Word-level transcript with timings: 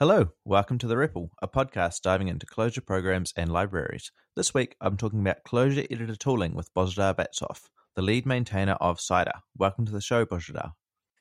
Hello, 0.00 0.30
welcome 0.46 0.78
to 0.78 0.86
The 0.86 0.94
REPL, 0.94 1.28
a 1.42 1.46
podcast 1.46 2.00
diving 2.00 2.28
into 2.28 2.46
Clojure 2.46 2.86
programs 2.86 3.34
and 3.36 3.52
libraries. 3.52 4.12
This 4.34 4.54
week, 4.54 4.74
I'm 4.80 4.96
talking 4.96 5.20
about 5.20 5.44
Clojure 5.46 5.86
editor 5.90 6.16
tooling 6.16 6.54
with 6.54 6.72
Bozhidar 6.72 7.14
Batsov, 7.14 7.68
the 7.96 8.00
lead 8.00 8.24
maintainer 8.24 8.78
of 8.80 8.98
Cider. 8.98 9.42
Welcome 9.58 9.84
to 9.84 9.92
the 9.92 10.00
show, 10.00 10.24
Bozhidar. 10.24 10.72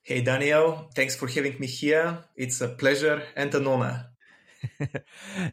Hey, 0.03 0.21
Daniel. 0.21 0.89
Thanks 0.95 1.17
for 1.17 1.27
having 1.27 1.59
me 1.59 1.67
here. 1.67 2.19
It's 2.37 2.61
a 2.61 2.69
pleasure 2.69 3.21
and 3.35 3.53
an 3.53 3.67
honor. 3.67 4.05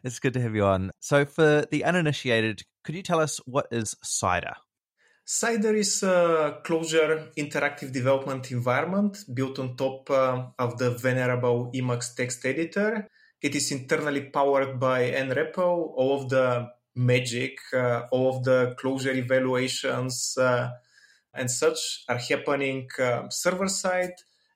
it's 0.05 0.19
good 0.19 0.35
to 0.35 0.41
have 0.41 0.55
you 0.55 0.63
on. 0.63 0.91
So, 1.01 1.25
for 1.25 1.65
the 1.69 1.83
uninitiated, 1.83 2.61
could 2.85 2.95
you 2.95 3.03
tell 3.03 3.19
us 3.19 3.41
what 3.45 3.67
is 3.71 3.93
Cider? 4.05 4.53
Cider 5.25 5.75
is 5.75 6.01
a 6.01 6.61
Clojure 6.63 7.27
interactive 7.37 7.91
development 7.91 8.49
environment 8.53 9.17
built 9.33 9.59
on 9.59 9.75
top 9.75 10.09
uh, 10.09 10.45
of 10.57 10.77
the 10.77 10.91
venerable 10.91 11.69
Emacs 11.75 12.15
text 12.15 12.45
editor 12.45 13.05
it 13.41 13.55
is 13.55 13.71
internally 13.71 14.21
powered 14.21 14.79
by 14.79 15.11
nREPL. 15.11 15.93
All 15.95 16.21
of 16.21 16.29
the 16.29 16.69
magic, 16.95 17.59
uh, 17.73 18.03
all 18.11 18.37
of 18.37 18.43
the 18.43 18.75
Clojure 18.79 19.15
evaluations 19.15 20.37
uh, 20.37 20.71
and 21.33 21.49
such 21.49 22.03
are 22.09 22.17
happening 22.17 22.89
uh, 22.99 23.29
server 23.29 23.67
side. 23.67 24.13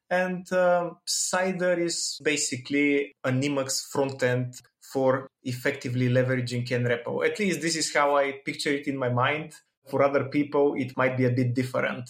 And 0.10 0.52
um, 0.52 0.98
Cider 1.06 1.80
is 1.80 2.20
basically 2.24 3.16
an 3.24 3.42
Emacs 3.42 3.82
frontend 3.94 4.62
for 4.82 5.30
effectively 5.44 6.10
leveraging 6.10 6.68
nREPL. 6.68 7.26
At 7.26 7.40
least 7.40 7.62
this 7.62 7.78
is 7.78 7.94
how 7.94 8.18
I 8.18 8.42
picture 8.46 8.72
it 8.72 8.88
in 8.88 8.98
my 8.98 9.10
mind. 9.10 9.54
For 9.88 10.04
other 10.04 10.26
people, 10.26 10.76
it 10.76 10.98
might 10.98 11.18
be 11.18 11.26
a 11.26 11.30
bit 11.30 11.54
different. 11.54 12.10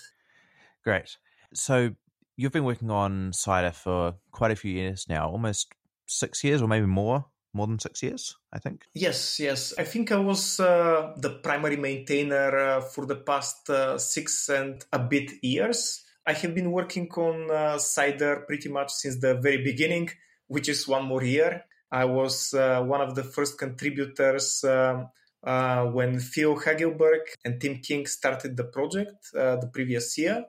Great. 0.83 1.17
So 1.53 1.91
you've 2.35 2.51
been 2.51 2.63
working 2.63 2.89
on 2.89 3.33
Cider 3.33 3.71
for 3.71 4.15
quite 4.31 4.51
a 4.51 4.55
few 4.55 4.71
years 4.71 5.05
now, 5.07 5.29
almost 5.29 5.71
six 6.05 6.43
years 6.43 6.61
or 6.61 6.67
maybe 6.67 6.85
more 6.85 7.25
more 7.53 7.67
than 7.67 7.79
six 7.79 8.01
years, 8.03 8.37
I 8.53 8.59
think. 8.59 8.85
Yes, 8.93 9.39
yes. 9.39 9.73
I 9.77 9.83
think 9.83 10.11
I 10.11 10.17
was 10.17 10.59
uh, 10.59 11.13
the 11.17 11.31
primary 11.43 11.77
maintainer 11.77 12.57
uh, 12.57 12.81
for 12.81 13.05
the 13.05 13.17
past 13.17 13.69
uh, 13.69 13.97
six 13.97 14.49
and 14.49 14.83
a 14.93 14.99
bit 14.99 15.31
years. 15.41 16.03
I 16.25 16.33
have 16.33 16.55
been 16.55 16.71
working 16.71 17.09
on 17.11 17.51
uh, 17.51 17.77
Cider 17.77 18.43
pretty 18.47 18.69
much 18.69 18.91
since 18.91 19.19
the 19.19 19.35
very 19.35 19.63
beginning, 19.63 20.09
which 20.47 20.69
is 20.69 20.87
one 20.87 21.05
more 21.05 21.23
year. 21.23 21.65
I 21.91 22.05
was 22.05 22.53
uh, 22.53 22.81
one 22.83 23.01
of 23.01 23.15
the 23.15 23.23
first 23.23 23.57
contributors 23.57 24.63
um, 24.63 25.09
uh, 25.43 25.85
when 25.85 26.19
Theo 26.19 26.55
Hagelberg 26.55 27.21
and 27.43 27.59
Tim 27.59 27.79
King 27.79 28.05
started 28.05 28.55
the 28.55 28.63
project 28.65 29.31
the 29.33 29.69
previous 29.73 30.17
year. 30.17 30.45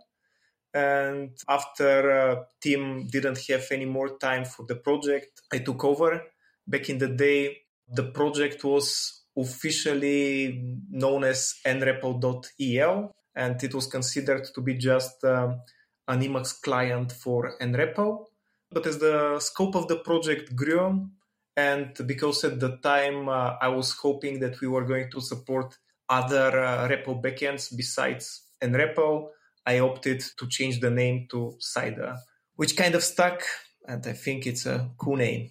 And 0.75 1.31
after 1.49 2.11
uh, 2.11 2.45
Tim 2.61 3.07
didn't 3.07 3.39
have 3.49 3.67
any 3.71 3.85
more 3.85 4.17
time 4.19 4.45
for 4.45 4.65
the 4.67 4.77
project, 4.77 5.43
I 5.53 5.59
took 5.59 5.85
over. 5.85 6.23
Back 6.67 6.89
in 6.89 6.99
the 6.99 7.09
day, 7.09 7.59
the 7.89 8.05
project 8.05 8.65
was 8.65 9.23
officially 9.37 10.79
known 10.91 11.25
as 11.25 11.55
nrepl.el, 11.67 13.13
and 13.35 13.63
it 13.63 13.75
was 13.75 13.87
considered 13.87 14.45
to 14.55 14.61
be 14.61 14.75
just 14.75 15.25
um, 15.25 15.61
an 16.09 16.21
Emacs 16.21 16.61
client 16.61 17.13
for 17.13 17.57
nREPL. 17.61 18.27
But 18.71 18.87
as 18.87 18.99
the 18.99 19.39
scope 19.41 19.75
of 19.75 19.89
the 19.89 19.97
project 19.97 20.57
grew, 20.57 21.09
and 21.57 21.95
because 22.07 22.45
at 22.45 22.61
the 22.61 22.79
time 22.79 23.29
uh, 23.29 23.57
I 23.61 23.69
was 23.69 23.93
hoping 23.93 24.41
that 24.41 24.61
we 24.61 24.69
were 24.69 24.85
going 24.85 25.11
to 25.11 25.21
support 25.21 25.77
other 26.09 26.59
uh, 26.59 26.89
REPL 26.89 27.23
backends 27.23 27.75
besides 27.77 28.43
nREPL, 28.63 29.29
I 29.67 29.79
opted 29.79 30.23
to 30.39 30.49
change 30.49 30.81
the 30.81 30.91
name 30.91 31.29
to 31.31 31.57
Cider, 31.59 32.17
which 32.57 32.77
kind 32.77 32.95
of 32.95 33.03
stuck, 33.03 33.43
and 33.87 34.05
I 34.07 34.13
think 34.13 34.47
it's 34.47 34.67
a 34.67 34.91
cool 34.99 35.17
name. 35.17 35.51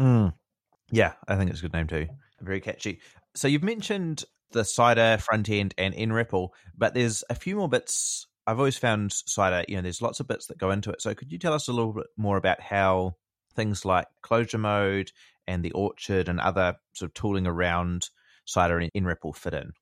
Mm. 0.00 0.34
Yeah, 0.90 1.12
I 1.28 1.36
think 1.36 1.50
it's 1.50 1.60
a 1.60 1.62
good 1.62 1.72
name 1.72 1.86
too. 1.86 2.06
Very 2.40 2.60
catchy. 2.60 3.00
So 3.34 3.48
you've 3.48 3.64
mentioned 3.64 4.24
the 4.52 4.64
Cider 4.64 5.18
front 5.18 5.48
end 5.50 5.74
and 5.76 5.94
nREPL, 5.94 6.50
but 6.76 6.94
there's 6.94 7.24
a 7.28 7.34
few 7.34 7.56
more 7.56 7.68
bits. 7.68 8.26
I've 8.46 8.58
always 8.58 8.78
found 8.78 9.12
Cider, 9.12 9.64
you 9.68 9.76
know, 9.76 9.82
there's 9.82 10.02
lots 10.02 10.20
of 10.20 10.28
bits 10.28 10.46
that 10.46 10.58
go 10.58 10.70
into 10.70 10.90
it. 10.90 11.02
So 11.02 11.14
could 11.14 11.32
you 11.32 11.38
tell 11.38 11.52
us 11.52 11.68
a 11.68 11.72
little 11.72 11.92
bit 11.92 12.06
more 12.16 12.36
about 12.36 12.60
how 12.60 13.16
things 13.54 13.84
like 13.84 14.06
Clojure 14.22 14.60
mode 14.60 15.10
and 15.46 15.64
the 15.64 15.72
orchard 15.72 16.28
and 16.28 16.40
other 16.40 16.76
sort 16.94 17.10
of 17.10 17.14
tooling 17.14 17.46
around 17.46 18.08
Cider 18.44 18.78
and 18.78 18.90
nREPL 18.92 19.36
fit 19.36 19.54
in? 19.54 19.72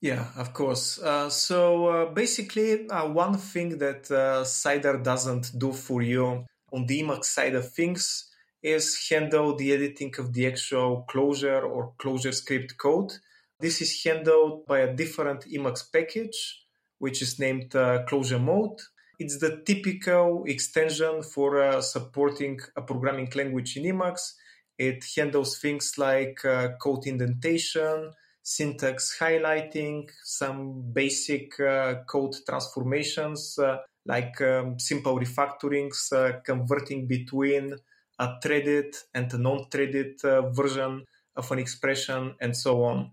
Yeah, 0.00 0.28
of 0.36 0.52
course. 0.52 1.00
Uh, 1.00 1.28
so 1.28 1.86
uh, 1.88 2.12
basically, 2.12 2.88
uh, 2.88 3.08
one 3.08 3.36
thing 3.36 3.78
that 3.78 4.08
uh, 4.10 4.44
Cider 4.44 4.98
doesn't 4.98 5.58
do 5.58 5.72
for 5.72 6.02
you 6.02 6.44
on 6.72 6.86
the 6.86 7.02
Emacs 7.02 7.24
side 7.24 7.56
of 7.56 7.72
things 7.72 8.30
is 8.62 9.08
handle 9.10 9.56
the 9.56 9.72
editing 9.72 10.14
of 10.18 10.32
the 10.32 10.46
actual 10.46 11.04
Clojure 11.08 11.64
or 11.64 11.94
ClojureScript 11.98 12.76
code. 12.76 13.12
This 13.58 13.80
is 13.82 14.00
handled 14.04 14.66
by 14.66 14.80
a 14.80 14.94
different 14.94 15.44
Emacs 15.46 15.92
package, 15.92 16.64
which 16.98 17.20
is 17.20 17.40
named 17.40 17.74
uh, 17.74 18.04
Clojure 18.06 18.40
Mode. 18.40 18.78
It's 19.18 19.38
the 19.38 19.62
typical 19.66 20.44
extension 20.46 21.24
for 21.24 21.60
uh, 21.60 21.80
supporting 21.80 22.60
a 22.76 22.82
programming 22.82 23.32
language 23.34 23.76
in 23.76 23.82
Emacs. 23.82 24.34
It 24.78 25.04
handles 25.16 25.58
things 25.58 25.94
like 25.98 26.40
code 26.80 27.04
indentation, 27.08 28.12
syntax 28.48 29.18
highlighting, 29.20 30.08
some 30.24 30.90
basic 30.90 31.60
uh, 31.60 31.96
code 32.06 32.34
transformations 32.48 33.58
uh, 33.58 33.76
like 34.06 34.40
um, 34.40 34.78
simple 34.78 35.18
refactorings, 35.18 36.10
uh, 36.12 36.40
converting 36.40 37.06
between 37.06 37.74
a 38.18 38.40
threaded 38.42 38.94
and 39.12 39.30
a 39.34 39.38
non-threaded 39.38 40.24
uh, 40.24 40.48
version 40.50 41.04
of 41.36 41.52
an 41.52 41.58
expression, 41.58 42.34
and 42.40 42.56
so 42.56 42.84
on. 42.84 43.10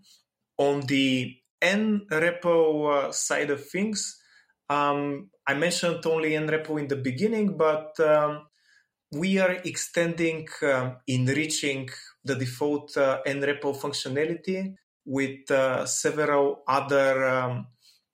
On 0.58 0.80
the 0.88 1.36
nREPL 1.62 3.10
uh, 3.10 3.12
side 3.12 3.50
of 3.50 3.68
things, 3.68 4.18
um, 4.70 5.30
I 5.46 5.54
mentioned 5.54 6.06
only 6.06 6.32
nREPL 6.32 6.80
in 6.80 6.88
the 6.88 6.96
beginning, 6.96 7.58
but 7.58 8.00
um, 8.00 8.48
we 9.12 9.38
are 9.40 9.52
extending, 9.66 10.48
um, 10.64 10.96
enriching 11.08 11.90
the 12.24 12.36
default 12.36 12.96
uh, 12.96 13.20
nREPL 13.28 13.78
functionality 13.78 14.76
with 15.06 15.50
uh, 15.52 15.86
several 15.86 16.64
other 16.68 17.26
um, 17.26 17.68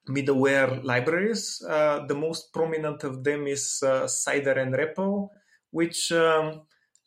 middleware 0.10 0.84
libraries. 0.84 1.64
Uh, 1.68 2.06
the 2.08 2.16
most 2.16 2.54
prominent 2.54 3.04
of 3.04 3.24
them 3.24 3.48
is 3.48 3.82
uh, 3.84 4.08
Cider 4.08 4.56
nREPL, 4.56 5.30
which 5.72 6.12
um, 6.12 6.62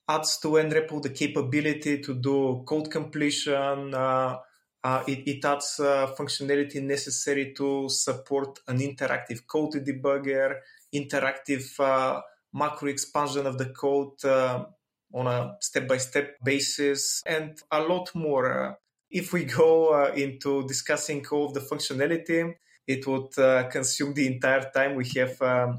adds 0.08 0.38
to 0.38 0.48
nREPL 0.48 1.02
the 1.02 1.10
capability 1.10 1.98
to 2.00 2.14
do 2.14 2.62
code 2.66 2.90
completion. 2.90 3.94
Uh, 3.94 4.38
uh, 4.82 5.02
it, 5.06 5.26
it, 5.26 5.44
adds 5.44 5.80
uh, 5.80 6.14
functionality 6.18 6.82
necessary 6.82 7.54
to 7.56 7.88
support 7.88 8.58
an 8.68 8.78
interactive 8.80 9.46
code 9.46 9.72
debugger, 9.72 10.56
interactive 10.94 12.22
macro 12.52 12.88
expansion 12.88 13.46
of 13.46 13.56
the 13.56 13.66
code 13.70 14.22
on 14.24 15.26
a 15.26 15.56
step-by-step 15.60 16.36
basis, 16.44 17.22
and 17.24 17.62
a 17.70 17.80
lot 17.80 18.10
more 18.14 18.78
if 19.14 19.32
we 19.32 19.44
go 19.44 19.94
uh, 19.94 20.12
into 20.14 20.66
discussing 20.66 21.24
all 21.30 21.46
of 21.46 21.54
the 21.54 21.60
functionality, 21.60 22.52
it 22.86 23.06
would 23.06 23.38
uh, 23.38 23.62
consume 23.70 24.12
the 24.12 24.26
entire 24.26 24.68
time 24.74 24.96
we 24.96 25.08
have 25.16 25.40
um, 25.40 25.78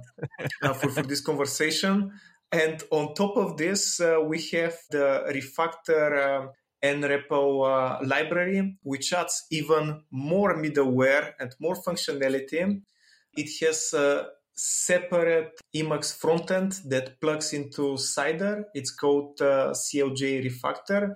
uh, 0.64 0.74
for, 0.74 0.90
for, 0.90 1.04
this 1.04 1.20
conversation. 1.20 2.12
And 2.52 2.82
on 2.92 3.14
top 3.14 3.36
of 3.36 3.58
this, 3.58 4.00
uh, 4.00 4.20
we 4.26 4.42
have 4.54 4.78
the 4.90 5.26
refactor 5.36 6.08
um, 6.26 6.50
nREPL 6.82 8.02
uh, 8.02 8.06
library, 8.08 8.78
which 8.84 9.12
adds 9.12 9.46
even 9.52 10.02
more 10.12 10.56
middleware 10.56 11.34
and 11.38 11.54
more 11.60 11.76
functionality. 11.76 12.82
It 13.36 13.50
has 13.66 13.94
a 13.94 14.28
separate 14.56 15.60
Emacs 15.76 16.18
frontend 16.18 16.88
that 16.88 17.20
plugs 17.20 17.52
into 17.52 17.98
Cider. 17.98 18.66
It's 18.74 18.92
called 18.92 19.42
uh, 19.42 19.74
CLJ 19.74 20.46
Refactor 20.46 21.16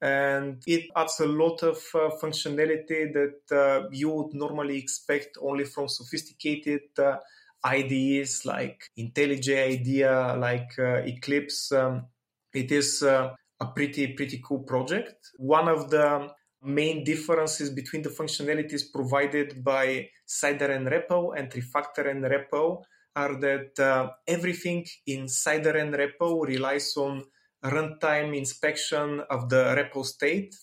and 0.00 0.62
it 0.66 0.90
adds 0.96 1.20
a 1.20 1.26
lot 1.26 1.62
of 1.62 1.78
uh, 1.94 2.10
functionality 2.22 3.12
that 3.12 3.56
uh, 3.56 3.88
you 3.90 4.10
would 4.10 4.34
normally 4.34 4.78
expect 4.78 5.38
only 5.40 5.64
from 5.64 5.88
sophisticated 5.88 6.82
uh, 6.98 7.16
IDEs 7.64 8.44
like 8.44 8.90
IntelliJ 8.98 9.80
IDEA, 9.80 10.36
like 10.38 10.72
uh, 10.78 10.96
Eclipse. 11.06 11.72
Um, 11.72 12.06
it 12.52 12.70
is 12.70 13.02
uh, 13.02 13.34
a 13.60 13.66
pretty 13.66 14.08
pretty 14.08 14.42
cool 14.46 14.60
project. 14.60 15.30
One 15.36 15.68
of 15.68 15.90
the 15.90 16.28
main 16.62 17.04
differences 17.04 17.70
between 17.70 18.02
the 18.02 18.10
functionalities 18.10 18.92
provided 18.92 19.62
by 19.62 20.08
Cider 20.26 20.68
nREPL 20.68 21.38
and 21.38 21.50
Refactor 21.50 22.06
nREPL 22.06 22.82
are 23.16 23.40
that 23.40 23.78
uh, 23.78 24.10
everything 24.26 24.84
in 25.06 25.28
Cider 25.28 25.74
nREPL 25.74 26.46
relies 26.46 26.96
on 26.96 27.24
runtime 27.64 28.36
inspection 28.36 29.20
of 29.30 29.48
the 29.48 29.74
REPL 29.76 30.04
state. 30.04 30.54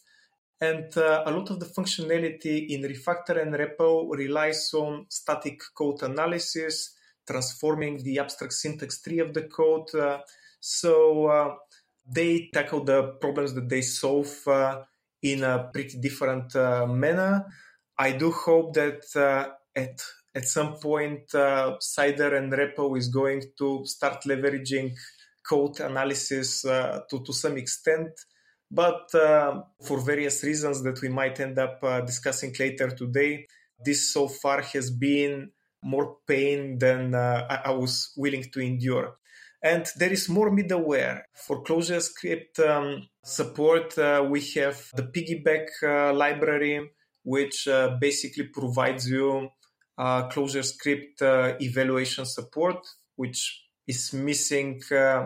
And 0.59 0.95
uh, 0.95 1.23
a 1.25 1.31
lot 1.31 1.49
of 1.49 1.59
the 1.59 1.65
functionality 1.65 2.69
in 2.69 2.83
Refactor 2.83 3.43
nREPL 3.43 4.15
relies 4.15 4.71
on 4.75 5.07
static 5.09 5.59
code 5.75 6.03
analysis, 6.03 6.95
transforming 7.27 8.03
the 8.03 8.19
abstract 8.19 8.53
syntax 8.53 9.01
tree 9.01 9.19
of 9.19 9.33
the 9.33 9.43
code. 9.43 9.93
Uh, 9.95 10.19
so 10.59 11.25
uh, 11.25 11.55
they 12.07 12.49
tackle 12.53 12.83
the 12.83 13.13
problems 13.19 13.55
that 13.55 13.67
they 13.69 13.81
solve 13.81 14.47
uh, 14.47 14.83
in 15.23 15.43
a 15.43 15.69
pretty 15.73 15.99
different 15.99 16.55
uh, 16.55 16.85
manner. 16.85 17.45
I 17.97 18.11
do 18.11 18.31
hope 18.31 18.75
that 18.75 19.03
uh, 19.15 19.53
at 19.75 19.99
at 20.33 20.45
some 20.45 20.75
point 20.75 21.29
Cider 21.29 22.31
nREPL 22.39 22.97
is 22.97 23.09
going 23.09 23.43
to 23.57 23.85
start 23.85 24.23
leveraging 24.23 24.93
code 25.47 25.79
analysis 25.79 26.65
uh, 26.65 27.01
to 27.09 27.23
to 27.23 27.33
some 27.33 27.57
extent, 27.57 28.09
but 28.69 29.13
uh, 29.15 29.61
for 29.83 29.99
various 29.99 30.43
reasons 30.43 30.83
that 30.83 31.01
we 31.01 31.09
might 31.09 31.39
end 31.39 31.59
up 31.59 31.81
discussing 32.05 32.53
later 32.59 32.89
today, 32.89 33.47
this 33.83 34.13
so 34.13 34.27
far 34.27 34.61
has 34.61 34.91
been 34.91 35.51
more 35.83 36.17
pain 36.27 36.77
than 36.77 37.15
I, 37.15 37.61
I 37.65 37.71
was 37.71 38.13
willing 38.15 38.45
to 38.53 38.59
endure. 38.59 39.17
And 39.63 39.85
there 39.97 40.11
is 40.11 40.27
more 40.27 40.49
middleware. 40.49 41.21
For 41.35 41.63
ClojureScript 41.63 42.59
um, 42.67 43.07
support, 43.23 43.95
uh, 43.97 44.25
we 44.27 44.41
have 44.55 44.89
the 44.95 45.03
Piggieback 45.03 45.67
uh, 45.83 46.13
library, 46.13 46.89
which 47.23 47.67
uh, 47.67 47.97
basically 47.99 48.45
provides 48.45 49.07
you 49.07 49.49
uh, 49.99 50.27
ClojureScript 50.29 51.21
uh, 51.21 51.55
evaluation 51.59 52.25
support, 52.25 52.87
which 53.15 53.63
is 53.91 54.13
missing 54.13 54.81
uh, 54.91 55.21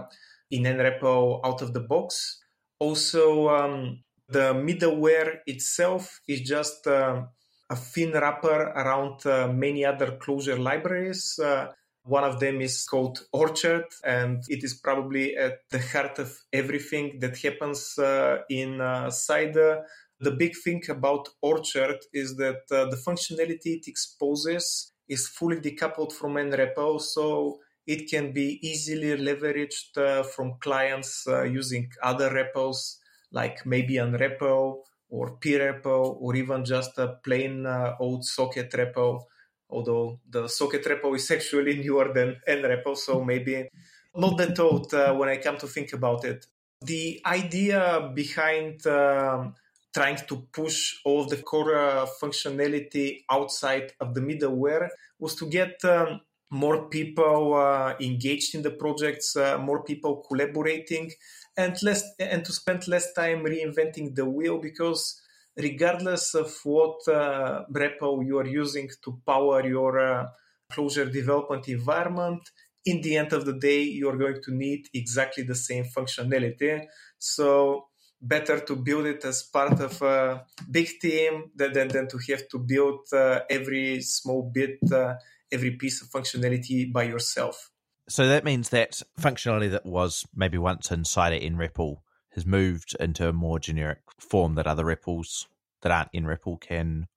in 0.56 0.64
nREPL 0.64 1.42
out 1.48 1.62
of 1.66 1.70
the 1.76 1.86
box. 1.94 2.40
Also, 2.80 3.24
um, 3.50 4.04
the 4.28 4.48
middleware 4.68 5.32
itself 5.46 6.04
is 6.28 6.42
just 6.42 6.88
uh, 6.88 7.24
a 7.70 7.76
thin 7.76 8.12
wrapper 8.12 8.62
around 8.82 9.26
uh, 9.26 9.48
many 9.66 9.86
other 9.92 10.10
Clojure 10.22 10.60
libraries. 10.70 11.40
Uh, 11.40 11.68
one 12.04 12.24
of 12.32 12.40
them 12.40 12.62
is 12.62 12.86
called 12.92 13.18
Orchard, 13.32 13.88
and 14.04 14.44
it 14.56 14.64
is 14.64 14.74
probably 14.88 15.36
at 15.36 15.56
the 15.72 15.82
heart 15.92 16.20
of 16.20 16.30
everything 16.54 17.20
that 17.22 17.36
happens 17.38 17.98
uh, 17.98 18.38
in 18.50 18.82
uh, 18.82 19.10
Cider. 19.10 19.72
The 20.20 20.36
big 20.44 20.54
thing 20.64 20.82
about 20.90 21.30
Orchard 21.42 22.00
is 22.14 22.38
that 22.38 22.62
the 22.70 23.02
functionality 23.08 23.72
it 23.80 23.88
exposes 23.88 24.94
is 25.08 25.28
fully 25.28 25.60
decoupled 25.60 26.14
from 26.14 26.36
nREPL, 26.36 27.02
so 27.02 27.60
it 27.88 28.10
can 28.10 28.32
be 28.32 28.60
easily 28.62 29.18
leveraged 29.18 29.98
uh, 29.98 30.24
from 30.24 30.56
clients 30.60 31.28
uh, 31.28 31.44
using 31.44 31.92
other 32.02 32.30
REPLs 32.30 32.98
like 33.32 33.66
maybe 33.66 33.96
unrepl 33.96 34.78
or 35.10 35.38
prepl 35.38 36.18
or 36.20 36.36
even 36.36 36.66
just 36.66 36.98
a 36.98 37.20
plain 37.24 37.66
uh, 37.66 37.96
old 38.00 38.26
socket 38.26 38.72
REPL 38.72 39.24
although 39.70 40.20
the 40.30 40.48
socket 40.48 40.84
REPL 40.86 41.16
is 41.16 41.30
actually 41.38 41.78
newer 41.78 42.12
than 42.14 42.38
nREPL, 42.48 42.98
so 42.98 43.24
maybe 43.24 43.70
not 44.16 44.38
that 44.38 44.60
old 44.60 44.94
uh, 44.94 45.14
when 45.14 45.30
I 45.30 45.38
come 45.38 45.58
to 45.58 45.68
think 45.68 45.94
about 45.94 46.24
it. 46.26 46.46
The 46.82 47.22
idea 47.26 48.12
behind 48.14 48.86
um, 48.88 49.56
trying 49.94 50.18
to 50.28 50.48
push 50.52 50.98
all 51.06 51.22
of 51.22 51.30
the 51.30 51.38
core 51.38 51.76
uh, 51.78 52.06
functionality 52.22 53.24
outside 53.30 53.94
of 54.00 54.14
the 54.14 54.22
middleware 54.22 54.90
was 55.20 55.36
to 55.36 55.46
get 55.46 55.84
um, 55.86 56.22
more 56.52 56.90
people 56.90 57.56
uh, 57.56 57.96
engaged 58.00 58.56
in 58.56 58.62
the 58.62 58.72
projects, 58.72 59.36
uh, 59.36 59.58
more 59.58 59.84
people 59.84 60.24
collaborating, 60.28 61.12
and 61.58 61.76
less 61.84 62.04
and 62.20 62.46
to 62.46 62.54
spend 62.54 62.88
less 62.88 63.14
time 63.14 63.44
reinventing 63.44 64.16
the 64.16 64.26
wheel 64.26 64.60
because 64.60 65.22
regardless 65.58 66.34
of 66.36 66.54
what 66.64 67.08
uh, 67.08 67.64
REPL 67.72 68.26
you 68.26 68.38
are 68.38 68.48
using 68.48 68.90
to 69.04 69.20
power 69.26 69.66
your 69.68 70.00
uh, 70.00 70.28
Clojure 70.72 71.12
development 71.12 71.68
environment, 71.68 72.42
in 72.86 73.02
the 73.02 73.18
end 73.18 73.34
of 73.34 73.46
the 73.46 73.54
day, 73.54 73.82
you're 73.82 74.18
going 74.18 74.42
to 74.44 74.54
need 74.54 74.88
exactly 74.94 75.44
the 75.44 75.56
same 75.56 75.86
functionality. 75.86 76.86
So 77.18 77.88
better 78.22 78.60
to 78.60 78.76
build 78.76 79.06
it 79.06 79.26
as 79.26 79.44
part 79.44 79.80
of 79.80 80.02
a 80.02 80.46
big 80.70 80.88
team 81.02 81.52
than, 81.56 81.74
than, 81.74 81.88
than 81.90 82.08
to 82.08 82.20
have 82.30 82.48
to 82.50 82.60
build 82.60 83.00
uh, 83.12 83.42
every 83.50 84.02
small 84.02 84.50
bit, 84.54 84.80
uh, 84.92 85.16
every 85.52 85.72
piece 85.72 86.02
of 86.02 86.10
functionality 86.10 86.92
by 86.92 87.04
yourself. 87.04 87.72
So 88.08 88.28
that 88.28 88.44
means 88.44 88.70
that 88.70 89.02
functionality 89.20 89.72
that 89.72 89.86
was 89.86 90.26
maybe 90.36 90.58
once 90.58 90.92
inside 90.92 91.34
it 91.34 91.42
nREPL 91.42 91.98
has 92.34 92.46
moved 92.46 92.96
into 93.00 93.28
a 93.28 93.34
more 93.34 93.60
generic 93.60 94.00
form 94.20 94.56
that 94.56 94.68
other 94.68 94.84
REPLs 94.84 95.46
that 95.82 95.92
aren't 95.92 96.12
nREPL 96.14 96.62
can 96.62 97.08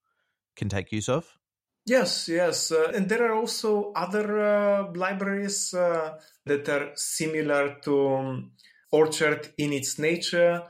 can 0.56 0.68
take 0.68 0.92
use 0.92 1.08
of. 1.08 1.38
Yes, 1.86 2.28
yes, 2.28 2.70
uh, 2.70 2.92
and 2.94 3.08
there 3.08 3.30
are 3.30 3.34
also 3.34 3.92
other 3.96 4.40
uh, 4.40 4.92
libraries 4.94 5.72
uh, 5.72 6.18
that 6.44 6.68
are 6.68 6.90
similar 6.94 7.76
to 7.82 8.08
um, 8.14 8.50
Orchard 8.90 9.52
in 9.56 9.72
its 9.72 9.98
nature. 9.98 10.62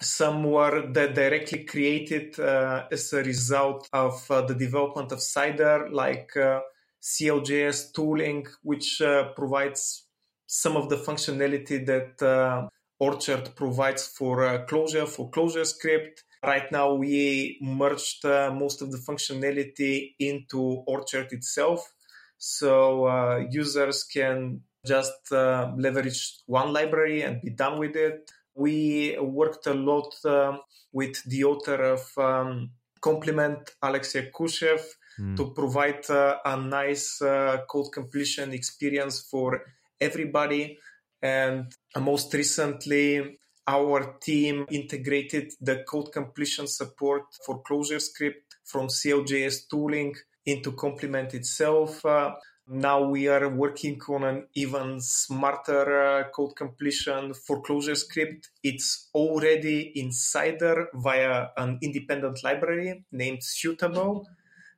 Some 0.00 0.42
were 0.42 0.90
that 0.92 1.14
directly 1.14 1.64
created 1.64 2.40
uh, 2.40 2.86
as 2.90 3.12
a 3.12 3.22
result 3.22 3.88
of 3.92 4.28
uh, 4.30 4.42
the 4.42 4.54
development 4.54 5.12
of 5.12 5.22
Cider, 5.22 5.88
like 5.90 6.36
uh, 6.36 6.60
CLJS 7.04 7.92
tooling, 7.92 8.46
which 8.62 9.02
provides 9.36 10.06
some 10.46 10.76
of 10.76 10.88
the 10.88 10.96
functionality 10.96 11.84
that 11.84 12.70
Orchard 12.98 13.50
provides 13.54 14.06
for 14.06 14.64
Clojure, 14.66 15.06
for 15.06 15.30
ClojureScript. 15.30 16.22
Right 16.42 16.70
now, 16.70 16.94
we 16.94 17.58
merged 17.62 18.24
uh, 18.24 18.52
most 18.54 18.82
of 18.82 18.90
the 18.92 18.98
functionality 18.98 20.14
into 20.18 20.60
Orchard 20.86 21.32
itself. 21.32 21.92
So 22.38 23.06
uh, 23.06 23.44
users 23.50 24.04
can 24.04 24.60
just 24.86 25.32
uh, 25.32 25.72
leverage 25.78 26.42
one 26.46 26.72
library 26.72 27.22
and 27.22 27.40
be 27.40 27.50
done 27.50 27.78
with 27.78 27.96
it. 27.96 28.30
We 28.54 29.16
worked 29.18 29.66
a 29.66 29.74
lot 29.74 30.14
uh, 30.24 30.58
with 30.92 31.22
the 31.24 31.44
author 31.44 31.82
of 31.94 32.18
um, 32.18 32.70
Compliment, 33.00 33.70
Alex 33.82 34.12
Yakushev, 34.14 34.82
mm. 35.18 35.36
to 35.36 35.52
provide 35.52 36.08
uh, 36.10 36.36
a 36.44 36.56
nice 36.56 37.20
uh, 37.22 37.58
code 37.68 37.92
completion 37.92 38.52
experience 38.52 39.20
for 39.20 39.62
everybody. 40.00 40.78
And 41.22 41.72
most 41.98 42.34
recently, 42.34 43.38
our 43.66 44.16
team 44.20 44.66
integrated 44.70 45.52
the 45.60 45.84
code 45.88 46.12
completion 46.12 46.66
support 46.66 47.22
for 47.46 47.62
ClojureScript 47.62 48.44
from 48.64 48.88
CLJS 48.88 49.68
tooling 49.70 50.14
into 50.44 50.72
Compliment 50.72 51.32
itself. 51.32 52.04
Uh, 52.04 52.34
now 52.66 53.02
we 53.02 53.28
are 53.28 53.48
working 53.48 54.00
on 54.08 54.24
an 54.24 54.46
even 54.54 55.00
smarter 55.00 56.02
uh, 56.02 56.24
code 56.30 56.56
completion 56.56 57.34
for 57.34 57.62
ClojureScript 57.62 58.48
It's 58.62 59.10
already 59.14 59.92
in 59.94 60.12
Cider 60.12 60.88
via 60.94 61.48
an 61.56 61.78
independent 61.82 62.42
library 62.42 63.04
named 63.12 63.42
Suitable. 63.42 64.26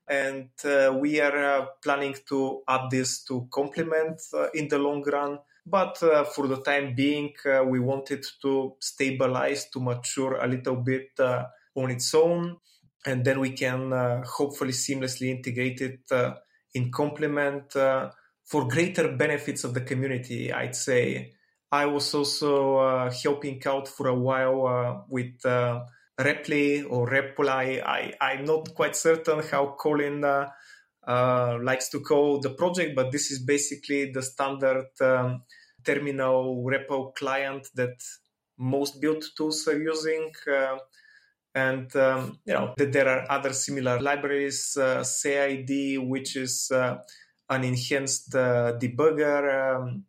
And 0.08 0.50
uh, 0.64 0.96
we 0.98 1.20
are 1.20 1.36
uh, 1.36 1.66
planning 1.82 2.14
to 2.28 2.62
add 2.68 2.90
this 2.90 3.24
to 3.24 3.48
Compliment 3.50 4.20
uh, 4.32 4.48
in 4.54 4.68
the 4.68 4.78
long 4.78 5.02
run. 5.02 5.38
But 5.66 6.00
uh, 6.00 6.22
for 6.24 6.46
the 6.46 6.62
time 6.62 6.94
being, 6.94 7.32
uh, 7.44 7.64
we 7.64 7.80
wanted 7.80 8.24
to 8.42 8.76
stabilize, 8.78 9.68
to 9.70 9.80
mature 9.80 10.36
a 10.36 10.46
little 10.46 10.76
bit 10.76 11.08
uh, 11.18 11.44
on 11.74 11.90
its 11.90 12.14
own. 12.14 12.58
And 13.04 13.24
then 13.24 13.40
we 13.40 13.50
can 13.50 13.92
uh, 13.92 14.22
hopefully 14.24 14.72
seamlessly 14.72 15.28
integrate 15.28 15.80
it 15.80 16.00
uh, 16.12 16.34
in 16.74 16.92
Compliment 16.92 17.74
uh, 17.74 18.10
for 18.44 18.68
greater 18.68 19.16
benefits 19.16 19.64
of 19.64 19.74
the 19.74 19.80
community, 19.80 20.52
I'd 20.52 20.76
say. 20.76 21.32
I 21.72 21.86
was 21.86 22.14
also 22.14 23.10
helping 23.10 23.60
out 23.66 23.88
for 23.88 24.06
a 24.06 24.14
while 24.14 25.04
with 25.08 25.44
Reply 26.18 26.82
or 26.88 27.06
Reply. 27.06 27.82
I, 27.84 28.12
I'm 28.20 28.44
not 28.44 28.74
quite 28.74 28.96
certain 28.96 29.42
how 29.50 29.76
Colin 29.78 30.24
uh, 30.24 31.58
likes 31.62 31.88
to 31.90 32.00
call 32.00 32.40
the 32.40 32.50
project, 32.50 32.96
but 32.96 33.12
this 33.12 33.30
is 33.30 33.40
basically 33.40 34.12
the 34.12 34.22
standard 34.22 34.86
um, 35.00 35.42
terminal 35.84 36.64
REPL 36.64 37.14
client 37.14 37.68
that 37.74 38.02
most 38.58 39.00
build 39.00 39.24
tools 39.36 39.68
are 39.68 39.80
using. 39.80 40.32
Uh, 40.50 40.78
and 41.54 41.96
um, 41.96 42.38
you 42.44 42.52
know 42.52 42.74
there 42.76 43.08
are 43.08 43.30
other 43.30 43.52
similar 43.52 43.98
libraries, 44.00 44.76
uh, 44.76 45.00
Sayid, 45.00 46.06
which 46.06 46.36
is 46.36 46.70
uh, 46.70 46.98
an 47.48 47.64
enhanced 47.64 48.34
uh, 48.34 48.74
debugger. 48.78 49.76
Um, 49.76 50.04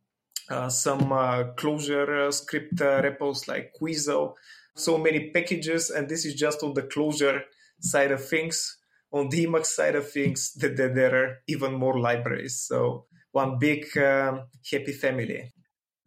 uh, 0.49 0.69
some 0.69 1.11
uh, 1.11 1.43
Clojure 1.55 2.33
script 2.33 2.75
REPLs 2.75 3.47
like 3.49 3.73
Quizo, 3.79 4.35
so 4.77 4.97
many 4.97 5.29
packages, 5.31 5.89
and 5.89 6.07
this 6.07 6.25
is 6.25 6.35
just 6.35 6.63
on 6.63 6.73
the 6.73 6.83
Clojure 6.83 7.41
side 7.79 8.11
of 8.11 8.23
things 8.23 8.77
on 9.11 9.29
the 9.29 9.45
Emacs 9.45 9.67
side 9.67 9.95
of 9.95 10.09
things, 10.09 10.53
that, 10.53 10.77
there 10.77 11.15
are 11.15 11.37
even 11.47 11.73
more 11.73 11.99
libraries. 11.99 12.59
So 12.59 13.05
one 13.31 13.57
big 13.59 13.85
um, 13.97 14.43
happy 14.69 14.93
family. 14.93 15.53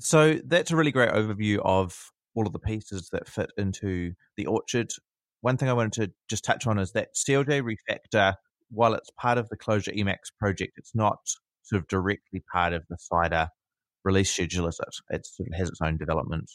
So 0.00 0.38
that's 0.44 0.70
a 0.70 0.76
really 0.76 0.92
great 0.92 1.10
overview 1.10 1.58
of 1.64 2.12
all 2.34 2.46
of 2.46 2.52
the 2.52 2.58
pieces 2.58 3.08
that 3.12 3.28
fit 3.28 3.50
into 3.56 4.12
the 4.36 4.46
orchard. 4.46 4.92
One 5.40 5.56
thing 5.56 5.68
I 5.68 5.72
wanted 5.72 5.92
to 5.92 6.12
just 6.28 6.44
touch 6.44 6.66
on 6.66 6.78
is 6.78 6.92
that 6.92 7.14
CLJ 7.14 7.62
Refactor, 7.62 8.34
while 8.70 8.94
it's 8.94 9.10
part 9.18 9.38
of 9.38 9.48
the 9.48 9.56
Clojure 9.56 9.96
Emacs 9.96 10.30
project, 10.38 10.72
it's 10.76 10.94
not 10.94 11.18
sort 11.62 11.80
of 11.80 11.88
directly 11.88 12.42
part 12.52 12.72
of 12.72 12.84
the 12.88 12.96
Cider 12.98 13.48
release 14.04 14.30
schedule, 14.32 14.68
is 14.68 14.80
it? 14.80 15.14
It 15.14 15.26
sort 15.26 15.48
of 15.48 15.58
has 15.58 15.68
its 15.68 15.80
own 15.82 15.98
development 15.98 16.50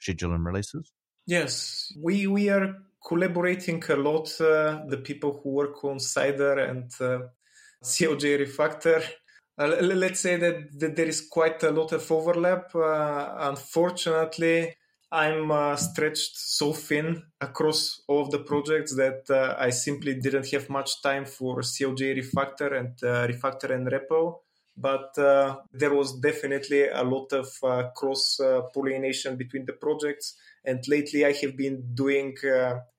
schedule 0.00 0.34
and 0.34 0.44
releases? 0.44 0.92
Yes, 1.26 1.92
we 2.00 2.26
we 2.26 2.48
are 2.48 2.76
collaborating 3.06 3.82
a 3.88 3.96
lot. 3.96 4.28
Uh, 4.40 4.84
the 4.88 5.00
people 5.02 5.40
who 5.42 5.50
work 5.50 5.84
on 5.84 6.00
Cider 6.00 6.58
and 6.58 6.90
uh, 7.00 7.20
CLJ 7.82 8.40
Refactor. 8.40 9.02
Uh, 9.58 9.68
let's 9.82 10.20
say 10.20 10.36
that, 10.36 10.78
that, 10.78 10.96
there 10.96 11.06
is 11.06 11.28
quite 11.28 11.62
a 11.62 11.70
lot 11.70 11.92
of 11.92 12.10
overlap. 12.10 12.74
Uh, 12.74 13.34
unfortunately, 13.38 14.74
I'm 15.12 15.50
uh, 15.50 15.76
stretched 15.76 16.36
so 16.36 16.72
thin 16.72 17.22
across 17.40 18.00
all 18.08 18.22
of 18.22 18.30
the 18.30 18.38
projects 18.40 18.96
that 18.96 19.30
uh, 19.30 19.54
I 19.58 19.70
simply 19.70 20.14
didn't 20.14 20.50
have 20.52 20.70
much 20.70 21.02
time 21.02 21.26
for 21.26 21.60
CLJ 21.60 22.16
Refactor 22.16 22.78
and 22.78 22.96
Refactor 22.96 23.70
nREPL 23.70 24.38
but 24.76 25.16
uh, 25.18 25.58
there 25.72 25.94
was 25.94 26.18
definitely 26.18 26.88
a 26.88 27.02
lot 27.02 27.32
of 27.32 27.48
uh, 27.62 27.90
cross 27.94 28.40
uh, 28.40 28.62
pollination 28.74 29.36
between 29.36 29.66
the 29.66 29.74
projects. 29.74 30.36
And 30.64 30.86
lately, 30.88 31.24
I 31.24 31.32
have 31.32 31.56
been 31.56 31.94
doing 31.94 32.36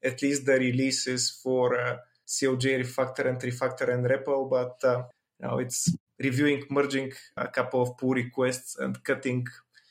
at 0.04 0.22
least 0.22 0.46
the 0.46 0.54
releases 0.54 1.32
for 1.32 2.00
CLJ 2.28 2.84
Refactor 2.84 3.28
and 3.28 3.40
Refactor 3.40 3.88
nREPL, 3.88 4.50
but 4.50 4.78
you 4.84 5.48
know, 5.48 5.60
it's 5.60 5.96
reviewing, 6.20 6.64
merging 6.70 7.12
a 7.38 7.48
couple 7.48 7.82
of 7.82 7.98
pull 7.98 8.14
requests 8.14 8.78
and 8.78 9.04
cutting 9.04 9.48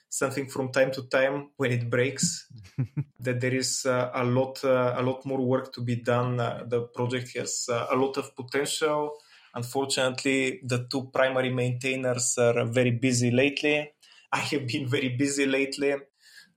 something 0.09 0.47
from 0.47 0.71
time 0.71 0.91
to 0.93 1.02
time 1.09 1.50
when 1.57 1.73
it 1.73 1.88
breaks. 1.88 2.47
that 3.21 3.41
there 3.41 3.55
is 3.55 3.87
uh, 3.87 4.11
a 4.14 4.25
lot, 4.25 4.62
uh, 4.64 4.95
a 4.97 5.02
lot 5.02 5.25
more 5.25 5.41
work 5.41 5.73
to 5.73 5.81
be 5.81 5.97
done. 5.97 6.38
Uh, 6.38 6.64
the 6.67 6.83
project 6.83 7.37
has 7.37 7.67
a 7.69 7.97
lot 7.97 8.17
of 8.17 8.35
potential. 8.37 9.14
Unfortunately, 9.55 10.61
the 10.64 10.87
two 10.91 11.11
primary 11.12 11.50
maintainers 11.50 12.37
are 12.38 12.64
very 12.64 12.91
busy 12.91 13.31
lately. 13.31 13.93
I 14.33 14.38
have 14.38 14.67
been 14.67 14.87
very 14.87 15.11
busy 15.11 15.47
lately, 15.47 15.95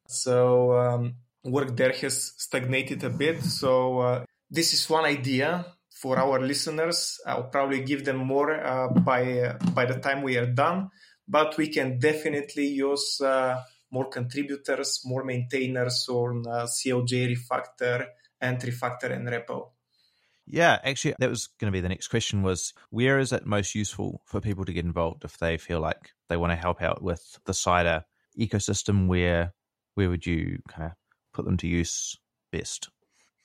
so 0.07 0.77
um, 0.77 1.15
work 1.43 1.75
there 1.75 1.93
has 1.93 2.33
stagnated 2.38 3.03
a 3.03 3.09
bit. 3.09 3.43
So 3.43 4.24
this 4.50 4.74
is 4.74 4.89
one 4.89 5.05
idea 5.05 5.65
for 5.95 6.19
our 6.19 6.39
listeners. 6.39 7.19
I'll 7.25 7.50
probably 7.50 7.81
give 7.83 8.05
them 8.05 8.17
more 8.17 8.51
uh, 8.53 8.89
by 8.89 9.39
uh, 9.39 9.57
by 9.74 9.85
the 9.85 10.00
time 10.00 10.21
we 10.21 10.38
are 10.38 10.45
done, 10.45 10.89
but 11.27 11.57
we 11.57 11.67
can 11.69 12.00
definitely 12.00 12.67
use 12.67 13.21
uh, 13.21 13.63
more 13.91 14.09
contributors, 14.09 15.01
more 15.05 15.24
maintainers 15.24 16.07
on 16.09 16.43
uh, 16.47 16.65
CLJ 16.65 17.35
refactor 17.35 18.07
and 18.41 18.59
refactor 18.59 19.09
nREPL. 19.12 19.69
Yeah, 20.47 20.77
actually, 20.83 21.15
that 21.17 21.29
was 21.29 21.47
going 21.59 21.71
to 21.71 21.75
be 21.75 21.81
the 21.81 21.89
next 21.89 22.09
question. 22.09 22.43
Was 22.43 22.74
where 22.91 23.17
is 23.17 23.31
it 23.31 23.45
most 23.45 23.74
useful 23.74 24.21
for 24.25 24.41
people 24.41 24.65
to 24.65 24.74
get 24.74 24.85
involved 24.85 25.24
if 25.24 25.38
they 25.38 25.57
feel 25.57 25.79
like 25.79 26.12
they 26.29 26.38
want 26.38 26.51
to 26.51 26.55
help 26.55 26.81
out 26.81 27.01
with 27.01 27.39
the 27.45 27.53
cider 27.53 28.05
ecosystem? 28.38 29.07
Where 29.07 29.53
where 29.96 30.10
would 30.10 30.25
you 30.25 30.60
kind 30.68 30.92
of 30.92 30.92
put 31.34 31.46
them 31.46 31.58
to 31.58 31.68
use 31.68 32.18
best? 32.52 32.90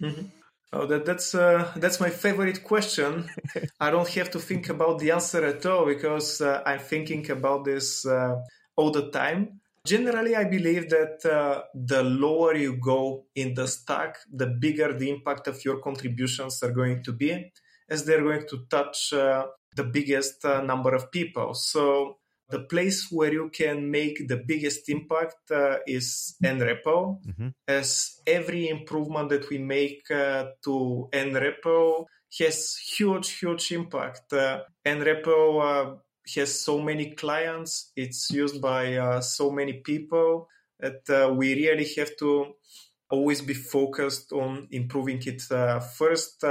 Mm-hmm. 0.03 0.27
Oh, 0.73 0.87
that, 0.87 1.05
that's 1.05 1.35
uh, 1.35 1.73
that's 1.77 1.99
my 1.99 2.11
favorite 2.11 2.63
question. 2.63 3.29
I 3.81 3.91
don't 3.91 4.09
have 4.11 4.31
to 4.31 4.39
think 4.39 4.69
about 4.69 5.01
the 5.01 5.11
answer 5.11 5.45
at 5.45 5.67
all 5.67 5.85
because 5.85 6.41
uh, 6.41 6.63
I'm 6.65 6.79
thinking 6.79 7.29
about 7.31 7.65
this 7.65 8.07
uh, 8.07 8.37
all 8.77 8.93
the 8.93 9.11
time. 9.11 9.61
Generally, 9.85 10.37
I 10.37 10.45
believe 10.45 10.91
that 10.91 11.25
uh, 11.25 11.63
the 11.75 12.05
lower 12.05 12.55
you 12.55 12.77
go 12.77 13.25
in 13.35 13.55
the 13.55 13.67
stack, 13.67 14.19
the 14.31 14.47
bigger 14.47 14.93
the 14.93 15.11
impact 15.11 15.49
of 15.49 15.65
your 15.65 15.79
contributions 15.79 16.63
are 16.63 16.71
going 16.71 17.03
to 17.03 17.13
be, 17.13 17.51
as 17.89 18.05
they're 18.05 18.23
going 18.23 18.47
to 18.49 18.67
touch 18.69 19.13
uh, 19.13 19.47
the 19.75 19.85
biggest 19.85 20.45
uh, 20.45 20.61
number 20.61 20.95
of 20.95 21.11
people. 21.11 21.55
So 21.55 22.19
the 22.51 22.61
place 22.61 23.09
where 23.11 23.33
you 23.33 23.51
can 23.51 23.91
make 23.91 24.29
the 24.29 24.37
biggest 24.37 24.89
impact 24.89 25.51
uh, 25.51 25.79
is 25.87 26.37
nREPL. 26.43 27.19
Mm-hmm. 27.27 27.49
as 27.69 28.21
every 28.27 28.69
improvement 28.69 29.29
that 29.31 29.49
we 29.51 29.59
make 29.59 30.03
uh, 30.11 30.45
to 30.65 31.09
nREPL 31.13 32.07
has 32.39 32.77
huge 32.77 33.31
huge 33.41 33.73
impact. 33.73 34.33
Uh, 34.33 34.61
nREPL 34.87 35.49
uh, 35.63 35.97
has 36.35 36.61
so 36.61 36.81
many 36.81 37.13
clients. 37.15 37.93
It's 37.97 38.31
used 38.31 38.61
by 38.61 38.97
uh, 38.97 39.21
so 39.21 39.51
many 39.51 39.75
people 39.75 40.49
that 40.79 41.03
uh, 41.11 41.33
we 41.33 41.55
really 41.55 41.89
have 41.97 42.17
to 42.19 42.55
always 43.11 43.43
be 43.43 43.55
focused 43.55 44.33
on 44.33 44.69
improving 44.71 45.21
it 45.27 45.43
first. 45.99 46.45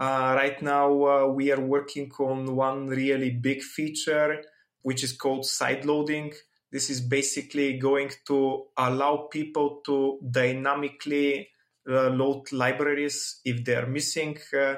Right 0.00 0.62
now 0.62 1.26
we 1.26 1.50
are 1.52 1.60
working 1.60 2.10
on 2.20 2.54
one 2.54 2.86
really 2.86 3.30
big 3.30 3.60
feature 3.62 4.42
which 4.82 5.04
is 5.04 5.12
called 5.12 5.44
side 5.46 5.84
loading. 5.84 6.32
This 6.70 6.90
is 6.90 7.00
basically 7.00 7.78
going 7.78 8.10
to 8.28 8.66
allow 8.76 9.28
people 9.30 9.80
to 9.86 10.18
dynamically 10.30 11.48
uh, 11.88 12.10
load 12.10 12.52
libraries 12.52 13.40
if 13.44 13.64
they're 13.64 13.86
missing. 13.86 14.38
Uh, 14.56 14.76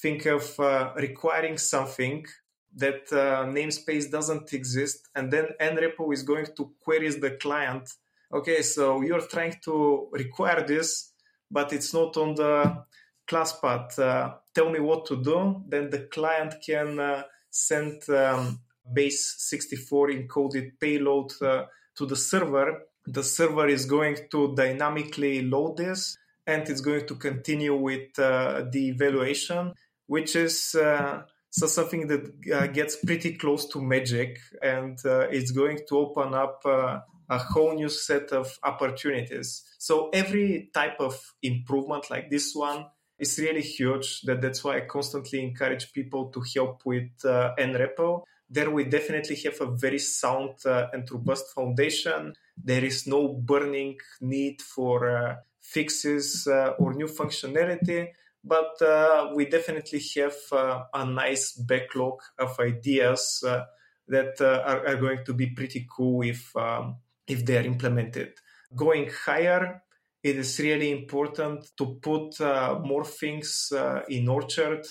think 0.00 0.26
of 0.26 0.58
uh, 0.58 0.92
requiring 0.96 1.58
something 1.58 2.26
that 2.74 3.12
uh, 3.12 3.44
namespace 3.46 4.10
doesn't 4.10 4.52
exist, 4.52 5.08
and 5.14 5.32
then 5.32 5.48
nREPL 5.60 6.12
is 6.12 6.22
going 6.22 6.46
to 6.56 6.72
query 6.80 7.10
the 7.10 7.32
client. 7.32 7.88
Okay, 8.32 8.62
so 8.62 9.00
you're 9.02 9.26
trying 9.26 9.54
to 9.64 10.08
require 10.12 10.64
this, 10.66 11.12
but 11.50 11.72
it's 11.72 11.94
not 11.94 12.16
on 12.16 12.34
the 12.34 12.84
class 13.26 13.58
path. 13.58 13.98
Uh, 13.98 14.34
tell 14.54 14.70
me 14.70 14.80
what 14.80 15.06
to 15.06 15.22
do. 15.22 15.62
Then 15.66 15.90
the 15.90 16.00
client 16.00 16.56
can 16.64 17.00
uh, 17.00 17.22
send 17.50 18.08
um, 18.10 18.60
base 18.92 19.34
64 19.38 20.08
encoded 20.10 20.72
payload 20.80 21.32
uh, 21.42 21.64
to 21.96 22.06
the 22.06 22.16
server, 22.16 22.82
the 23.06 23.22
server 23.22 23.66
is 23.66 23.86
going 23.86 24.16
to 24.30 24.54
dynamically 24.54 25.42
load 25.42 25.76
this 25.78 26.16
and 26.46 26.68
it's 26.68 26.80
going 26.80 27.06
to 27.06 27.14
continue 27.14 27.74
with 27.74 28.18
uh, 28.18 28.64
the 28.70 28.88
evaluation, 28.88 29.74
which 30.06 30.36
is 30.36 30.74
uh, 30.74 31.22
so 31.50 31.66
something 31.66 32.06
that 32.06 32.32
uh, 32.54 32.66
gets 32.68 32.96
pretty 33.04 33.34
close 33.34 33.66
to 33.66 33.80
magic 33.80 34.38
and 34.62 34.98
uh, 35.04 35.26
it's 35.30 35.50
going 35.50 35.80
to 35.88 35.98
open 35.98 36.34
up 36.34 36.62
uh, 36.64 37.00
a 37.30 37.38
whole 37.38 37.74
new 37.74 37.88
set 37.88 38.32
of 38.32 38.58
opportunities. 38.62 39.64
So 39.78 40.08
every 40.10 40.70
type 40.72 40.96
of 41.00 41.14
improvement 41.42 42.10
like 42.10 42.30
this 42.30 42.54
one 42.54 42.86
is 43.18 43.38
really 43.38 43.62
huge. 43.62 44.22
That 44.22 44.40
that's 44.40 44.62
why 44.64 44.76
I 44.78 44.80
constantly 44.80 45.42
encourage 45.42 45.92
people 45.92 46.30
to 46.30 46.42
help 46.54 46.82
with 46.86 47.10
nREPL 47.22 48.22
there 48.50 48.70
we 48.70 48.84
definitely 48.84 49.36
have 49.36 49.60
a 49.60 49.66
very 49.66 49.98
sound 49.98 50.54
uh, 50.64 50.88
and 50.92 51.10
robust 51.10 51.54
foundation. 51.54 52.34
There 52.56 52.84
is 52.84 53.06
no 53.06 53.28
burning 53.28 53.98
need 54.20 54.62
for 54.62 55.16
uh, 55.16 55.36
fixes 55.60 56.46
uh, 56.46 56.74
or 56.78 56.94
new 56.94 57.06
functionality, 57.06 58.08
but 58.42 58.80
uh, 58.80 59.32
we 59.34 59.46
definitely 59.46 60.02
have 60.16 60.36
uh, 60.52 60.84
a 60.94 61.04
nice 61.04 61.52
backlog 61.52 62.20
of 62.38 62.58
ideas 62.58 63.44
uh, 63.46 63.64
that 64.08 64.40
are, 64.40 64.86
are, 64.86 64.96
going 64.96 65.24
to 65.26 65.34
be 65.34 65.48
pretty 65.48 65.86
cool 65.94 66.22
if 66.22 66.56
um, 66.56 66.96
if 67.26 67.44
they 67.44 67.58
are 67.58 67.66
implemented. 67.66 68.32
Going 68.74 69.10
higher, 69.26 69.82
it 70.22 70.36
is 70.36 70.58
really 70.58 70.90
important 70.90 71.70
to 71.76 71.98
put 72.00 72.40
more 72.40 73.04
things 73.04 73.72
in 74.08 74.28
Orchard 74.28 74.86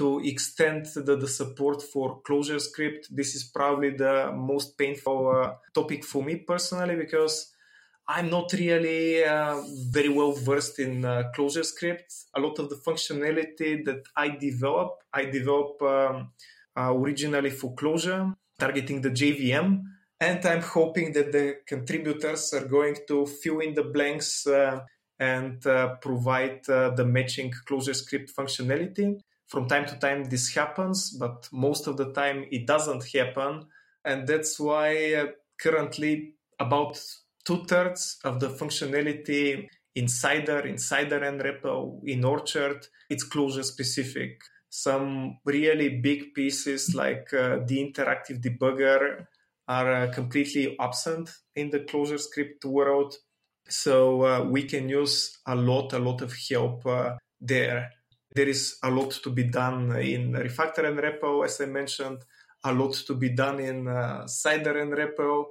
to 0.00 0.18
extend 0.24 0.86
the, 0.94 1.14
the 1.14 1.28
support 1.28 1.82
for 1.82 2.22
ClojureScript 2.22 3.08
This 3.10 3.34
is 3.34 3.44
probably 3.44 3.90
the 3.90 4.32
most 4.34 4.78
painful 4.78 5.28
uh, 5.28 5.52
topic 5.74 6.04
for 6.06 6.22
me 6.24 6.36
personally 6.36 6.96
because 6.96 7.52
I'm 8.08 8.30
not 8.30 8.50
really 8.54 9.22
uh, 9.22 9.60
very 9.90 10.08
well 10.08 10.32
versed 10.32 10.78
in 10.78 11.04
uh, 11.04 11.30
ClojureScript. 11.36 12.24
A 12.34 12.40
lot 12.40 12.58
of 12.58 12.70
the 12.70 12.76
functionality 12.76 13.84
that 13.84 14.04
I 14.16 14.30
develop, 14.30 15.02
I 15.12 15.26
develop 15.26 15.82
um, 15.82 16.32
uh, 16.74 16.94
originally 16.94 17.50
for 17.50 17.74
Clojure 17.74 18.34
targeting 18.58 19.02
the 19.02 19.10
JVM. 19.10 19.82
And 20.18 20.46
I'm 20.46 20.62
hoping 20.62 21.12
that 21.12 21.30
the 21.30 21.56
contributors 21.66 22.54
are 22.54 22.66
going 22.66 22.96
to 23.08 23.26
fill 23.26 23.58
in 23.60 23.74
the 23.74 23.84
blanks 23.84 24.46
uh, 24.46 24.80
and 25.18 25.64
uh, 25.66 25.96
provide 25.96 26.64
the 26.64 27.04
matching 27.06 27.52
ClojureScript 27.68 28.32
functionality 28.32 29.20
from 29.50 29.66
time 29.66 29.84
to 29.86 29.96
time 29.96 30.24
this 30.24 30.54
happens, 30.54 31.10
but 31.10 31.48
most 31.52 31.88
of 31.88 31.96
the 31.96 32.12
time 32.12 32.46
it 32.50 32.66
doesn't 32.66 33.04
happen. 33.12 33.66
And 34.04 34.26
that's 34.26 34.58
why 34.58 35.14
uh, 35.14 35.26
currently 35.60 36.34
about 36.58 36.98
two 37.44 37.64
thirds 37.64 38.18
of 38.24 38.38
the 38.38 38.48
functionality 38.48 39.68
in 39.96 40.06
Cider, 40.06 40.60
in 40.60 40.78
Cider 40.78 41.20
nREPL, 41.20 42.00
in 42.04 42.24
Orchard, 42.24 42.86
it's 43.10 43.28
Clojure 43.28 43.64
specific. 43.64 44.40
Some 44.68 45.38
really 45.44 46.00
big 46.00 46.32
pieces 46.32 46.94
like 46.94 47.34
uh, 47.34 47.58
the 47.66 47.78
interactive 47.78 48.40
debugger 48.40 49.26
are 49.66 49.92
uh, 49.92 50.12
completely 50.12 50.76
absent 50.78 51.30
in 51.56 51.70
the 51.70 51.80
ClojureScript 51.80 52.64
world. 52.64 53.16
So 53.68 54.24
uh, 54.24 54.44
we 54.44 54.62
can 54.62 54.88
use 54.88 55.38
a 55.44 55.56
lot, 55.56 55.92
a 55.92 55.98
lot 55.98 56.22
of 56.22 56.32
help 56.48 56.86
uh, 56.86 57.16
there. 57.40 57.90
There 58.32 58.48
is 58.48 58.78
a 58.82 58.90
lot 58.90 59.10
to 59.24 59.30
be 59.30 59.44
done 59.44 59.96
in 59.96 60.32
Refactor 60.32 60.84
nREPL, 60.84 61.44
as 61.44 61.60
I 61.60 61.66
mentioned, 61.66 62.18
a 62.62 62.72
lot 62.72 62.94
to 63.06 63.14
be 63.14 63.30
done 63.30 63.58
in 63.58 63.88
uh, 63.88 64.26
Cider 64.26 64.74
nREPL. 64.74 65.46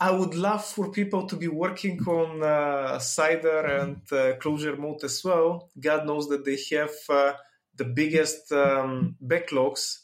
I 0.00 0.10
would 0.10 0.34
love 0.34 0.64
for 0.64 0.92
people 0.92 1.26
to 1.26 1.36
be 1.36 1.48
working 1.48 2.00
on 2.06 2.42
uh, 2.42 2.98
Cider 2.98 3.60
and 3.80 3.96
uh, 4.12 4.36
Clojure 4.36 4.78
mode 4.78 5.02
as 5.04 5.24
well. 5.24 5.70
God 5.80 6.06
knows 6.06 6.28
that 6.28 6.44
they 6.44 6.58
have 6.76 6.94
uh, 7.08 7.32
the 7.74 7.84
biggest 7.84 8.52
um, 8.52 9.16
backlogs. 9.24 9.98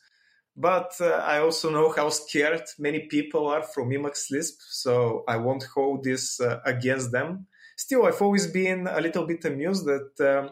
But 0.57 0.95
uh, 1.01 1.07
I 1.27 1.41
also 1.41 1.71
know 1.71 1.93
how 1.93 2.09
scared 2.11 2.63
many 2.79 3.01
people 3.01 3.49
are 3.49 3.63
from 3.63 3.91
Emacs 3.91 4.31
Lisp, 4.31 4.61
so 4.61 5.25
I 5.27 5.37
won't 5.37 5.65
hold 5.75 6.05
this 6.05 6.41
uh, 6.41 6.61
against 6.65 7.11
them. 7.13 7.47
Still, 7.77 8.07
I've 8.07 8.23
always 8.23 8.47
been 8.47 8.87
a 8.87 9.01
little 9.01 9.27
bit 9.27 9.45
amused 9.45 9.85
that 9.87 10.21
um, 10.21 10.51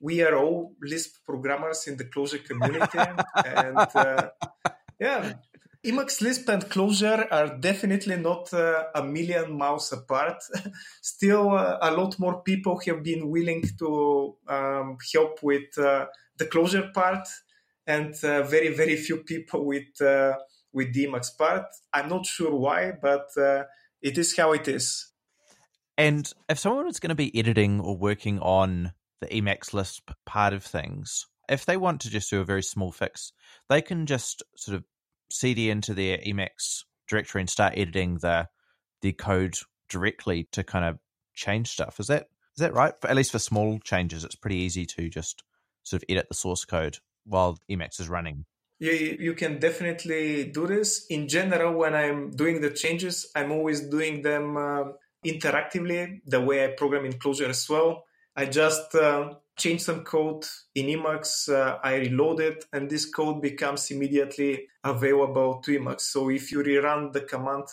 we 0.00 0.22
are 0.22 0.36
all 0.36 0.74
Lisp 0.80 1.24
programmers 1.24 1.86
in 1.86 1.96
the 1.96 2.04
Clojure 2.04 2.44
community. 2.44 2.98
and 3.44 3.76
uh, 3.94 4.30
yeah, 5.00 5.34
Emacs 5.84 6.20
Lisp 6.20 6.48
and 6.48 6.64
Clojure 6.64 7.26
are 7.30 7.56
definitely 7.56 8.16
not 8.16 8.52
uh, 8.52 8.84
a 8.94 9.02
million 9.02 9.56
miles 9.56 9.92
apart. 9.92 10.42
Still, 11.02 11.50
uh, 11.52 11.78
a 11.80 11.92
lot 11.92 12.18
more 12.18 12.42
people 12.42 12.80
have 12.86 13.02
been 13.02 13.28
willing 13.30 13.62
to 13.78 14.36
um, 14.48 14.98
help 15.12 15.42
with 15.42 15.76
uh, 15.78 16.06
the 16.36 16.46
Clojure 16.46 16.92
part, 16.92 17.28
and 17.86 18.14
uh, 18.24 18.42
very, 18.42 18.74
very 18.74 18.96
few 18.96 19.18
people 19.18 19.64
with 19.64 20.00
uh, 20.00 20.34
with 20.72 20.92
the 20.92 21.06
Emacs 21.06 21.36
part. 21.36 21.66
I'm 21.92 22.08
not 22.08 22.26
sure 22.26 22.54
why, 22.54 22.92
but 23.00 23.28
it 24.02 24.18
is 24.18 24.36
how 24.36 24.52
it 24.52 24.68
is. 24.68 25.10
And 25.96 26.32
if 26.48 26.58
someone 26.58 26.86
is 26.86 27.00
going 27.00 27.08
to 27.08 27.16
be 27.16 27.36
editing 27.36 27.80
or 27.80 27.96
working 27.96 28.38
on 28.38 28.92
the 29.20 29.26
Emacs 29.28 29.72
Lisp 29.72 30.10
part 30.26 30.52
of 30.52 30.64
things, 30.64 31.26
if 31.48 31.64
they 31.64 31.76
want 31.76 32.00
to 32.02 32.10
just 32.10 32.30
do 32.30 32.40
a 32.40 32.44
very 32.44 32.62
small 32.62 32.92
fix, 32.92 33.32
they 33.68 33.80
can 33.80 34.06
just 34.06 34.42
sort 34.56 34.76
of 34.76 34.84
cd 35.30 35.70
into 35.70 35.94
their 35.94 36.18
Emacs 36.18 36.84
directory 37.08 37.40
and 37.40 37.50
start 37.50 37.74
editing 37.76 38.18
the 38.18 38.48
the 39.02 39.12
code 39.12 39.54
directly 39.88 40.48
to 40.52 40.64
kind 40.64 40.84
of 40.84 40.98
change 41.34 41.68
stuff. 41.68 42.00
Is 42.00 42.08
that 42.08 42.26
is 42.56 42.60
that 42.60 42.74
right? 42.74 42.94
For, 43.00 43.08
At 43.08 43.16
least 43.16 43.32
for 43.32 43.38
small 43.38 43.78
changes, 43.78 44.24
it's 44.24 44.34
pretty 44.34 44.56
easy 44.56 44.84
to 44.86 45.08
just 45.08 45.42
sort 45.84 46.02
of 46.02 46.06
edit 46.08 46.26
the 46.28 46.34
source 46.34 46.64
code 46.64 46.98
while 47.24 47.58
Emacs 47.70 48.00
is 48.00 48.08
running. 48.08 48.44
Yeah, 48.80 48.92
you 48.92 49.34
can 49.34 49.58
definitely 49.58 50.50
do 50.52 50.66
this. 50.66 51.06
In 51.06 51.26
general, 51.28 51.74
when 51.74 51.94
I'm 51.94 52.30
doing 52.30 52.60
the 52.60 52.70
changes, 52.70 53.30
I'm 53.34 53.50
always 53.50 53.80
doing 53.80 54.22
them 54.22 54.56
uh, 54.56 54.84
interactively, 55.26 56.20
the 56.26 56.40
way 56.40 56.64
I 56.64 56.68
program 56.68 57.04
in 57.04 57.14
Clojure 57.14 57.48
as 57.48 57.68
well. 57.68 58.04
I 58.38 58.44
just 58.44 58.94
uh, 58.94 59.34
change 59.56 59.80
some 59.80 60.04
code 60.04 60.46
in 60.76 60.86
Emacs, 60.86 61.52
uh, 61.52 61.80
I 61.82 61.96
reload 61.96 62.38
it, 62.38 62.64
and 62.72 62.88
this 62.88 63.04
code 63.04 63.42
becomes 63.42 63.90
immediately 63.90 64.68
available 64.84 65.60
to 65.62 65.76
Emacs. 65.76 66.02
So 66.02 66.30
if 66.30 66.52
you 66.52 66.62
rerun 66.62 67.12
the 67.12 67.22
command 67.22 67.64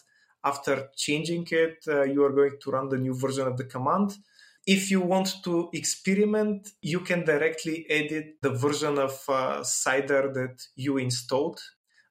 after 0.43 0.89
changing 0.95 1.45
it, 1.51 1.85
uh, 1.87 2.01
you 2.05 2.23
are 2.23 2.31
going 2.31 2.57
to 2.63 2.71
run 2.71 2.89
the 2.89 2.97
new 2.97 3.13
version 3.13 3.45
of 3.45 3.57
the 3.57 3.65
command. 3.65 4.17
If 4.65 4.89
you 4.89 5.01
want 5.01 5.35
to 5.43 5.69
experiment, 5.71 6.69
you 6.81 7.01
can 7.01 7.25
directly 7.25 7.85
edit 7.87 8.37
the 8.41 8.49
version 8.49 8.97
of 8.97 9.23
uh, 9.29 9.63
Cider 9.63 10.33
that 10.33 10.63
you 10.75 10.97
installed. 10.97 11.59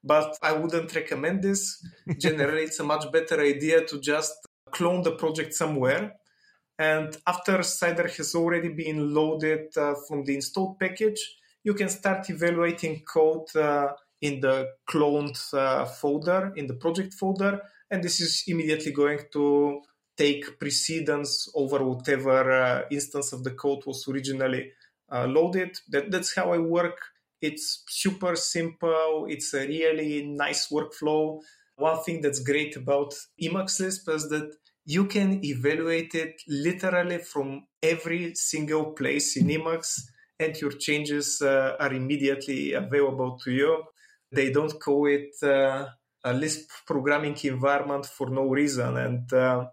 But 0.05 0.39
I 0.41 0.53
wouldn't 0.53 0.95
recommend 0.95 1.43
this. 1.43 1.85
Generally, 2.21 2.63
it's 2.63 2.79
a 2.79 2.85
much 2.85 3.11
better 3.11 3.41
idea 3.41 3.85
to 3.87 3.99
just 3.99 4.33
clone 4.71 5.03
the 5.03 5.17
project 5.17 5.55
somewhere 5.55 6.15
and 6.79 7.17
after 7.27 7.63
Cider 7.63 8.09
has 8.09 8.35
already 8.35 8.69
been 8.69 9.15
loaded 9.15 9.77
uh, 9.77 9.95
from 10.09 10.25
the 10.25 10.35
installed 10.35 10.79
package, 10.79 11.37
you 11.63 11.75
can 11.75 11.89
start 11.89 12.29
evaluating 12.31 13.03
code 13.05 13.55
uh, 13.57 13.93
in 14.21 14.41
the 14.41 14.71
cloned 14.89 15.39
uh, 15.55 15.85
folder, 15.85 16.53
in 16.57 16.67
the 16.67 16.75
project 16.75 17.15
folder, 17.15 17.61
and 17.91 18.03
this 18.03 18.21
is 18.21 18.45
immediately 18.47 18.93
going 18.93 19.21
to 19.33 19.81
take 20.17 20.59
precedence 20.59 21.49
over 21.55 21.85
whatever 21.85 22.51
uh, 22.51 22.83
instance 22.91 23.33
of 23.33 23.45
the 23.45 23.51
code 23.51 23.85
was 23.87 24.07
originally 24.09 24.71
uh, 25.13 25.27
loaded. 25.27 25.77
That, 25.91 26.11
that's 26.11 26.35
how 26.35 26.53
I 26.53 26.59
work. 26.59 26.99
It's 27.41 27.83
super 27.89 28.37
simple. 28.37 29.27
It's 29.29 29.53
a 29.55 29.67
really 29.67 30.25
nice 30.25 30.69
workflow. 30.69 31.41
One 31.77 32.03
thing 32.03 32.21
that's 32.21 32.41
great 32.41 32.77
about 32.77 33.15
Emacs 33.43 33.81
Lisp 33.81 34.09
is 34.09 34.29
that 34.29 34.55
you 34.85 35.07
can 35.07 35.45
evaluate 35.45 36.15
it 36.15 36.43
literally 36.47 37.19
from 37.19 37.67
every 37.83 38.35
single 38.35 38.93
place 38.93 39.37
in 39.37 39.47
Emacs, 39.49 40.01
and 40.39 40.57
your 40.61 40.73
changes 40.73 41.41
uh, 41.41 41.77
are 41.79 41.93
immediately 41.93 42.73
available 42.73 43.39
to 43.45 43.51
you. 43.53 43.85
They 44.33 44.51
don't 44.51 44.79
call 44.81 45.07
it 45.07 45.31
uh, 45.43 45.87
a 46.25 46.33
Lisp 46.33 46.71
programming 46.87 47.37
environment 47.45 48.07
for 48.07 48.31
no 48.31 48.49
reason, 48.49 48.97
and 48.97 49.33
uh, 49.33 49.67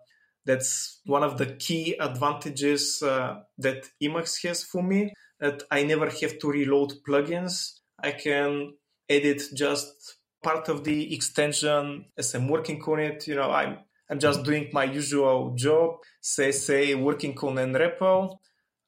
that's 0.45 1.01
one 1.05 1.23
of 1.23 1.37
the 1.37 1.55
key 1.55 1.95
advantages 1.99 3.01
uh, 3.01 3.39
that 3.57 3.89
Emacs 4.01 4.45
has 4.47 4.63
for 4.63 4.83
me. 4.83 5.13
That 5.39 5.63
I 5.71 5.83
never 5.83 6.05
have 6.05 6.37
to 6.39 6.51
reload 6.51 6.93
plugins. 7.07 7.79
I 8.03 8.11
can 8.11 8.73
edit 9.09 9.41
just 9.55 10.17
part 10.43 10.69
of 10.69 10.83
the 10.83 11.13
extension 11.13 12.05
as 12.17 12.35
I'm 12.35 12.47
working 12.47 12.81
on 12.83 12.99
it. 12.99 13.27
You 13.27 13.35
know, 13.35 13.51
I'm 13.51 13.79
I'm 14.11 14.19
just 14.19 14.43
doing 14.43 14.67
my 14.73 14.83
usual 14.83 15.53
job, 15.55 15.99
say, 16.19 16.51
say, 16.51 16.95
working 16.95 17.37
on 17.39 17.55
nREPL. 17.55 18.39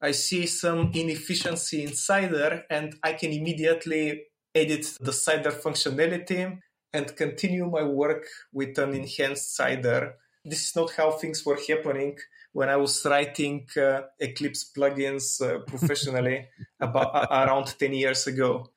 I 0.02 0.12
see 0.12 0.46
some 0.48 0.92
inefficiency 0.94 1.82
in 1.84 1.94
Cider 1.94 2.66
and 2.70 2.94
I 3.02 3.14
can 3.14 3.32
immediately 3.32 4.24
edit 4.54 4.86
the 5.00 5.14
Cider 5.14 5.52
functionality 5.52 6.60
and 6.92 7.16
continue 7.16 7.70
my 7.70 7.84
work 7.84 8.26
with 8.52 8.78
an 8.78 8.94
enhanced 8.94 9.56
Cider. 9.56 10.16
This 10.44 10.66
is 10.68 10.76
not 10.76 10.92
how 10.92 11.12
things 11.12 11.46
were 11.46 11.60
happening 11.70 12.18
when 12.52 12.68
I 12.68 12.76
was 12.76 13.06
writing 13.06 13.66
uh, 13.78 14.02
Eclipse 14.20 14.72
plugins 14.78 15.42
uh, 15.42 15.60
professionally 15.60 16.50
about 16.82 17.16
uh, 17.16 17.28
around 17.32 17.80
10 17.80 17.94
years 17.94 18.28
ago. 18.28 18.72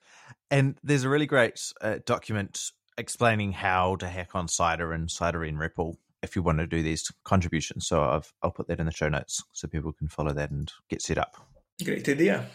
And 0.49 0.79
there's 0.85 1.03
a 1.03 1.09
really 1.09 1.27
great 1.27 1.61
uh, 1.81 1.97
document 2.07 2.71
explaining 2.97 3.51
how 3.51 3.97
to 3.97 4.09
hack 4.09 4.37
on 4.37 4.47
Cider 4.47 4.93
and 4.93 5.11
Cider 5.11 5.41
nREPL 5.41 5.97
if 6.23 6.37
you 6.37 6.43
want 6.43 6.59
to 6.59 6.67
do 6.67 6.83
these 6.83 7.11
contributions. 7.25 7.87
So 7.87 8.03
I've, 8.03 8.33
I'll 8.43 8.51
put 8.51 8.69
that 8.69 8.81
in 8.81 8.87
the 8.87 8.93
show 8.93 9.09
notes 9.09 9.43
so 9.53 9.69
people 9.69 9.93
can 9.93 10.09
follow 10.09 10.33
that 10.33 10.51
and 10.51 10.73
get 10.89 11.03
set 11.03 11.19
up. 11.19 11.37
Great 11.85 12.09
idea. 12.09 12.47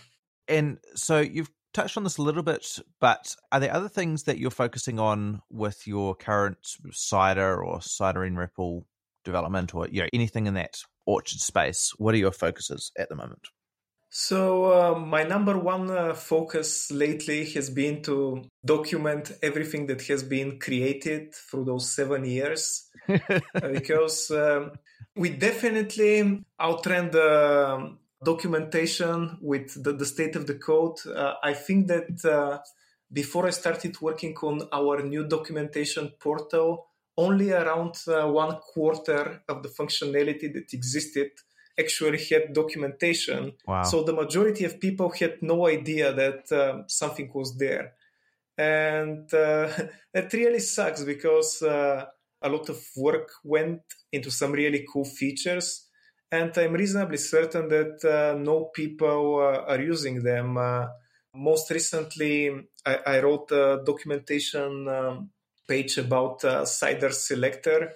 And 0.48 0.80
so 0.96 1.20
you've 1.20 1.50
touched 1.74 1.98
on 1.98 2.04
this 2.04 2.18
a 2.18 2.22
little 2.22 2.44
bit, 2.44 2.80
but 3.00 3.36
are 3.52 3.60
there 3.60 3.74
other 3.74 3.90
things 3.90 4.24
that 4.24 4.38
you're 4.38 4.52
focusing 4.52 5.00
on 5.00 5.42
with 5.50 5.88
your 5.88 6.16
current 6.16 6.58
cider 6.92 7.64
or 7.64 7.82
cider 7.82 8.22
nREPL 8.22 8.84
development 9.24 9.76
or 9.76 9.88
you 9.88 10.02
know 10.02 10.10
anything 10.14 10.48
in 10.48 10.56
that 10.56 10.82
orchard 11.06 11.40
space? 11.40 11.94
What 11.98 12.14
are 12.16 12.20
your 12.20 12.32
focuses 12.32 12.92
at 12.98 13.10
the 13.10 13.16
moment? 13.16 13.48
So, 14.14 14.66
uh, 14.74 15.00
my 15.00 15.24
number 15.24 15.58
one 15.58 15.90
uh, 15.90 16.14
focus 16.14 16.92
lately 16.92 17.46
has 17.52 17.70
been 17.70 18.02
to 18.04 18.44
document 18.64 19.32
everything 19.42 19.88
that 19.88 20.02
has 20.02 20.22
been 20.22 20.60
created 20.60 21.34
through 21.34 21.64
those 21.64 21.90
seven 21.96 22.26
years. 22.26 22.90
because 23.72 24.30
um, 24.32 24.74
we 25.16 25.30
definitely 25.30 26.44
outran 26.60 27.12
the 27.12 27.96
documentation 28.22 29.38
with 29.42 29.82
the, 29.82 29.94
the 29.94 30.06
state 30.06 30.36
of 30.36 30.46
the 30.46 30.56
code. 30.56 30.98
Uh, 31.08 31.36
I 31.42 31.54
think 31.54 31.88
that 31.88 32.26
uh, 32.26 32.60
before 33.14 33.48
I 33.48 33.52
started 33.52 34.00
working 34.02 34.36
on 34.44 34.68
our 34.74 35.02
new 35.04 35.26
documentation 35.26 36.12
portal, 36.20 36.88
only 37.16 37.54
around 37.54 37.96
uh, 38.10 38.28
one 38.28 38.58
quarter 38.58 39.42
of 39.48 39.64
the 39.64 39.70
functionality 39.70 40.54
that 40.54 40.74
existed 40.74 41.32
actually 41.80 42.24
had 42.26 42.54
documentation. 42.54 43.54
Wow. 43.68 43.84
So 43.84 44.04
the 44.04 44.14
majority 44.14 44.66
of 44.66 44.80
people 44.80 45.12
had 45.12 45.42
no 45.42 45.68
idea 45.68 46.14
that 46.14 46.52
um, 46.52 46.86
something 46.88 47.32
was 47.34 47.58
there. 47.58 47.94
And 48.58 49.34
uh, 49.34 49.70
it 50.14 50.34
really 50.34 50.60
sucks 50.60 51.04
because 51.04 51.62
uh, 51.62 52.06
a 52.42 52.50
lot 52.50 52.70
of 52.70 52.80
work 52.96 53.30
went 53.44 53.82
into 54.12 54.32
some 54.32 54.52
really 54.52 54.86
cool 54.92 55.06
features. 55.06 55.88
And 56.32 56.58
I'm 56.58 56.74
reasonably 56.74 57.18
certain 57.18 57.68
that 57.70 58.06
uh, 58.06 58.38
no 58.40 58.66
people 58.74 59.40
uh, 59.40 59.72
are 59.72 59.82
using 59.82 60.24
them. 60.24 60.58
Uh, 60.58 60.88
most 61.36 61.70
recently, 61.72 62.50
I, 62.86 63.00
I, 63.06 63.20
wrote 63.22 63.52
a 63.52 63.82
documentation 63.86 64.88
um, 64.88 65.30
page 65.68 65.98
about 65.98 66.44
uh, 66.44 66.66
Cider 66.66 67.12
Selector, 67.12 67.94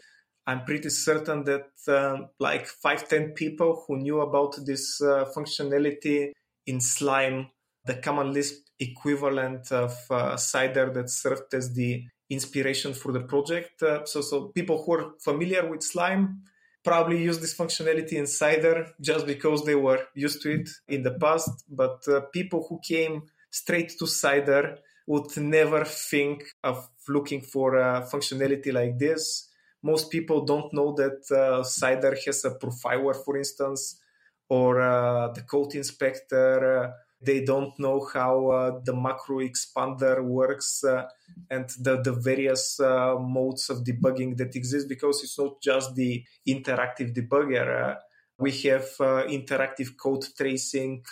I'm 0.47 0.63
pretty 0.63 0.89
certain 0.89 1.43
that 1.45 1.71
um, 1.87 2.29
like 2.39 2.67
five, 2.67 3.07
10 3.07 3.31
people 3.31 3.83
who 3.87 3.97
knew 3.97 4.21
about 4.21 4.55
this 4.65 5.01
uh, 5.01 5.25
functionality 5.35 6.31
in 6.67 6.79
Slime, 6.79 7.49
the 7.85 7.95
common 7.95 8.31
Lisp 8.31 8.63
equivalent 8.79 9.71
of 9.71 9.95
uh, 10.09 10.37
Cider 10.37 10.91
that 10.93 11.09
served 11.09 11.53
as 11.53 11.73
the 11.73 12.03
inspiration 12.29 12.93
for 12.93 13.11
the 13.11 13.21
project. 13.21 13.81
Uh, 13.81 14.05
so, 14.05 14.21
so 14.21 14.47
people 14.49 14.83
who 14.83 14.93
are 14.93 15.11
familiar 15.19 15.67
with 15.67 15.81
Slime 15.81 16.43
probably 16.83 17.23
use 17.23 17.39
this 17.39 17.57
functionality 17.57 18.13
in 18.13 18.27
Cider 18.27 18.87
just 19.01 19.25
because 19.25 19.65
they 19.65 19.75
were 19.75 20.01
used 20.13 20.41
to 20.43 20.51
it 20.51 20.69
in 20.87 21.01
the 21.01 21.11
past. 21.11 21.63
But 21.67 22.07
uh, 22.07 22.21
people 22.31 22.67
who 22.69 22.79
came 22.87 23.23
straight 23.49 23.93
to 23.97 24.05
Cider 24.05 24.77
would 25.07 25.35
never 25.37 25.85
think 25.85 26.43
of 26.63 26.87
looking 27.07 27.41
for 27.41 27.75
a 27.77 28.07
functionality 28.11 28.71
like 28.71 28.99
this 28.99 29.49
most 29.85 30.09
people 30.09 30.43
don't 30.43 30.73
know 30.73 30.93
that 30.93 31.19
uh, 31.31 31.63
Cider 31.63 32.17
has 32.25 32.43
a 32.43 32.51
profiler, 32.51 33.15
for 33.15 33.37
instance, 33.37 34.01
or 34.49 34.81
uh, 34.81 35.27
the 35.33 35.43
code 35.43 35.75
inspector. 35.75 36.91
They 37.21 37.45
don't 37.45 37.77
know 37.79 38.07
how 38.13 38.47
uh, 38.49 38.79
the 38.83 38.95
macro 38.95 39.37
expander 39.39 40.23
works 40.23 40.83
uh, 40.83 41.07
and 41.51 41.69
the, 41.79 42.01
the 42.01 42.13
various 42.13 42.79
uh, 42.79 43.15
modes 43.19 43.69
of 43.69 43.83
debugging 43.83 44.37
that 44.37 44.55
exist 44.55 44.89
because 44.89 45.23
it's 45.23 45.37
not 45.37 45.61
just 45.61 45.95
the 45.95 46.23
interactive 46.47 47.15
debugger. 47.15 47.97
we 48.37 48.51
have 48.51 48.89
interactive 49.39 49.95
code 49.97 50.25
tracing 50.37 51.03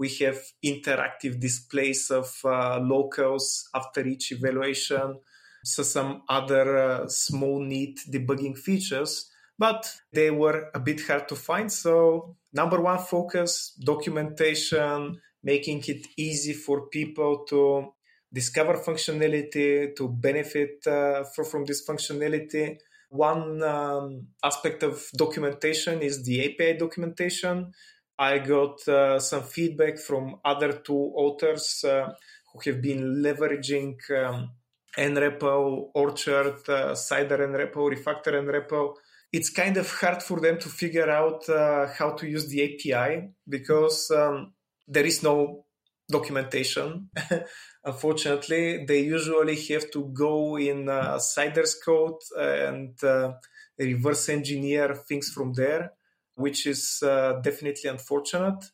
we 0.00 0.08
have 0.24 0.40
interactive 0.64 1.38
displays 1.38 2.10
of 2.10 2.34
uh, 2.42 2.80
locals 2.80 3.68
after 3.74 4.00
each 4.06 4.32
evaluation. 4.32 5.18
So 5.64 5.82
some 5.82 6.22
other 6.28 6.78
uh, 6.78 7.08
small, 7.08 7.62
neat 7.62 8.00
debugging 8.10 8.56
features, 8.56 9.30
but 9.58 9.92
they 10.12 10.30
were 10.30 10.70
a 10.74 10.80
bit 10.80 11.06
hard 11.06 11.28
to 11.28 11.36
find. 11.36 11.70
So 11.70 12.36
number 12.52 12.80
one 12.80 12.98
focus, 12.98 13.74
documentation, 13.82 15.20
making 15.42 15.84
it 15.86 16.06
easy 16.16 16.52
for 16.52 16.88
people 16.88 17.44
to 17.48 17.92
discover 18.32 18.74
functionality, 18.74 19.94
to 19.96 20.08
benefit 20.08 20.86
uh, 20.86 21.24
for, 21.24 21.44
from 21.44 21.64
this 21.64 21.86
functionality. 21.86 22.78
One 23.10 23.62
um, 23.62 24.28
aspect 24.42 24.82
of 24.84 25.04
documentation 25.16 26.00
is 26.00 26.22
the 26.22 26.44
API 26.44 26.78
documentation. 26.78 27.72
I 28.18 28.38
got 28.38 28.86
uh, 28.86 29.18
some 29.18 29.42
feedback 29.42 29.98
from 29.98 30.36
other 30.44 30.72
two 30.72 31.12
authors 31.16 31.84
uh, 31.84 32.12
who 32.52 32.70
have 32.70 32.80
been 32.82 33.22
leveraging 33.22 33.96
um, 34.10 34.50
NREPL, 34.98 35.90
Orchard, 35.94 36.68
uh, 36.68 36.94
Cider 36.94 37.38
NREPL, 37.38 37.96
Refactor 37.96 38.34
NREPL. 38.34 38.94
It's 39.32 39.50
kind 39.50 39.76
of 39.76 39.90
hard 39.90 40.22
for 40.22 40.40
them 40.40 40.58
to 40.58 40.68
figure 40.68 41.08
out 41.08 41.48
uh, 41.48 41.86
how 41.98 42.10
to 42.12 42.28
use 42.28 42.48
the 42.48 42.62
API 42.64 43.30
because 43.48 44.10
um, 44.10 44.52
there 44.88 45.06
is 45.06 45.22
no 45.22 45.64
documentation. 46.10 47.10
Unfortunately, 47.84 48.84
they 48.84 49.02
usually 49.02 49.56
have 49.68 49.90
to 49.92 50.12
go 50.12 50.58
in 50.58 50.88
uh, 50.88 51.18
Cider's 51.18 51.76
code 51.76 52.20
and 52.36 53.02
uh, 53.04 53.34
reverse 53.78 54.28
engineer 54.28 54.94
things 54.94 55.30
from 55.30 55.52
there 55.52 55.92
which 56.40 56.66
is 56.66 57.02
uh, 57.02 57.34
definitely 57.42 57.88
unfortunate. 57.90 58.64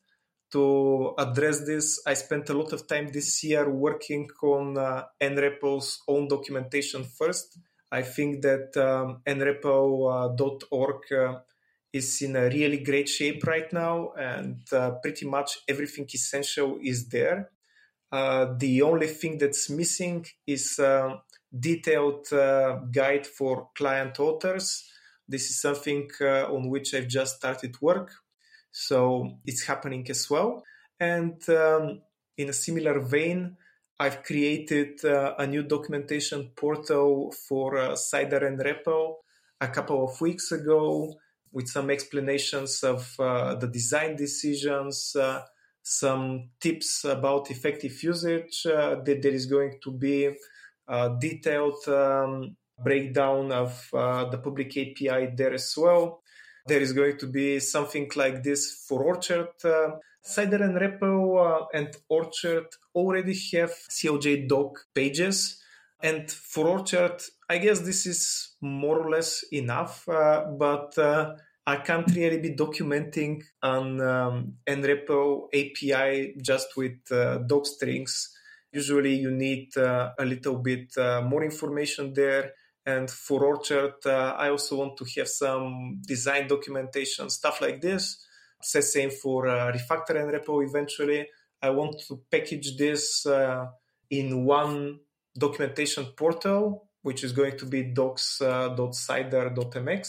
To 0.57 1.13
address 1.19 1.67
this, 1.67 2.01
I 2.07 2.15
spent 2.15 2.49
a 2.49 2.55
lot 2.55 2.73
of 2.73 2.87
time 2.87 3.11
this 3.13 3.45
year 3.45 3.69
working 3.69 4.27
on 4.43 4.79
uh, 4.79 5.05
NREPL's 5.21 6.03
own 6.09 6.29
documentation 6.29 7.05
first. 7.05 7.59
I 7.93 8.01
think 8.01 8.41
that 8.41 8.75
um, 8.79 9.21
nrepl.org 9.27 11.13
uh, 11.13 11.41
is 11.93 12.23
in 12.23 12.37
a 12.37 12.49
really 12.49 12.79
great 12.79 13.07
shape 13.11 13.47
right 13.47 13.71
now, 13.71 14.13
and 14.19 14.61
uh, 14.73 14.93
pretty 15.03 15.27
much 15.27 15.59
everything 15.69 16.07
essential 16.15 16.79
is 16.83 17.11
there. 17.11 17.51
Uh, 18.11 18.55
the 18.57 18.81
only 18.81 19.09
thing 19.09 19.37
that's 19.37 19.69
missing 19.69 20.25
is 20.47 20.79
a 20.79 21.21
detailed 21.53 22.33
uh, 22.33 22.77
guide 22.91 23.27
for 23.27 23.69
client 23.77 24.19
authors 24.19 24.91
this 25.29 25.51
is 25.51 25.61
something 25.61 26.09
uh, 26.21 26.45
on 26.53 26.69
which 26.69 26.95
I've 26.95 27.09
just 27.09 27.37
started 27.37 27.81
work. 27.81 28.13
So 28.79 29.39
it's 29.47 29.65
happening 29.65 30.07
as 30.11 30.29
well. 30.29 30.63
And 31.01 31.41
um, 31.49 32.03
in 32.37 32.51
a 32.51 32.53
similar 32.53 33.01
vein, 33.01 33.57
I've 33.99 34.23
created 34.23 35.03
uh, 35.03 35.33
a 35.39 35.47
new 35.47 35.63
documentation 35.63 36.51
portal 36.55 37.33
for 37.49 37.79
uh, 37.79 37.97
Cider 37.97 38.41
nREPL 38.41 39.15
a 39.63 39.69
couple 39.69 40.05
of 40.05 40.21
weeks 40.21 40.53
ago 40.53 41.15
with 41.53 41.69
some 41.69 41.89
explanations 41.89 42.85
of 42.85 43.19
uh, 43.19 43.55
the 43.55 43.67
design 43.67 44.15
decisions, 44.15 45.17
uh, 45.17 45.41
some 45.83 46.51
tips 46.61 47.03
about 47.05 47.51
effective 47.51 48.03
usage. 48.03 48.67
Uh, 48.67 48.97
that 49.03 49.23
there 49.23 49.33
is 49.33 49.47
going 49.47 49.79
to 49.85 49.91
be 49.91 50.37
uh, 50.87 51.09
detailed 51.19 51.83
um, 51.89 52.55
breakdown 52.85 53.51
of 53.53 53.89
the 53.91 54.39
public 54.45 54.77
API 54.77 55.33
there 55.35 55.55
as 55.55 55.73
well. 55.79 56.21
There 56.67 56.81
is 56.81 56.93
going 56.93 57.19
to 57.19 57.27
be 57.27 57.61
something 57.61 58.11
like 58.17 58.43
this 58.43 58.85
for 58.89 59.03
Orchard. 59.05 59.49
Uh, 59.65 59.97
Cider 60.23 60.59
NREPL 60.59 61.63
uh, 61.63 61.67
and 61.73 61.97
Orchard 62.09 62.67
already 62.95 63.39
have 63.53 63.71
CLJ 63.71 64.49
doc 64.49 64.79
pages. 64.93 65.63
And 66.03 66.31
for 66.31 66.67
Orchard, 66.67 67.23
I 67.49 67.59
guess 67.59 67.81
this 67.81 68.07
is 68.07 68.57
more 68.61 68.99
or 68.99 69.11
less 69.11 69.45
enough, 69.53 70.09
uh, 70.09 70.47
but 70.59 70.99
uh, 70.99 71.37
I 71.67 71.77
can't 71.77 72.11
really 72.15 72.39
be 72.39 72.55
documenting 72.55 73.43
an 73.63 74.01
um, 74.01 74.55
NREPL 74.67 75.49
API 75.55 76.35
just 76.43 76.77
with 76.77 76.99
uh, 77.11 77.39
doc 77.39 77.67
strings. 77.67 78.37
Usually, 78.73 79.15
you 79.15 79.31
need 79.31 79.77
uh, 79.77 80.11
a 80.19 80.25
little 80.25 80.57
bit 80.57 80.97
uh, 80.99 81.23
more 81.23 81.45
information 81.45 82.13
there. 82.15 82.53
And 82.87 83.11
for 83.11 83.45
Orchard, 83.45 83.95
uh, 84.07 84.37
I 84.39 84.49
also 84.51 84.77
want 84.77 84.97
to 84.99 85.05
have 85.17 85.29
some 85.29 86.01
design 86.07 86.47
documentation, 86.47 87.29
stuff 87.31 87.61
like 87.61 87.81
this. 87.81 88.25
Same 88.63 89.11
for 89.11 89.49
uh, 89.49 89.73
Refactor 89.73 90.15
NREPL 90.15 90.69
eventually. 90.69 91.27
I 91.61 91.71
want 91.71 92.01
to 92.07 92.23
package 92.31 92.77
this 92.77 93.27
uh, 93.27 93.67
in 94.11 94.45
one 94.45 95.01
documentation 95.37 96.05
portal, 96.17 96.89
which 97.03 97.25
is 97.25 97.33
going 97.33 97.59
to 97.59 97.67
be 97.67 97.83
docs.cider.mx 97.83 100.01
uh, 100.01 100.05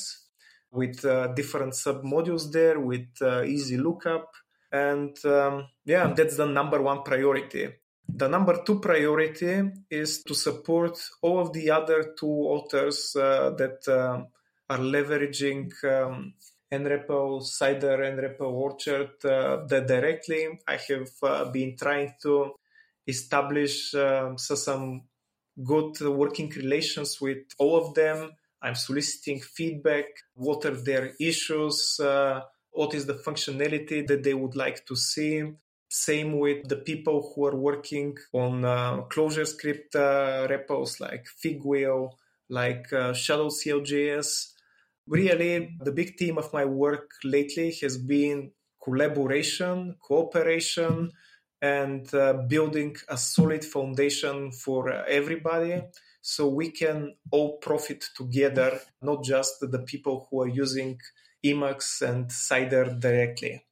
with 0.71 1.03
uh, 1.05 1.27
different 1.27 1.73
submodules 1.73 2.51
there 2.51 2.79
with 2.79 3.07
uh, 3.21 3.43
easy 3.43 3.77
lookup. 3.77 4.31
And 4.71 5.15
um, 5.25 5.67
yeah, 5.85 6.13
that's 6.13 6.37
the 6.37 6.45
number 6.45 6.81
one 6.81 7.03
priority. 7.03 7.73
The 8.09 8.27
number 8.27 8.63
two 8.63 8.79
priority 8.79 9.71
is 9.89 10.23
to 10.23 10.33
support 10.33 10.97
all 11.21 11.39
of 11.39 11.53
the 11.53 11.69
other 11.71 12.13
two 12.17 12.27
authors 12.27 13.15
uh, 13.15 13.51
that 13.57 13.87
uh, 13.87 14.23
are 14.69 14.79
leveraging 14.79 15.71
um, 15.83 16.33
NREPL, 16.71 17.43
Cider, 17.43 17.97
NREPL 17.97 18.51
Orchard 18.51 19.25
uh, 19.25 19.57
directly. 19.67 20.59
I 20.67 20.77
have 20.87 21.09
uh, 21.21 21.45
been 21.51 21.75
trying 21.77 22.13
to 22.23 22.53
establish 23.05 23.93
um, 23.93 24.37
so 24.37 24.55
some 24.55 25.03
good 25.63 25.99
working 26.01 26.49
relations 26.51 27.19
with 27.21 27.43
all 27.57 27.77
of 27.77 27.93
them. 27.93 28.31
I'm 28.61 28.75
soliciting 28.75 29.41
feedback. 29.41 30.05
What 30.33 30.65
are 30.65 30.75
their 30.75 31.13
issues? 31.19 31.99
Uh, 31.99 32.41
what 32.71 32.93
is 32.93 33.05
the 33.05 33.13
functionality 33.13 34.05
that 34.07 34.23
they 34.23 34.33
would 34.33 34.55
like 34.55 34.85
to 34.85 34.95
see? 34.95 35.43
Same 36.05 36.37
with 36.37 36.67
the 36.67 36.75
people 36.75 37.33
who 37.33 37.45
are 37.47 37.55
working 37.55 38.17
on 38.31 38.63
uh, 38.63 39.01
ClojureScript 39.11 39.95
uh, 39.95 40.47
REPLs 40.47 40.99
like 40.99 41.25
Figwheel, 41.43 42.11
like 42.49 42.91
uh, 42.93 43.13
Shadow 43.13 43.47
CLJS. 43.49 44.53
Really, 45.07 45.75
the 45.81 45.91
big 45.91 46.17
theme 46.17 46.37
of 46.37 46.53
my 46.53 46.65
work 46.65 47.11
lately 47.23 47.71
has 47.81 47.97
been 47.97 48.51
collaboration, 48.83 49.95
cooperation, 49.99 51.11
and 51.61 52.13
uh, 52.13 52.33
building 52.47 52.95
a 53.09 53.17
solid 53.17 53.65
foundation 53.65 54.51
for 54.51 54.91
everybody 54.91 55.81
so 56.21 56.47
we 56.47 56.69
can 56.69 57.15
all 57.31 57.57
profit 57.57 58.05
together, 58.15 58.79
not 59.01 59.23
just 59.23 59.55
the 59.61 59.79
people 59.79 60.27
who 60.29 60.41
are 60.41 60.47
using 60.47 60.99
Emacs 61.43 62.01
and 62.01 62.31
Cider 62.31 62.85
directly. 62.99 63.66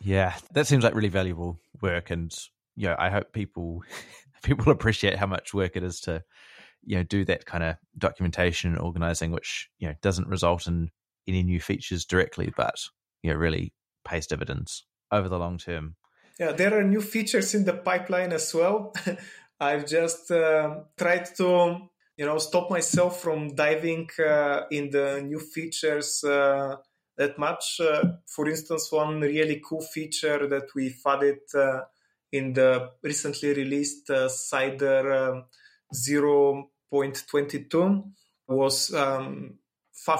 Yeah, 0.00 0.34
that 0.52 0.66
seems 0.66 0.82
like 0.82 0.94
really 0.94 1.08
valuable 1.08 1.58
work, 1.82 2.10
and 2.10 2.34
you 2.76 2.88
know, 2.88 2.96
I 2.98 3.10
hope 3.10 3.32
people 3.32 3.82
people 4.42 4.72
appreciate 4.72 5.16
how 5.16 5.26
much 5.26 5.52
work 5.52 5.76
it 5.76 5.82
is 5.82 6.00
to 6.00 6.24
you 6.82 6.96
know 6.96 7.02
do 7.02 7.24
that 7.26 7.44
kind 7.44 7.62
of 7.62 7.76
documentation 7.98 8.72
and 8.72 8.80
organizing, 8.80 9.30
which 9.30 9.68
you 9.78 9.88
know 9.88 9.94
doesn't 10.02 10.28
result 10.28 10.66
in 10.66 10.90
any 11.28 11.42
new 11.42 11.60
features 11.60 12.04
directly, 12.04 12.52
but 12.56 12.76
you 13.22 13.30
know 13.30 13.36
really 13.36 13.74
pays 14.04 14.26
dividends 14.26 14.86
over 15.12 15.28
the 15.28 15.38
long 15.38 15.58
term. 15.58 15.96
Yeah, 16.38 16.52
there 16.52 16.78
are 16.78 16.84
new 16.84 17.02
features 17.02 17.54
in 17.54 17.64
the 17.64 17.74
pipeline 17.74 18.32
as 18.32 18.54
well. 18.54 18.94
I've 19.60 19.86
just 19.86 20.30
uh, 20.30 20.80
tried 20.96 21.26
to 21.36 21.76
you 22.16 22.24
know 22.24 22.38
stop 22.38 22.70
myself 22.70 23.20
from 23.20 23.54
diving 23.54 24.08
uh, 24.18 24.62
in 24.70 24.90
the 24.90 25.22
new 25.22 25.38
features. 25.38 26.24
Uh, 26.24 26.76
that 27.20 27.38
much. 27.38 27.80
Uh, 27.80 28.02
for 28.26 28.48
instance, 28.48 28.90
one 28.90 29.20
really 29.20 29.62
cool 29.62 29.82
feature 29.82 30.48
that 30.48 30.74
we've 30.74 31.00
added 31.06 31.40
uh, 31.54 31.82
in 32.32 32.54
the 32.54 32.90
recently 33.02 33.52
released 33.52 34.08
uh, 34.08 34.26
Cider 34.28 35.12
um, 35.12 35.44
0.22 35.94 38.04
was 38.48 38.94
um, 38.94 39.58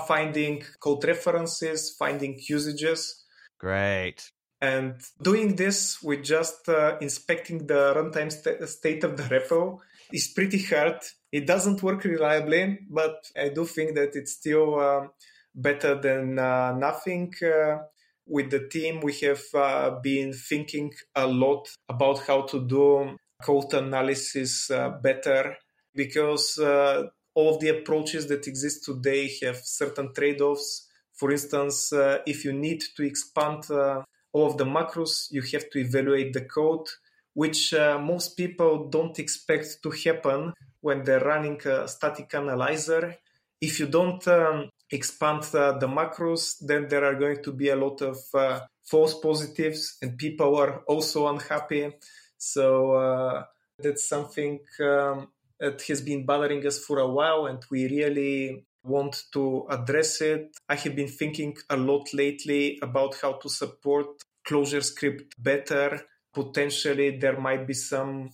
finding 0.06 0.62
code 0.78 1.04
references, 1.04 1.96
finding 1.98 2.38
usages. 2.46 3.24
Great. 3.58 4.30
And 4.60 5.00
doing 5.22 5.56
this 5.56 6.02
with 6.02 6.22
just 6.22 6.68
uh, 6.68 6.98
inspecting 7.00 7.66
the 7.66 7.94
runtime 7.94 8.30
st- 8.30 8.68
state 8.68 9.04
of 9.04 9.16
the 9.16 9.22
REPL 9.22 9.78
is 10.12 10.28
pretty 10.28 10.62
hard 10.62 11.00
It 11.32 11.46
doesn't 11.46 11.82
work 11.82 12.04
reliably, 12.04 12.80
but 12.90 13.24
I 13.34 13.48
do 13.48 13.64
think 13.64 13.94
that 13.94 14.16
it's 14.16 14.32
still 14.32 14.78
uh, 14.78 15.06
better 15.54 15.94
than 16.00 16.38
uh, 16.38 16.72
nothing. 16.76 17.32
Uh, 17.42 17.78
with 18.26 18.50
the 18.50 18.68
team, 18.68 19.00
we 19.00 19.14
have 19.20 19.42
uh, 19.54 19.90
been 20.02 20.32
thinking 20.32 20.92
a 21.16 21.26
lot 21.26 21.68
about 21.88 22.20
how 22.26 22.42
to 22.42 22.64
do 22.66 23.16
code 23.42 23.72
analysis 23.74 24.70
uh, 24.70 24.90
better 24.90 25.56
because 25.94 26.58
uh, 26.58 27.04
all 27.34 27.54
of 27.54 27.60
the 27.60 27.68
approaches 27.68 28.28
that 28.28 28.46
exist 28.46 28.84
today 28.84 29.30
have 29.42 29.56
certain 29.56 30.12
trade 30.14 30.40
offs. 30.40 30.86
For 31.14 31.32
instance, 31.32 31.92
if 32.26 32.44
you 32.44 32.52
need 32.52 32.82
to 32.96 33.02
expand 33.02 33.64
all 33.70 34.46
of 34.46 34.56
the 34.56 34.64
macros, 34.64 35.26
you 35.30 35.42
have 35.42 35.68
to 35.70 35.78
evaluate 35.80 36.32
the 36.32 36.42
code, 36.42 36.86
which 37.34 37.74
most 37.74 38.36
people 38.36 38.88
don't 38.88 39.18
expect 39.18 39.82
to 39.82 39.90
happen 39.90 40.54
when 40.80 41.04
they're 41.04 41.20
running 41.20 41.60
a 41.66 41.86
static 41.88 42.34
analyzer. 42.34 43.16
If 43.60 43.78
you 43.80 43.86
don't 43.86 44.26
um, 44.28 44.70
expand 44.90 45.44
uh, 45.54 45.78
the 45.78 45.86
macros, 45.86 46.56
then 46.60 46.88
there 46.88 47.04
are 47.04 47.14
going 47.14 47.42
to 47.42 47.52
be 47.52 47.68
a 47.68 47.76
lot 47.76 48.02
of 48.02 48.18
uh, 48.34 48.60
false 48.84 49.18
positives 49.20 49.96
and 50.02 50.18
people 50.18 50.56
are 50.56 50.82
also 50.88 51.28
unhappy. 51.28 51.92
So 52.36 52.92
uh, 52.92 53.44
that's 53.78 54.08
something 54.08 54.60
um, 54.80 55.28
that 55.58 55.82
has 55.82 56.00
been 56.00 56.26
bothering 56.26 56.66
us 56.66 56.78
for 56.78 56.98
a 56.98 57.08
while 57.08 57.46
and 57.46 57.62
we 57.70 57.88
really 57.88 58.66
want 58.82 59.24
to 59.32 59.66
address 59.70 60.20
it. 60.20 60.56
I 60.68 60.74
have 60.74 60.96
been 60.96 61.08
thinking 61.08 61.56
a 61.68 61.76
lot 61.76 62.12
lately 62.14 62.78
about 62.82 63.16
how 63.20 63.34
to 63.34 63.48
support 63.48 64.06
ClojureScript 64.48 65.32
better. 65.38 66.00
Potentially, 66.32 67.18
there 67.18 67.38
might 67.38 67.66
be 67.66 67.74
some 67.74 68.30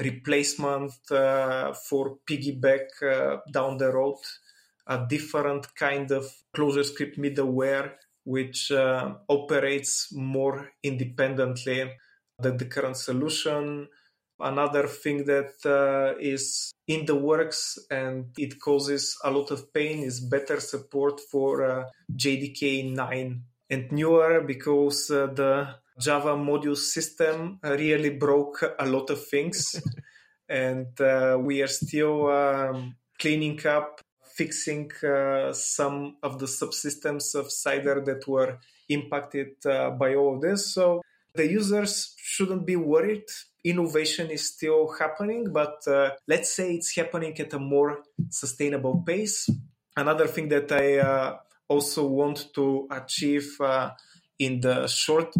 replacement 0.00 0.92
uh, 1.10 1.74
for 1.74 2.16
Piggieback 2.28 2.86
uh, 3.02 3.38
down 3.52 3.76
the 3.76 3.92
road 3.92 4.16
a 4.86 5.06
different 5.08 5.74
kind 5.74 6.10
of 6.10 6.24
ClojureScript 6.56 7.18
middleware 7.18 7.92
which 8.24 8.70
uh, 8.70 9.14
operates 9.28 10.12
more 10.12 10.70
independently 10.82 11.90
than 12.38 12.56
the 12.56 12.66
current 12.66 12.96
solution. 12.96 13.88
Another 14.38 14.86
thing 14.86 15.24
that 15.24 15.52
uh, 15.66 16.18
is 16.20 16.72
in 16.86 17.06
the 17.06 17.14
works 17.14 17.78
and 17.90 18.26
it 18.38 18.60
causes 18.60 19.16
a 19.24 19.30
lot 19.30 19.50
of 19.50 19.72
pain 19.72 20.02
is 20.02 20.20
better 20.20 20.60
support 20.60 21.20
for 21.30 21.64
uh, 21.64 21.84
JDK 22.12 22.94
9 22.94 23.42
and 23.70 23.92
newer 23.92 24.40
because 24.40 25.10
uh, 25.10 25.26
the 25.26 25.74
Java 25.98 26.34
module 26.36 26.76
system 26.76 27.58
really 27.62 28.10
broke 28.10 28.64
a 28.78 28.86
lot 28.86 29.10
of 29.10 29.26
things. 29.26 29.80
and 30.48 31.00
uh, 31.00 31.38
we 31.40 31.62
are 31.62 31.68
still 31.68 32.30
um, 32.30 32.96
cleaning 33.18 33.64
up, 33.66 34.00
fixing 34.34 34.90
uh, 35.02 35.52
some 35.52 36.16
of 36.22 36.38
the 36.38 36.46
subsystems 36.46 37.34
of 37.34 37.50
Cider 37.50 38.00
that 38.04 38.26
were 38.26 38.58
impacted 38.88 39.54
uh, 39.66 39.90
by 39.90 40.14
all 40.14 40.36
of 40.36 40.40
this. 40.40 40.74
So 40.74 41.02
the 41.34 41.46
users 41.46 42.14
shouldn't 42.16 42.66
be 42.66 42.76
worried. 42.76 43.24
Innovation 43.64 44.30
is 44.30 44.46
still 44.54 44.92
happening, 44.98 45.52
but 45.52 45.86
uh, 45.86 46.10
let's 46.26 46.50
say 46.54 46.74
it's 46.74 46.94
happening 46.96 47.38
at 47.38 47.52
a 47.52 47.58
more 47.58 48.02
sustainable 48.30 49.02
pace. 49.06 49.48
Another 49.96 50.26
thing 50.26 50.48
that 50.48 50.72
I 50.72 50.98
uh, 50.98 51.36
also 51.68 52.06
want 52.06 52.52
to 52.54 52.88
achieve 52.90 53.60
uh, 53.60 53.90
in 54.38 54.60
the 54.60 54.86
short 54.86 55.34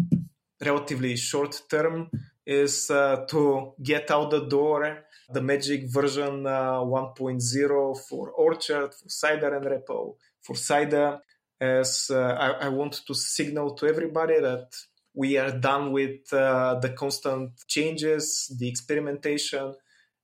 relatively 0.63 1.15
short 1.15 1.61
term 1.69 2.09
is 2.45 2.89
uh, 2.89 3.25
to 3.27 3.73
get 3.81 4.11
out 4.11 4.31
the 4.31 4.45
door 4.45 5.03
the 5.33 5.41
magic 5.41 5.89
version 5.89 6.45
uh, 6.45 6.79
1.0 6.79 7.99
for 8.09 8.29
Orchard, 8.31 8.93
for 8.93 9.09
Cider 9.09 9.51
nREPL, 9.51 10.15
for 10.41 10.55
Cider, 10.55 11.19
as 11.59 12.09
uh, 12.09 12.19
I, 12.19 12.65
I, 12.65 12.69
want 12.69 13.01
to 13.05 13.13
signal 13.13 13.75
to 13.75 13.85
everybody 13.87 14.39
that 14.39 14.73
we 15.13 15.37
are 15.37 15.51
done 15.51 15.91
with 15.91 16.33
uh, 16.33 16.79
the 16.79 16.89
constant 16.89 17.51
changes, 17.67 18.51
the 18.59 18.67
experimentation, 18.67 19.75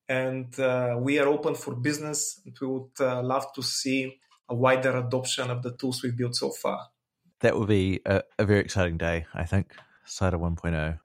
and 0.10 0.60
uh, 0.60 0.96
we 1.00 1.20
are 1.20 1.28
open 1.28 1.54
for 1.54 1.76
business. 1.76 2.42
And 2.46 2.58
we 2.60 2.68
would 2.68 2.92
uh, 3.00 3.22
love 3.22 3.54
to 3.54 3.62
see 3.62 4.18
a 4.50 4.56
wider 4.56 4.98
adoption 4.98 5.52
of 5.52 5.62
the 5.62 5.76
tools 5.76 6.02
we've 6.02 6.18
built 6.18 6.36
so 6.36 6.50
far. 6.50 6.88
That 7.42 7.58
would 7.58 7.68
be 7.68 8.00
a, 8.06 8.24
a 8.40 8.46
very 8.46 8.62
exciting 8.62 8.98
day, 8.98 9.26
I 9.34 9.44
think. 9.44 9.76
Cider 10.06 10.40
1.0. 10.40 11.00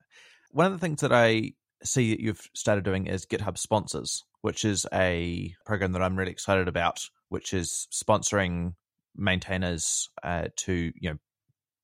One 0.52 0.66
of 0.66 0.72
the 0.72 0.78
things 0.78 1.00
that 1.00 1.12
I 1.12 1.52
see 1.84 2.10
that 2.10 2.20
you've 2.20 2.48
started 2.54 2.84
doing 2.84 3.06
is 3.06 3.26
GitHub 3.26 3.58
Sponsors, 3.58 4.24
which 4.42 4.64
is 4.64 4.86
a 4.92 5.54
program 5.66 5.92
that 5.92 6.02
I'm 6.02 6.16
really 6.16 6.32
excited 6.32 6.68
about, 6.68 7.00
which 7.28 7.52
is 7.52 7.88
sponsoring 7.92 8.74
maintainers 9.16 10.08
uh, 10.22 10.46
to 10.56 10.92
you 10.98 11.10
know 11.10 11.16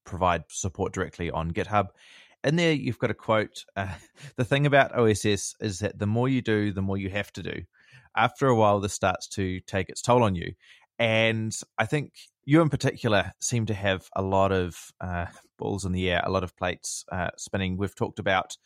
provide 0.04 0.44
support 0.48 0.92
directly 0.92 1.30
on 1.30 1.50
GitHub. 1.50 1.88
In 2.44 2.56
there, 2.56 2.72
you've 2.72 2.98
got 2.98 3.11
a 3.11 3.14
quote. 3.14 3.64
Uh, 3.76 3.94
the 4.37 4.44
thing 4.44 4.66
about 4.66 4.96
OSS 4.98 5.54
is 5.61 5.80
that 5.80 5.98
the 5.98 6.06
more 6.06 6.28
you 6.28 6.42
do, 6.42 6.72
the 6.72 6.82
more 6.82 6.96
you 6.96 7.11
have 7.11 7.32
to 7.34 7.42
do. 7.42 7.62
After 8.16 8.48
a 8.48 8.56
while, 8.56 8.80
this 8.80 8.94
starts 8.94 9.28
to 9.30 9.61
take 9.61 9.88
its 9.88 10.02
toll 10.02 10.22
on 10.22 10.34
you. 10.34 10.52
And 10.98 11.54
I 11.78 11.87
think 11.87 12.14
you 12.44 12.61
in 12.61 12.70
particular 12.70 13.32
seem 13.40 13.66
to 13.66 13.74
have 13.74 14.08
a 14.16 14.22
lot 14.22 14.50
of 14.50 14.76
uh, 15.00 15.26
balls 15.58 15.84
in 15.84 15.92
the 15.92 16.11
air, 16.11 16.22
a 16.24 16.30
lot 16.30 16.44
of 16.44 16.56
plates 16.56 17.04
uh, 17.12 17.30
spinning. 17.37 17.76
We've 17.76 17.94
talked 17.94 18.18
about 18.18 18.56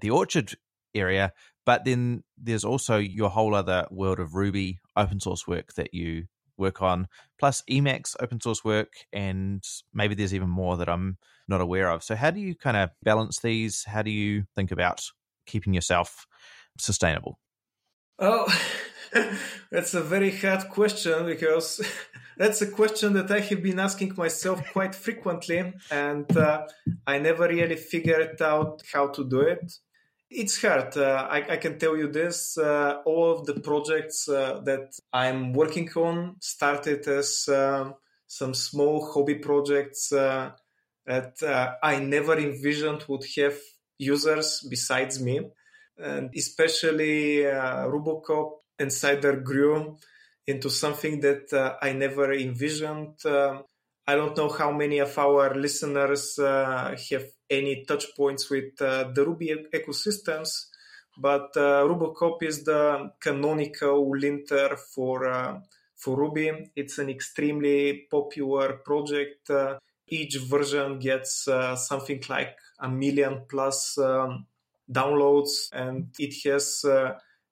the 0.00 0.10
orchard 0.10 0.54
area, 0.94 1.32
but 1.64 1.84
then 1.84 2.22
there's 2.36 2.64
also 2.64 2.98
your 2.98 3.30
whole 3.30 3.54
other 3.54 3.86
world 3.90 4.20
of 4.20 4.34
Ruby 4.34 4.78
open 4.96 5.20
source 5.20 5.46
work 5.46 5.74
that 5.74 5.94
you 5.94 6.24
work 6.56 6.82
on, 6.82 7.08
plus 7.38 7.62
Emacs 7.70 8.14
open 8.20 8.40
source 8.40 8.64
work, 8.64 8.92
and 9.12 9.62
maybe 9.92 10.14
there's 10.14 10.34
even 10.34 10.48
more 10.50 10.76
that 10.76 10.88
I'm 10.88 11.18
not 11.48 11.60
aware 11.60 11.90
of. 11.90 12.02
So, 12.02 12.14
how 12.14 12.30
do 12.30 12.40
you 12.40 12.54
kind 12.54 12.76
of 12.76 12.90
balance 13.02 13.40
these? 13.40 13.84
How 13.84 14.02
do 14.02 14.10
you 14.10 14.44
think 14.54 14.70
about 14.70 15.00
keeping 15.46 15.74
yourself 15.74 16.26
sustainable? 16.78 17.38
Oh, 18.18 18.46
that's 19.70 19.94
a 19.94 20.02
very 20.02 20.30
hard 20.30 20.68
question 20.68 21.26
because 21.26 21.80
that's 22.36 22.62
a 22.62 22.70
question 22.70 23.12
that 23.14 23.30
I 23.30 23.40
have 23.40 23.62
been 23.62 23.80
asking 23.80 24.14
myself 24.16 24.62
quite 24.72 24.94
frequently, 24.94 25.72
and 25.90 26.36
uh, 26.36 26.66
I 27.06 27.18
never 27.18 27.48
really 27.48 27.76
figured 27.76 28.40
out 28.40 28.82
how 28.92 29.08
to 29.08 29.28
do 29.28 29.40
it. 29.40 29.72
It's 30.34 30.62
hard. 30.62 30.96
Uh, 30.96 31.28
I, 31.30 31.52
I, 31.52 31.56
can 31.58 31.78
tell 31.78 31.94
you 31.94 32.08
this. 32.08 32.56
Uh, 32.56 33.02
all 33.04 33.32
of 33.32 33.44
the 33.44 33.60
projects 33.60 34.28
uh, 34.30 34.60
that 34.64 34.98
I'm 35.12 35.52
working 35.52 35.90
on 35.94 36.36
started 36.40 37.06
as 37.06 37.48
um, 37.48 37.96
some 38.26 38.54
small 38.54 39.12
hobby 39.12 39.34
projects 39.34 40.10
uh, 40.10 40.52
that 41.04 41.42
uh, 41.42 41.74
I 41.82 41.98
never 41.98 42.38
envisioned 42.38 43.04
would 43.08 43.24
have 43.36 43.58
users 43.98 44.66
besides 44.70 45.20
me. 45.20 45.50
And 45.98 46.30
especially 46.34 47.46
uh, 47.46 47.84
Rubocop 47.88 48.52
and 48.78 48.90
Cider 48.90 49.36
grew 49.36 49.98
into 50.46 50.70
something 50.70 51.20
that 51.20 51.52
uh, 51.52 51.76
I 51.82 51.92
never 51.92 52.32
envisioned. 52.32 53.22
Uh, 53.22 53.62
I 54.06 54.16
don't 54.16 54.36
know 54.36 54.48
how 54.48 54.72
many 54.72 54.98
of 54.98 55.16
our 55.18 55.54
listeners 55.54 56.38
uh, 56.38 56.96
have 57.10 57.24
any 57.48 57.84
touch 57.84 58.06
points 58.16 58.50
with 58.50 58.80
uh, 58.80 59.10
the 59.14 59.24
Ruby 59.24 59.54
ecosystems, 59.72 60.66
but 61.16 61.56
uh, 61.56 61.84
Rubocop 61.86 62.42
is 62.42 62.64
the 62.64 63.12
canonical 63.20 64.10
linter 64.10 64.76
for 64.76 65.28
uh, 65.28 65.60
for 65.94 66.16
Ruby. 66.16 66.72
It's 66.74 66.98
an 66.98 67.10
extremely 67.10 68.06
popular 68.10 68.80
project. 68.84 69.50
each 70.08 70.36
version 70.36 70.98
gets 70.98 71.48
something 71.76 72.22
like 72.28 72.56
a 72.80 72.88
million 72.88 73.42
plus 73.48 73.96
um, 73.98 74.46
downloads, 74.90 75.68
and 75.72 76.08
it 76.18 76.34
has 76.44 76.84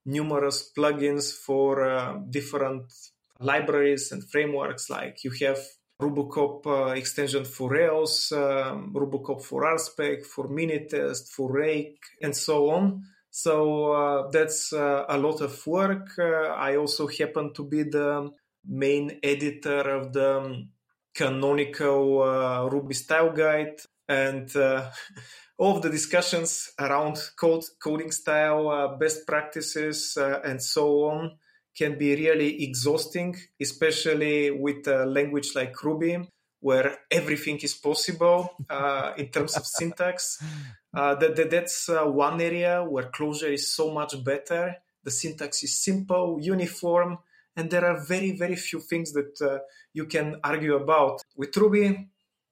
numerous 0.05 0.71
plugins 0.77 1.33
for 1.33 1.87
uh, 1.87 2.17
different 2.29 2.91
libraries 3.39 4.11
and 4.11 4.29
frameworks. 4.29 4.89
Like 4.89 5.23
you 5.23 5.31
have 5.45 5.59
Rubocop 6.01 6.65
uh, 6.65 6.93
extension 6.93 7.45
for 7.45 7.69
Rails, 7.69 8.31
um, 8.31 8.91
Rubocop 8.93 9.41
for 9.41 9.63
RSpec, 9.63 10.25
for 10.25 10.47
Minitest, 10.47 11.29
for 11.29 11.51
Rake, 11.51 12.01
and 12.21 12.35
so 12.35 12.71
on. 12.71 13.03
So 13.29 13.93
uh, 13.93 14.29
that's 14.31 14.73
uh, 14.73 15.05
a 15.07 15.17
lot 15.17 15.41
of 15.41 15.65
work. 15.67 16.09
Uh, 16.17 16.53
I 16.67 16.75
also 16.75 17.07
happen 17.07 17.53
to 17.53 17.63
be 17.63 17.83
the 17.83 18.31
main 18.65 19.19
editor 19.23 19.81
of 19.81 20.11
the 20.11 20.37
um, 20.37 20.69
canonical 21.13 22.23
uh, 22.23 22.67
Ruby 22.67 22.95
style 22.95 23.31
guide, 23.31 23.79
and 24.09 24.49
all 25.57 25.77
of 25.77 25.81
the 25.81 25.89
discussions 25.89 26.71
around 26.79 27.21
code, 27.39 27.63
coding 27.81 28.11
style, 28.11 28.67
uh, 28.69 28.97
best 28.97 29.27
practices, 29.27 30.17
uh, 30.17 30.41
and 30.43 30.61
so 30.61 31.03
on 31.03 31.37
can 31.75 31.97
be 31.97 32.15
really 32.15 32.63
exhausting, 32.63 33.35
especially 33.59 34.51
with 34.51 34.87
a 34.87 35.05
language 35.05 35.55
like 35.55 35.83
Ruby, 35.83 36.27
where 36.59 36.99
everything 37.09 37.57
is 37.57 37.73
possible 37.73 38.49
uh, 38.69 39.13
in 39.17 39.27
terms 39.27 39.57
of 39.57 39.65
syntax. 39.65 40.41
Uh, 40.93 41.15
that, 41.15 41.37
that, 41.37 41.49
that's 41.49 41.87
uh, 41.87 42.03
one 42.03 42.41
area 42.41 42.83
where 42.83 43.09
Clojure 43.11 43.53
is 43.53 43.73
so 43.73 43.93
much 43.93 44.21
better. 44.25 44.75
The 45.05 45.09
syntax 45.09 45.63
is 45.63 45.81
simple, 45.81 46.37
uniform, 46.41 47.17
and 47.55 47.71
there 47.71 47.85
are 47.85 48.03
very, 48.05 48.31
very 48.33 48.57
few 48.57 48.81
things 48.81 49.13
that 49.13 49.41
uh, 49.41 49.59
you 49.93 50.05
can 50.05 50.41
argue 50.43 50.75
about. 50.75 51.21
With 51.37 51.55
Ruby, 51.55 52.09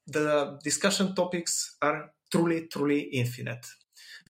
the 0.07 0.57
discussion 0.63 1.15
topics 1.15 1.75
are 1.81 2.11
truly, 2.31 2.67
truly 2.67 3.01
infinite. 3.11 3.65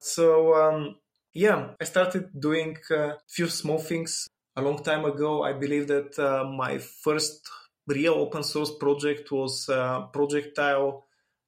So, 0.00 0.54
um, 0.54 0.96
yeah, 1.34 1.72
I 1.78 1.84
started 1.84 2.30
doing 2.40 2.78
a 2.90 3.12
few 3.28 3.48
small 3.48 3.78
things 3.78 4.26
a 4.58 4.62
long 4.62 4.82
time 4.82 5.04
ago. 5.04 5.44
I 5.44 5.52
believe 5.52 5.86
that 5.86 6.18
uh, 6.18 6.44
my 6.44 6.78
first 6.78 7.48
real 7.86 8.14
open 8.14 8.42
source 8.42 8.72
project 8.72 9.30
was 9.30 9.68
uh, 9.68 10.06
Projectile, 10.12 11.04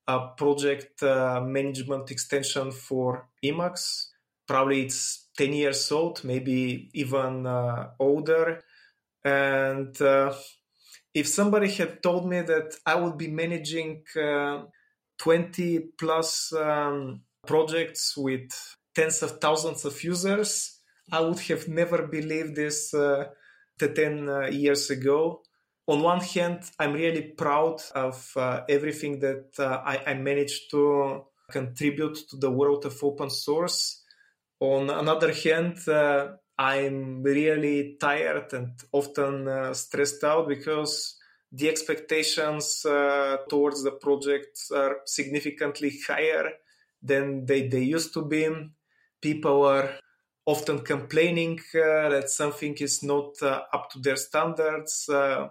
a 0.06 0.28
project 0.36 1.02
uh, 1.02 1.40
management 1.40 2.10
extension 2.10 2.70
for 2.70 3.28
Emacs. 3.44 4.06
Probably 4.46 4.82
it's 4.82 5.28
10 5.36 5.52
years 5.52 5.90
old, 5.92 6.22
maybe 6.24 6.90
even 6.94 7.46
uh, 7.46 7.90
older. 7.98 8.62
And 9.24 10.00
uh, 10.00 10.32
if 11.12 11.26
somebody 11.26 11.68
had 11.68 12.02
told 12.02 12.28
me 12.28 12.42
that 12.42 12.76
I 12.86 12.94
would 12.94 13.18
be 13.18 13.28
managing 13.28 14.04
uh, 14.20 14.62
20 15.18 15.80
plus 15.98 16.52
um, 16.52 17.22
projects 17.44 18.16
with 18.16 18.50
tens 18.94 19.22
of 19.22 19.40
thousands 19.40 19.84
of 19.84 20.02
users, 20.02 20.79
I 21.12 21.20
would 21.20 21.40
have 21.40 21.68
never 21.68 22.06
believed 22.06 22.54
this 22.54 22.94
uh, 22.94 23.26
10 23.78 24.28
uh, 24.28 24.46
years 24.48 24.90
ago. 24.90 25.42
On 25.86 26.02
one 26.02 26.20
hand, 26.20 26.62
I'm 26.78 26.92
really 26.92 27.22
proud 27.22 27.80
of 27.94 28.32
uh, 28.36 28.60
everything 28.68 29.18
that 29.20 29.46
uh, 29.58 29.82
I, 29.84 30.02
I 30.06 30.14
managed 30.14 30.70
to 30.70 31.24
contribute 31.50 32.16
to 32.30 32.36
the 32.36 32.50
world 32.50 32.84
of 32.86 33.02
open 33.02 33.30
source. 33.30 34.02
On 34.60 34.88
another 34.88 35.32
hand, 35.32 35.76
uh, 35.88 36.28
I'm 36.58 37.22
really 37.22 37.96
tired 38.00 38.52
and 38.52 38.72
often 38.92 39.48
uh, 39.48 39.74
stressed 39.74 40.22
out 40.22 40.46
because 40.46 41.16
the 41.50 41.68
expectations 41.68 42.82
towards 43.48 43.82
the 43.82 43.98
project 44.00 44.60
are 44.72 44.98
significantly 45.06 45.98
higher 46.06 46.52
than 47.02 47.46
they, 47.46 47.66
they 47.66 47.82
used 47.82 48.14
to 48.14 48.24
be. 48.24 48.48
People 49.20 49.64
are 49.64 49.90
often 50.50 50.80
complaining 50.80 51.60
uh, 51.74 52.08
that 52.08 52.28
something 52.28 52.74
is 52.80 53.02
not 53.02 53.40
uh, 53.42 53.62
up 53.72 53.90
to 53.90 53.98
their 54.00 54.16
standards, 54.16 55.08
uh, 55.08 55.48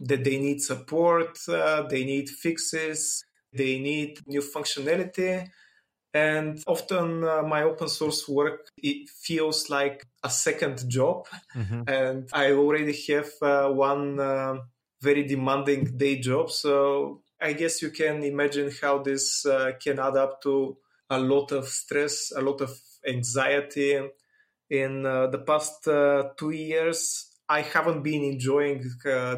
that 0.00 0.24
they 0.24 0.38
need 0.38 0.60
support, 0.62 1.38
they 1.46 2.04
need 2.04 2.28
fixes, 2.30 3.24
they 3.52 3.78
need 3.78 4.18
new 4.26 4.40
functionality. 4.40 5.48
And 6.14 6.62
often 6.66 7.22
uh, 7.22 7.42
my 7.42 7.62
open 7.62 7.88
source 7.88 8.26
work 8.28 8.68
it 8.78 9.10
feels 9.10 9.68
like 9.68 10.06
a 10.24 10.30
second 10.30 10.88
job. 10.88 11.26
Mm-hmm. 11.54 11.82
and 11.88 12.28
i 12.32 12.52
already 12.52 12.96
have 13.08 13.30
uh, 13.42 13.68
one 13.68 14.18
uh, 14.18 14.54
very 15.02 15.24
demanding 15.24 15.96
day 15.96 16.18
job. 16.18 16.50
So 16.50 17.22
i 17.40 17.52
guess 17.52 17.82
you 17.82 17.90
can 17.90 18.22
imagine 18.22 18.70
how 18.82 19.02
this 19.02 19.44
uh, 19.46 19.72
can 19.82 19.98
add 19.98 20.16
up 20.16 20.42
to 20.42 20.76
a 21.10 21.18
lot 21.18 21.52
of 21.52 21.66
stress 21.68 22.32
a 22.36 22.40
lot 22.40 22.60
of 22.60 22.70
anxiety 23.06 23.98
in 24.70 25.06
uh, 25.06 25.26
the 25.28 25.38
past 25.38 25.88
uh, 25.88 26.30
two 26.36 26.50
years 26.50 27.26
i 27.48 27.60
haven't 27.60 28.02
been 28.02 28.22
enjoying 28.22 28.84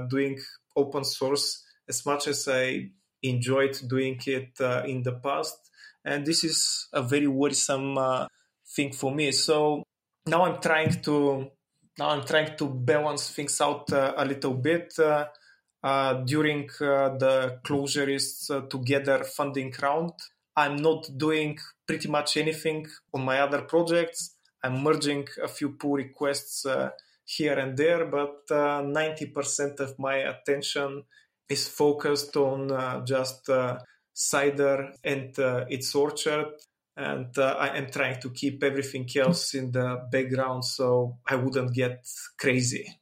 doing 0.09 0.39
open 0.77 1.05
source 1.05 1.65
as 1.89 2.05
much 2.05 2.27
as 2.27 2.49
i 2.49 2.89
enjoyed 3.23 3.79
doing 3.89 4.19
it 4.27 4.59
in 4.87 5.03
the 5.03 5.13
past 5.23 5.71
and 6.05 6.27
this 6.27 6.45
is 6.45 6.89
a 6.93 7.03
very 7.03 7.27
worrisome 7.27 7.99
uh, 7.99 8.27
thing 8.67 8.93
for 8.93 9.15
me. 9.15 9.33
So 9.33 9.83
now 10.27 10.45
I'm 10.45 10.61
trying 10.61 11.03
to 11.03 11.51
now 11.99 12.11
I'm 12.11 12.25
trying 12.25 12.57
to 12.57 12.67
balance 12.69 13.31
things 13.31 13.61
out 13.61 13.93
uh, 13.93 14.15
a 14.17 14.25
little 14.25 14.55
bit. 14.55 14.95
Uh, 14.99 15.27
uh 15.83 16.13
during 16.25 16.69
uh, 16.81 17.17
the 17.17 17.59
Clojurists 17.65 18.51
uh, 18.51 18.67
together 18.69 19.25
funding 19.25 19.73
round, 19.83 20.13
I'm 20.57 20.77
not 20.77 21.09
doing 21.17 21.59
pretty 21.87 22.09
much 22.09 22.37
anything 22.37 22.87
on 23.15 23.25
my 23.25 23.41
other 23.41 23.63
projects. 23.63 24.37
I'm 24.63 24.83
merging 24.83 25.27
a 25.43 25.49
few 25.49 25.71
pull 25.71 25.95
requests 25.95 26.67
here 27.25 27.59
and 27.59 27.77
there, 27.77 28.05
but 28.07 28.47
90% 28.49 29.81
of 29.81 29.99
my 29.99 30.17
attention 30.17 31.05
is 31.49 31.69
focused 31.69 32.37
on 32.37 33.05
just 33.07 33.49
cider 34.13 34.93
and 35.03 35.39
uh, 35.39 35.65
its 35.69 35.95
orchard 35.95 36.53
and 36.97 37.37
uh, 37.39 37.57
I 37.59 37.79
am 37.79 37.91
trying 37.91 38.21
to 38.21 38.31
keep 38.31 38.63
everything 38.63 39.09
else 39.17 39.55
in 39.55 39.73
the 39.73 40.07
background 40.11 40.65
so 40.65 41.19
I 41.27 41.37
wouldn't 41.37 41.75
get 41.75 42.07
crazy. 42.39 43.01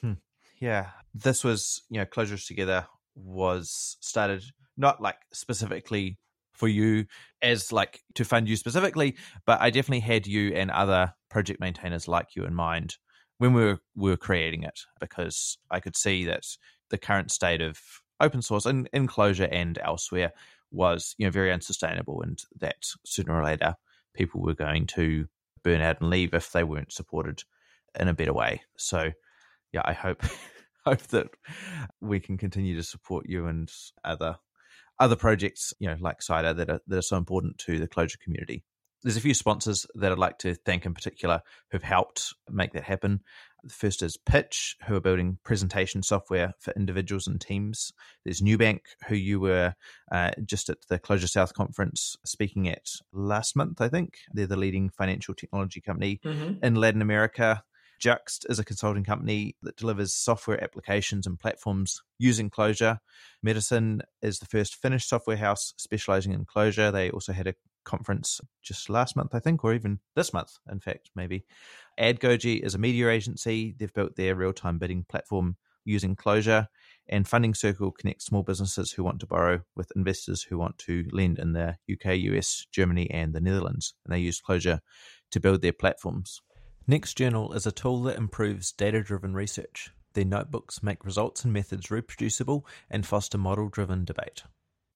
Hmm. 0.00 0.14
Yeah, 0.60 0.90
this 1.12 1.42
was 1.42 1.82
you 1.90 1.98
know 1.98 2.06
Clojurists 2.06 2.46
Together 2.46 2.86
was 3.16 3.96
started 4.00 4.44
not 4.76 5.00
like 5.00 5.18
specifically 5.32 6.18
for 6.54 6.68
you 6.68 7.06
as 7.42 7.72
like 7.72 8.02
to 8.14 8.24
fund 8.24 8.48
you 8.48 8.56
specifically, 8.56 9.16
but 9.46 9.60
I 9.60 9.70
definitely 9.70 10.00
had 10.00 10.26
you 10.26 10.54
and 10.54 10.70
other 10.70 11.14
project 11.30 11.60
maintainers 11.60 12.08
like 12.08 12.36
you 12.36 12.44
in 12.44 12.54
mind 12.54 12.96
when 13.38 13.52
we 13.52 13.64
were, 13.64 13.78
we 13.96 14.10
were 14.10 14.16
creating 14.16 14.62
it 14.62 14.80
because 15.00 15.58
I 15.70 15.80
could 15.80 15.96
see 15.96 16.24
that 16.24 16.44
the 16.90 16.98
current 16.98 17.30
state 17.30 17.60
of 17.60 17.78
open 18.20 18.42
source 18.42 18.64
and 18.64 18.88
in 18.92 19.08
Clojure 19.08 19.48
and 19.50 19.78
elsewhere 19.78 20.32
was 20.70 21.14
you 21.18 21.26
know 21.26 21.30
very 21.30 21.52
unsustainable 21.52 22.22
and 22.22 22.42
that 22.60 22.76
sooner 23.04 23.34
or 23.34 23.44
later 23.44 23.74
people 24.14 24.40
were 24.40 24.54
going 24.54 24.86
to 24.86 25.26
burn 25.62 25.80
out 25.80 26.00
and 26.00 26.10
leave 26.10 26.34
if 26.34 26.52
they 26.52 26.64
weren't 26.64 26.92
supported 26.92 27.42
in 27.98 28.08
a 28.08 28.14
better 28.14 28.32
way. 28.32 28.62
So 28.76 29.12
yeah 29.74 29.82
i 29.84 29.92
hope 29.92 30.22
hope 30.86 31.02
that 31.08 31.26
we 32.00 32.20
can 32.20 32.38
continue 32.38 32.76
to 32.76 32.82
support 32.82 33.28
you 33.28 33.46
and 33.46 33.70
other 34.04 34.36
other 34.98 35.16
projects 35.16 35.72
you 35.78 35.88
know 35.88 35.96
like 36.00 36.22
cider 36.22 36.54
that 36.54 36.70
are 36.70 36.80
that 36.86 36.98
are 36.98 37.02
so 37.02 37.16
important 37.16 37.58
to 37.58 37.78
the 37.78 37.88
Clojure 37.88 38.18
community 38.20 38.64
there's 39.04 39.18
a 39.18 39.20
few 39.20 39.34
sponsors 39.34 39.86
that 39.94 40.10
I'd 40.10 40.18
like 40.18 40.38
to 40.38 40.54
thank 40.54 40.86
in 40.86 40.94
particular 40.94 41.42
who've 41.70 41.82
helped 41.82 42.34
make 42.50 42.72
that 42.72 42.84
happen. 42.84 43.20
The 43.62 43.72
first 43.72 44.02
is 44.02 44.16
Pitch, 44.16 44.76
who 44.86 44.96
are 44.96 45.00
building 45.00 45.38
presentation 45.44 46.02
software 46.02 46.54
for 46.58 46.72
individuals 46.74 47.26
and 47.26 47.38
teams. 47.38 47.92
There's 48.24 48.40
Nubank, 48.40 48.80
who 49.06 49.14
you 49.14 49.40
were 49.40 49.74
uh, 50.10 50.30
just 50.44 50.70
at 50.70 50.78
the 50.88 50.98
Clojure 50.98 51.28
South 51.28 51.52
conference 51.52 52.16
speaking 52.24 52.66
at 52.68 52.88
last 53.12 53.56
month, 53.56 53.80
I 53.80 53.88
think. 53.88 54.14
They're 54.32 54.46
the 54.46 54.56
leading 54.56 54.88
financial 54.88 55.34
technology 55.34 55.82
company 55.82 56.20
mm-hmm. 56.24 56.64
in 56.64 56.74
Latin 56.74 57.02
America. 57.02 57.62
Juxt 58.02 58.48
is 58.48 58.58
a 58.58 58.64
consulting 58.64 59.04
company 59.04 59.56
that 59.62 59.76
delivers 59.76 60.14
software 60.14 60.62
applications 60.62 61.26
and 61.26 61.38
platforms 61.38 62.02
using 62.18 62.50
Clojure. 62.50 62.98
Metosin 63.44 64.00
is 64.22 64.38
the 64.38 64.46
first 64.46 64.76
Finnish 64.76 65.06
software 65.06 65.36
house 65.36 65.74
specializing 65.76 66.32
in 66.32 66.44
Clojure. 66.44 66.92
They 66.92 67.10
also 67.10 67.32
had 67.32 67.46
a 67.46 67.54
conference 67.84 68.40
just 68.62 68.88
last 68.90 69.16
month, 69.16 69.34
I 69.34 69.38
think, 69.38 69.62
or 69.64 69.74
even 69.74 70.00
this 70.16 70.32
month, 70.32 70.58
in 70.70 70.80
fact, 70.80 71.10
maybe. 71.14 71.44
AdGoji 71.98 72.60
is 72.64 72.74
a 72.74 72.78
media 72.78 73.10
agency. 73.10 73.74
They've 73.78 73.92
built 73.92 74.16
their 74.16 74.34
real 74.34 74.52
time 74.52 74.78
bidding 74.78 75.04
platform 75.08 75.56
using 75.84 76.16
Clojure. 76.16 76.68
And 77.08 77.28
Funding 77.28 77.54
Circle 77.54 77.92
connects 77.92 78.24
small 78.24 78.42
businesses 78.42 78.92
who 78.92 79.04
want 79.04 79.20
to 79.20 79.26
borrow 79.26 79.60
with 79.76 79.92
investors 79.94 80.42
who 80.42 80.56
want 80.56 80.78
to 80.78 81.04
lend 81.12 81.38
in 81.38 81.52
the 81.52 81.76
UK, 81.92 82.16
US, 82.32 82.66
Germany, 82.72 83.10
and 83.10 83.34
the 83.34 83.40
Netherlands. 83.40 83.94
And 84.04 84.14
they 84.14 84.20
use 84.20 84.40
Clojure 84.40 84.80
to 85.30 85.40
build 85.40 85.60
their 85.60 85.72
platforms. 85.72 86.40
NextJournal 86.88 87.56
is 87.56 87.66
a 87.66 87.72
tool 87.72 88.02
that 88.02 88.18
improves 88.18 88.70
data 88.70 89.02
driven 89.02 89.32
research. 89.32 89.90
Their 90.12 90.26
notebooks 90.26 90.82
make 90.82 91.06
results 91.06 91.42
and 91.42 91.50
methods 91.50 91.90
reproducible 91.90 92.66
and 92.90 93.06
foster 93.06 93.38
model 93.38 93.70
driven 93.70 94.04
debate. 94.04 94.42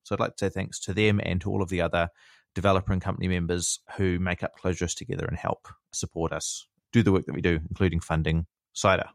So 0.02 0.14
I'd 0.14 0.20
like 0.20 0.36
to 0.36 0.44
say 0.44 0.48
thanks 0.50 0.78
to 0.80 0.92
them 0.92 1.18
and 1.22 1.40
to 1.40 1.50
all 1.50 1.62
of 1.62 1.70
the 1.70 1.80
other 1.80 2.10
developer 2.54 2.92
and 2.92 3.00
company 3.00 3.26
members 3.26 3.80
who 3.96 4.18
make 4.18 4.42
up 4.42 4.60
Clojurists 4.60 4.96
together 4.96 5.24
and 5.24 5.38
help 5.38 5.66
support 5.90 6.30
us 6.30 6.66
do 6.92 7.02
the 7.02 7.10
work 7.10 7.24
that 7.24 7.34
we 7.34 7.40
do, 7.40 7.58
including 7.70 8.00
funding 8.00 8.44
Cider. 8.74 9.08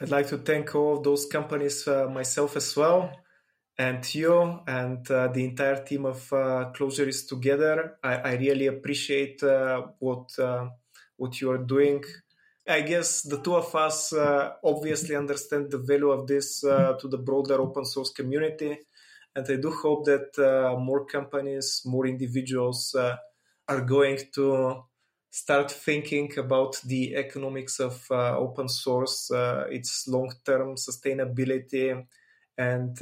I'd 0.00 0.10
like 0.10 0.26
to 0.28 0.38
thank 0.38 0.74
all 0.74 1.00
those 1.00 1.26
companies 1.26 1.86
uh, 1.86 2.08
myself 2.08 2.56
as 2.56 2.76
well, 2.76 3.12
and 3.78 4.12
you 4.12 4.60
and 4.66 5.08
uh, 5.08 5.28
the 5.28 5.44
entire 5.44 5.84
team 5.84 6.06
of 6.06 6.32
uh, 6.32 6.72
Clojurists 6.74 7.28
together. 7.28 7.98
I, 8.02 8.14
I, 8.16 8.32
really 8.34 8.66
appreciate 8.66 9.42
uh, 9.42 9.82
what 10.00 10.36
uh, 10.38 10.70
what 11.22 11.40
you 11.40 11.50
are 11.54 11.64
doing. 11.76 12.00
I 12.78 12.80
guess 12.92 13.22
the 13.22 13.40
two 13.44 13.56
of 13.56 13.74
us 13.74 14.12
uh, 14.12 14.52
obviously 14.72 15.14
understand 15.16 15.70
the 15.70 15.78
value 15.78 16.10
of 16.10 16.26
this 16.26 16.48
uh, 16.64 16.92
to 17.00 17.06
the 17.08 17.18
broader 17.18 17.58
open 17.66 17.84
source 17.84 18.10
community 18.10 18.72
and 19.34 19.46
I 19.48 19.56
do 19.56 19.70
hope 19.70 20.04
that 20.04 20.38
uh, 20.38 20.78
more 20.78 21.06
companies, 21.06 21.82
more 21.86 22.06
individuals 22.06 22.94
uh, 22.94 23.16
are 23.68 23.80
going 23.80 24.18
to 24.34 24.84
start 25.30 25.70
thinking 25.70 26.38
about 26.38 26.78
the 26.84 27.16
economics 27.16 27.80
of 27.80 28.04
uh, 28.10 28.36
open 28.36 28.68
source, 28.68 29.30
uh, 29.30 29.64
its 29.70 30.06
long-term 30.06 30.76
sustainability, 30.76 32.04
and 32.58 32.98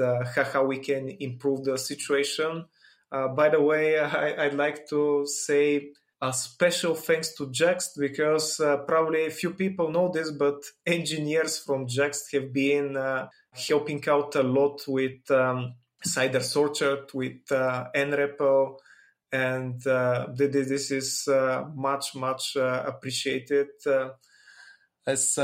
how 0.53 0.65
we 0.65 0.79
can 0.79 1.09
improve 1.19 1.65
the 1.65 1.77
situation. 1.77 2.65
By 3.11 3.49
the 3.49 3.61
way, 3.61 3.99
I, 3.99 4.47
would 4.47 4.57
like 4.57 4.89
to 4.91 5.27
say 5.27 5.91
a 6.23 6.33
special 6.33 6.95
thanks 6.95 7.35
to 7.35 7.47
Juxt 7.47 7.99
because 7.99 8.61
uh, 8.61 8.79
probably 8.79 9.27
a 9.27 9.31
few 9.31 9.51
people 9.51 9.91
know 9.91 10.11
this, 10.13 10.31
but 10.31 10.63
engineers 10.87 11.59
from 11.59 11.87
Juxt 11.87 12.33
have 12.33 12.53
been 12.53 12.97
uh, 12.97 13.29
helping 13.53 14.07
out 14.09 14.35
a 14.35 14.43
lot 14.43 14.83
with 14.87 15.31
um, 15.31 15.75
Cider 16.05 16.43
Orchard, 16.57 17.11
with 17.15 17.51
uh, 17.51 17.87
NREPL, 17.95 18.77
and 19.33 19.87
uh, 19.87 20.27
this 20.35 20.91
is 20.91 21.29
uh, 21.29 21.65
much, 21.75 22.15
much 22.15 22.57
uh, 22.57 22.83
appreciated 22.87 23.69
as 25.07 25.39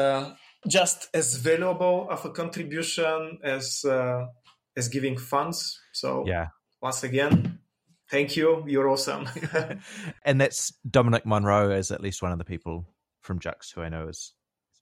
just 0.67 1.09
as 1.15 1.37
valuable 1.37 2.09
of 2.11 2.25
a 2.25 2.31
contribution 2.31 3.39
as 3.43 3.85
as 4.77 4.89
giving 4.89 5.17
funds. 5.17 5.81
So 5.93 6.25
yeah, 6.27 6.49
once 6.83 7.03
again, 7.03 7.56
Thank 8.11 8.37
you. 8.37 8.65
You're 8.67 8.89
awesome. 8.89 9.29
and 10.25 10.41
that's 10.41 10.73
Dominic 10.89 11.27
Monroe 11.27 11.71
as 11.71 11.91
at 11.91 12.01
least 12.01 12.23
one 12.23 12.33
of 12.33 12.39
the 12.39 12.45
people 12.45 12.87
from 13.23 13.41
Juxt 13.41 13.75
who 13.75 13.83
I 13.83 13.89
know 13.89 14.09
is. 14.09 14.33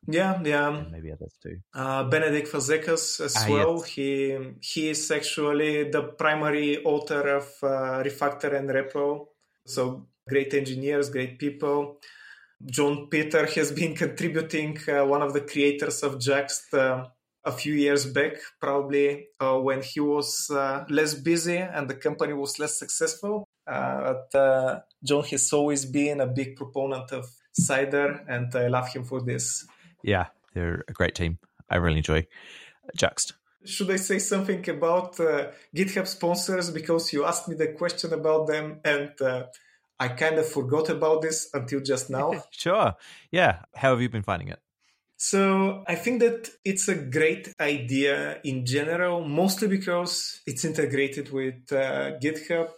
Yeah, 0.06 0.40
yeah. 0.44 0.76
And 0.76 0.92
maybe 0.92 1.10
others 1.10 1.34
too. 1.42 1.58
Uh, 1.74 2.04
Benedek 2.04 2.46
Fazekas 2.46 3.20
as 3.24 3.34
ah, 3.36 3.46
well. 3.48 3.76
Yes. 3.76 3.86
He 3.86 4.38
he 4.60 4.90
is 4.90 5.10
actually 5.10 5.90
the 5.90 6.02
primary 6.02 6.84
author 6.84 7.36
of 7.36 7.48
uh, 7.62 8.02
Refactor 8.02 8.52
nREPL. 8.52 9.26
So 9.66 10.06
great 10.28 10.52
engineers, 10.52 11.08
great 11.08 11.38
people. 11.38 12.00
Jon 12.66 13.08
Pither 13.10 13.46
has 13.54 13.72
been 13.72 13.94
contributing, 14.04 14.78
uh, 14.88 15.06
one 15.06 15.22
of 15.22 15.32
the 15.32 15.40
creators 15.40 16.02
of. 16.02 16.20
Uh, 16.72 17.06
a 17.44 17.52
few 17.52 17.74
years 17.74 18.06
back, 18.06 18.34
probably 18.60 19.28
uh, 19.40 19.58
when 19.58 19.82
he 19.82 20.00
was 20.00 20.50
uh, 20.50 20.84
less 20.88 21.14
busy 21.14 21.58
and 21.58 21.88
the 21.88 21.94
company 21.94 22.32
was 22.32 22.58
less 22.58 22.78
successful. 22.78 23.48
Uh, 23.66 24.14
but 24.32 24.38
uh, 24.38 24.80
Jon 25.02 25.24
has 25.24 25.52
always 25.52 25.84
been 25.84 26.20
a 26.20 26.26
big 26.26 26.56
proponent 26.56 27.12
of 27.12 27.26
cider, 27.52 28.24
and 28.28 28.54
I 28.54 28.68
love 28.68 28.88
him 28.88 29.04
for 29.04 29.22
this. 29.22 29.66
Yeah, 30.02 30.26
they're 30.54 30.84
a 30.88 30.92
great 30.92 31.14
team. 31.14 31.38
I 31.70 31.76
really 31.76 31.98
enjoy 31.98 32.26
Juxt. 32.96 33.32
Should 33.64 33.90
I 33.90 33.96
say 33.96 34.18
something 34.18 34.68
about 34.68 35.18
uh, 35.18 35.48
GitHub 35.74 36.06
sponsors 36.06 36.70
because 36.70 37.12
you 37.12 37.24
asked 37.24 37.48
me 37.48 37.54
the 37.54 37.68
question 37.68 38.12
about 38.12 38.46
them 38.46 38.80
and 38.84 39.12
uh, 39.22 39.44
I 39.98 40.08
kind 40.08 40.38
of 40.38 40.46
forgot 40.46 40.90
about 40.90 41.22
this 41.22 41.48
until 41.54 41.80
just 41.80 42.10
now. 42.10 42.44
sure. 42.50 42.94
Yeah. 43.30 43.60
How 43.74 43.90
have 43.90 44.02
you 44.02 44.10
been 44.10 44.22
finding 44.22 44.48
it? 44.48 44.60
So 45.26 45.84
I 45.86 45.94
think 45.94 46.20
that 46.20 46.50
it's 46.66 46.86
a 46.88 46.94
great 46.94 47.54
idea 47.58 48.40
in 48.44 48.66
general, 48.66 49.26
mostly 49.26 49.68
because 49.68 50.42
it's 50.46 50.66
integrated 50.66 51.32
with 51.32 51.72
uh, 51.72 52.18
GitHub. 52.22 52.68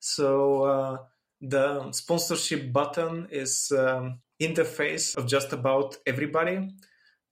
So 0.00 0.64
uh, 0.64 0.96
the 1.40 1.92
sponsorship 1.92 2.72
button 2.72 3.28
is 3.30 3.70
um, 3.70 4.18
interface 4.40 5.16
of 5.16 5.28
just 5.28 5.52
about 5.52 5.96
everybody. 6.04 6.70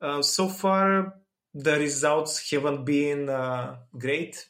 Uh, 0.01 0.23
so 0.23 0.49
far, 0.49 1.14
the 1.53 1.77
results 1.77 2.49
haven't 2.49 2.85
been 2.85 3.29
uh, 3.29 3.75
great. 3.99 4.47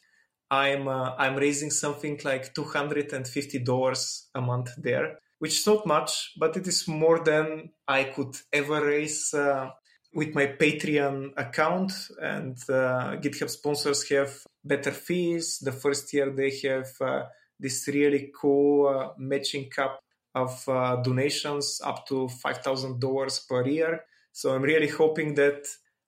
I'm 0.51 0.87
uh, 0.87 1.15
I'm 1.17 1.35
raising 1.35 1.71
something 1.71 2.19
like 2.23 2.53
two 2.53 2.65
hundred 2.65 3.11
and 3.11 3.27
fifty 3.27 3.57
dollars 3.57 4.29
a 4.35 4.41
month 4.41 4.69
there, 4.77 5.17
which 5.39 5.61
is 5.61 5.65
not 5.65 5.87
much, 5.87 6.33
but 6.37 6.55
it 6.57 6.67
is 6.67 6.87
more 6.87 7.23
than 7.23 7.71
I 7.87 8.03
could 8.03 8.35
ever 8.53 8.85
raise 8.85 9.33
uh, 9.33 9.71
with 10.13 10.35
my 10.35 10.47
Patreon 10.47 11.31
account, 11.37 11.93
and 12.21 12.57
uh, 12.69 13.15
GitHub 13.21 13.49
sponsors 13.49 14.07
have 14.09 14.45
better 14.63 14.91
fees. 14.91 15.59
The 15.59 15.71
first 15.71 16.11
year 16.13 16.29
they 16.31 16.51
have 16.63 16.89
uh, 16.99 17.23
this 17.59 17.87
really 17.87 18.31
cool 18.39 18.87
uh, 18.87 19.09
matching 19.17 19.69
cap 19.69 19.99
of 20.35 20.67
uh, 20.67 20.97
donations 20.97 21.81
up 21.83 22.07
to 22.07 22.29
$5,000 22.43 23.47
per 23.47 23.67
year. 23.67 24.01
So 24.31 24.53
I'm 24.53 24.61
really 24.61 24.87
hoping 24.87 25.35
that 25.35 25.65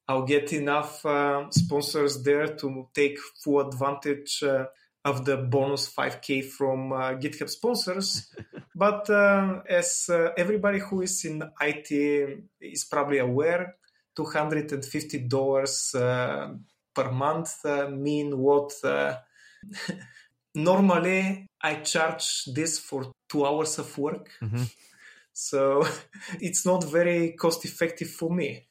I'll 0.08 0.26
get 0.26 0.51
enough 0.51 1.06
uh, 1.06 1.49
sponsors 1.49 2.24
there 2.24 2.47
to 2.56 2.89
take 2.93 3.18
full 3.43 3.68
advantage 3.68 4.43
uh, 4.43 4.66
of 5.06 5.26
the 5.26 5.38
bonus 5.38 5.93
5k 5.93 6.45
from 6.45 6.89
GitHub 7.20 7.49
sponsors. 7.49 8.34
but 8.76 9.10
as 9.10 10.10
everybody 10.38 10.80
who 10.80 11.01
is 11.01 11.26
in 11.26 11.43
IT 11.60 11.91
is 12.62 12.86
probably 12.86 13.18
aware, 13.18 13.76
$250 14.16 15.95
uh, 15.95 16.53
per 16.93 17.11
month 17.11 17.66
uh, 17.66 17.88
mean 17.89 18.38
what 18.38 18.74
uh, 18.84 19.18
normally 20.55 21.47
I 21.61 21.76
charge 21.76 22.45
this 22.53 22.80
for 22.80 23.11
two 23.30 23.45
hours 23.45 23.80
of 23.80 23.97
work. 23.97 24.30
Mm-hmm. 24.41 24.64
So 25.36 25.84
it's 26.39 26.64
not 26.64 26.84
very 26.84 27.32
cost 27.32 27.66
effective 27.66 28.11
for 28.11 28.30
me. 28.30 28.68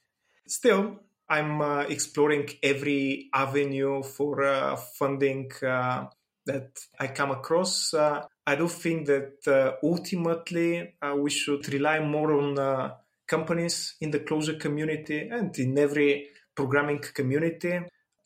Still, 0.46 1.00
I'm 1.28 1.60
uh, 1.60 1.80
exploring 1.88 2.48
every 2.62 3.30
avenue 3.32 4.02
for 4.02 4.44
uh, 4.44 4.76
funding 4.76 5.50
uh, 5.62 6.06
that 6.46 6.78
I 7.00 7.08
come 7.08 7.30
across. 7.30 7.94
I 7.94 8.54
do 8.56 8.68
think 8.68 9.06
that 9.06 9.78
ultimately 9.82 10.94
we 11.16 11.30
should 11.30 11.72
rely 11.72 12.00
more 12.00 12.32
on 12.34 12.92
companies 13.34 13.96
in 14.04 14.10
the 14.10 14.20
Clojure 14.20 14.58
community 14.64 15.20
and 15.36 15.50
in 15.58 15.78
every 15.86 16.10
programming 16.54 17.02
community 17.20 17.74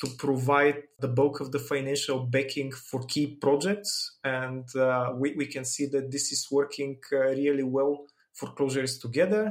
to 0.01 0.07
provide 0.19 0.79
the 0.99 1.13
bulk 1.19 1.41
of 1.41 1.49
the 1.53 1.63
financial 1.73 2.19
backing 2.37 2.71
for 2.89 3.01
key 3.13 3.27
projects. 3.47 4.19
And 4.25 4.67
uh, 4.77 5.13
we, 5.21 5.29
we 5.41 5.47
can 5.47 5.65
see 5.65 5.87
that 5.95 6.11
this 6.11 6.33
is 6.33 6.49
working 6.51 6.99
uh, 7.13 7.19
really 7.43 7.63
well 7.77 7.93
for 8.35 8.49
Clojurists 8.57 9.01
together. 9.01 9.43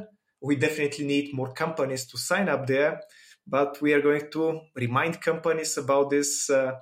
We 0.41 0.55
definitely 0.57 1.05
need 1.05 1.33
more 1.33 1.51
companies 1.53 2.05
to 2.11 2.17
sign 2.17 2.47
up 2.49 2.67
there, 2.67 3.01
but 3.47 3.81
we 3.81 3.93
are 3.93 4.01
going 4.01 4.29
to 4.33 4.43
remind 4.75 5.21
companies 5.21 5.77
about 5.77 6.09
this 6.09 6.49
uh, 6.49 6.73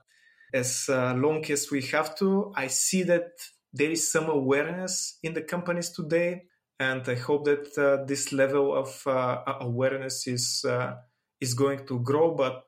as 0.53 0.89
uh, 0.89 1.13
long 1.15 1.45
as 1.49 1.71
we 1.71 1.81
have 1.93 2.09
to. 2.17 2.51
I 2.55 2.67
see 2.67 3.03
that 3.03 3.29
there 3.71 3.91
is 3.91 4.11
some 4.11 4.27
awareness 4.29 5.19
in 5.23 5.33
the 5.33 5.43
companies 5.43 5.89
today 5.91 6.43
and 6.83 7.07
I 7.07 7.15
hope 7.15 7.45
that 7.45 7.77
uh, 7.77 8.03
this 8.05 8.33
level 8.33 8.75
of 8.75 8.89
uh, 9.07 9.43
awareness 9.61 10.27
is 10.27 10.65
uh, 10.65 10.95
is 11.39 11.53
going 11.53 11.85
to 11.87 11.99
grow. 11.99 12.35
But 12.35 12.59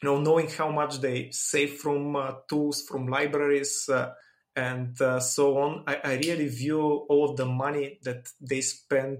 you 0.00 0.08
know, 0.08 0.18
knowing 0.20 0.48
how 0.48 0.70
much 0.70 1.00
they 1.00 1.30
save 1.30 1.72
from 1.82 2.16
uh, 2.16 2.32
tools, 2.48 2.82
from 2.88 3.08
libraries, 3.08 3.88
uh, 3.88 4.12
and 4.54 5.00
uh, 5.00 5.18
so 5.20 5.58
on, 5.58 5.84
I, 5.86 5.94
I, 6.04 6.14
really 6.26 6.48
view 6.48 6.80
all 7.10 7.30
of 7.30 7.36
the 7.36 7.46
money 7.46 7.98
that 8.02 8.28
they 8.40 8.60
spend 8.60 9.18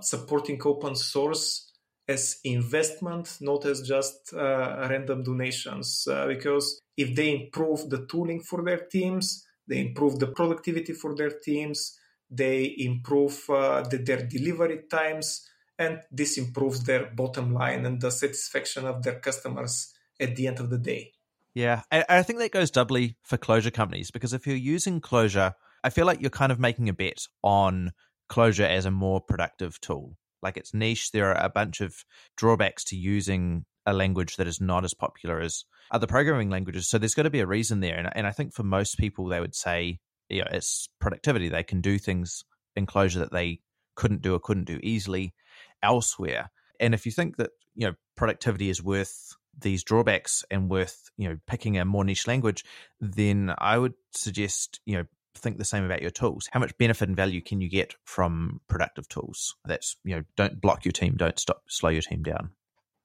supporting 0.00 0.60
open 0.64 0.96
source 0.96 1.72
as 2.08 2.40
investment, 2.44 3.38
not 3.40 3.64
as 3.64 3.78
just 3.82 4.32
random 4.32 5.22
donations. 5.22 5.88
because 6.32 6.66
if 6.96 7.14
they 7.14 7.28
improve 7.40 7.88
the 7.90 8.06
tooling 8.06 8.40
for 8.40 8.64
their 8.64 8.82
teams, 8.96 9.46
they 9.68 9.78
improve 9.86 10.18
the 10.18 10.28
productivity 10.38 10.92
for 10.92 11.14
their 11.14 11.34
teams 11.48 11.96
they 12.30 12.74
improve 12.78 13.48
uh, 13.48 13.82
the, 13.82 13.98
their 13.98 14.26
delivery 14.26 14.82
times, 14.90 15.48
and 15.78 16.00
this 16.10 16.38
improves 16.38 16.84
their 16.84 17.10
bottom 17.14 17.52
line 17.52 17.86
and 17.86 18.00
the 18.00 18.10
satisfaction 18.10 18.86
of 18.86 19.02
their 19.02 19.18
customers 19.20 19.92
at 20.18 20.36
the 20.36 20.46
end 20.46 20.60
of 20.60 20.70
the 20.70 20.78
day. 20.78 21.12
Yeah, 21.54 21.82
I 21.90 22.22
think 22.22 22.38
that 22.38 22.52
goes 22.52 22.70
doubly 22.70 23.16
for 23.22 23.38
Clojure 23.38 23.72
companies 23.72 24.10
because 24.10 24.34
if 24.34 24.46
you're 24.46 24.56
using 24.56 25.00
Clojure, 25.00 25.54
I 25.82 25.88
feel 25.88 26.04
like 26.04 26.20
you're 26.20 26.28
kind 26.28 26.52
of 26.52 26.58
making 26.58 26.90
a 26.90 26.92
bet 26.92 27.26
on 27.42 27.92
Clojure 28.30 28.68
as 28.68 28.84
a 28.84 28.90
more 28.90 29.22
productive 29.22 29.80
tool. 29.80 30.18
Like 30.42 30.58
it's 30.58 30.74
niche. 30.74 31.12
There 31.12 31.30
are 31.30 31.42
a 31.42 31.48
bunch 31.48 31.80
of 31.80 32.04
drawbacks 32.36 32.84
to 32.84 32.96
using 32.96 33.64
a 33.86 33.94
language 33.94 34.36
that 34.36 34.46
is 34.46 34.60
not 34.60 34.84
as 34.84 34.92
popular 34.92 35.40
as 35.40 35.64
other 35.90 36.06
programming 36.06 36.50
languages. 36.50 36.90
So 36.90 36.98
there's 36.98 37.14
got 37.14 37.22
to 37.22 37.30
be 37.30 37.40
a 37.40 37.46
reason 37.46 37.80
there. 37.80 37.96
And, 37.96 38.10
and 38.14 38.26
I 38.26 38.32
think 38.32 38.52
for 38.52 38.62
most 38.62 38.98
people, 38.98 39.26
they 39.26 39.40
would 39.40 39.54
say 39.54 40.00
you 40.28 40.40
know, 40.40 40.48
it's 40.50 40.88
productivity. 41.00 41.48
They 41.48 41.62
can 41.62 41.80
do 41.80 41.98
things 41.98 42.44
in 42.74 42.86
Clojure 42.86 43.20
that 43.20 43.32
they 43.32 43.60
couldn't 43.94 44.22
do 44.22 44.34
or 44.34 44.40
couldn't 44.40 44.64
do 44.64 44.78
easily 44.82 45.34
elsewhere. 45.82 46.50
And 46.80 46.94
if 46.94 47.06
you 47.06 47.12
think 47.12 47.36
that 47.36 47.50
you 47.74 47.86
know 47.86 47.94
productivity 48.16 48.70
is 48.70 48.82
worth 48.82 49.34
these 49.58 49.82
drawbacks 49.82 50.44
and 50.50 50.70
worth 50.70 51.10
you 51.16 51.28
know 51.28 51.38
picking 51.46 51.78
a 51.78 51.84
more 51.84 52.04
niche 52.04 52.26
language, 52.26 52.64
then 53.00 53.54
I 53.58 53.78
would 53.78 53.94
suggest 54.12 54.80
you 54.84 54.98
know 54.98 55.04
think 55.34 55.58
the 55.58 55.64
same 55.64 55.84
about 55.84 56.02
your 56.02 56.10
tools. 56.10 56.48
How 56.50 56.60
much 56.60 56.76
benefit 56.78 57.08
and 57.08 57.16
value 57.16 57.42
can 57.42 57.60
you 57.60 57.68
get 57.68 57.94
from 58.04 58.60
productive 58.68 59.08
tools? 59.08 59.56
That's 59.64 59.96
you 60.04 60.16
know 60.16 60.22
don't 60.36 60.60
block 60.60 60.84
your 60.84 60.92
team, 60.92 61.14
don't 61.16 61.38
stop 61.38 61.62
slow 61.68 61.90
your 61.90 62.02
team 62.02 62.22
down. 62.22 62.50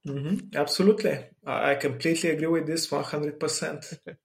Mm-hmm. 0.05 0.57
Absolutely, 0.57 1.25
I 1.45 1.75
completely 1.75 2.31
agree 2.31 2.47
with 2.47 2.67
this 2.67 2.91
one 2.91 3.03
hundred 3.03 3.39
percent. 3.39 3.85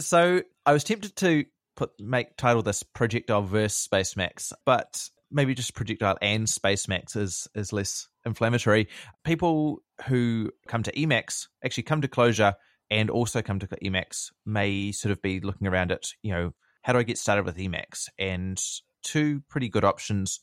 So 0.00 0.42
I 0.66 0.72
was 0.72 0.84
tempted 0.84 1.14
to 1.16 1.44
put 1.76 1.90
make 1.98 2.36
title 2.36 2.62
this 2.62 2.82
projectile 2.82 3.42
versus 3.42 3.88
Spacemacs, 3.88 4.52
but 4.64 5.08
maybe 5.30 5.54
just 5.54 5.74
projectile 5.74 6.16
and 6.22 6.46
Spacemacs 6.46 7.16
is 7.16 7.48
is 7.54 7.72
less 7.72 8.08
inflammatory. 8.24 8.88
People 9.24 9.82
who 10.06 10.50
come 10.68 10.82
to 10.82 10.92
Emacs 10.92 11.48
actually 11.64 11.82
come 11.84 12.00
to 12.00 12.08
Clojure 12.08 12.54
and 12.90 13.10
also 13.10 13.42
come 13.42 13.58
to 13.58 13.66
Emacs 13.66 14.30
may 14.46 14.92
sort 14.92 15.12
of 15.12 15.20
be 15.22 15.40
looking 15.40 15.66
around 15.66 15.90
at, 15.90 16.04
you 16.22 16.32
know, 16.32 16.52
how 16.82 16.92
do 16.92 16.98
I 16.98 17.02
get 17.02 17.18
started 17.18 17.44
with 17.44 17.56
Emacs? 17.56 18.08
And 18.18 18.60
two 19.02 19.42
pretty 19.48 19.68
good 19.68 19.84
options 19.84 20.40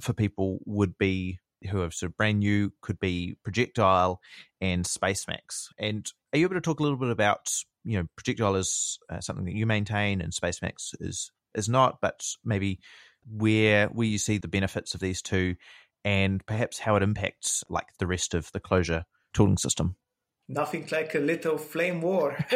for 0.00 0.12
people 0.12 0.60
would 0.64 0.96
be 0.98 1.38
who 1.70 1.82
are 1.82 1.90
sort 1.90 2.10
of 2.10 2.16
brand 2.16 2.38
new 2.38 2.72
could 2.80 2.98
be 2.98 3.36
projectile 3.42 4.20
and 4.60 4.84
Spacemacs 4.84 5.66
and 5.78 6.10
are 6.32 6.38
you 6.38 6.46
able 6.46 6.54
to 6.54 6.60
talk 6.60 6.80
a 6.80 6.82
little 6.82 6.98
bit 6.98 7.10
about 7.10 7.50
you 7.84 7.98
know 7.98 8.06
projectile 8.16 8.56
is 8.56 8.98
uh, 9.10 9.20
something 9.20 9.44
that 9.44 9.54
you 9.54 9.66
maintain 9.66 10.20
and 10.20 10.32
Spacemacs 10.32 10.94
is 11.00 11.30
is 11.54 11.68
not 11.68 11.98
but 12.00 12.20
maybe 12.44 12.78
where 13.26 13.88
where 13.88 14.06
you 14.06 14.18
see 14.18 14.38
the 14.38 14.48
benefits 14.48 14.94
of 14.94 15.00
these 15.00 15.22
two 15.22 15.56
and 16.04 16.44
perhaps 16.46 16.78
how 16.78 16.96
it 16.96 17.02
impacts 17.02 17.62
like 17.68 17.86
the 17.98 18.06
rest 18.06 18.34
of 18.34 18.50
the 18.52 18.60
Clojure 18.60 19.04
tooling 19.34 19.58
system 19.58 19.96
nothing 20.48 20.88
like 20.90 21.14
a 21.14 21.18
little 21.18 21.58
flame 21.58 22.00
war 22.00 22.36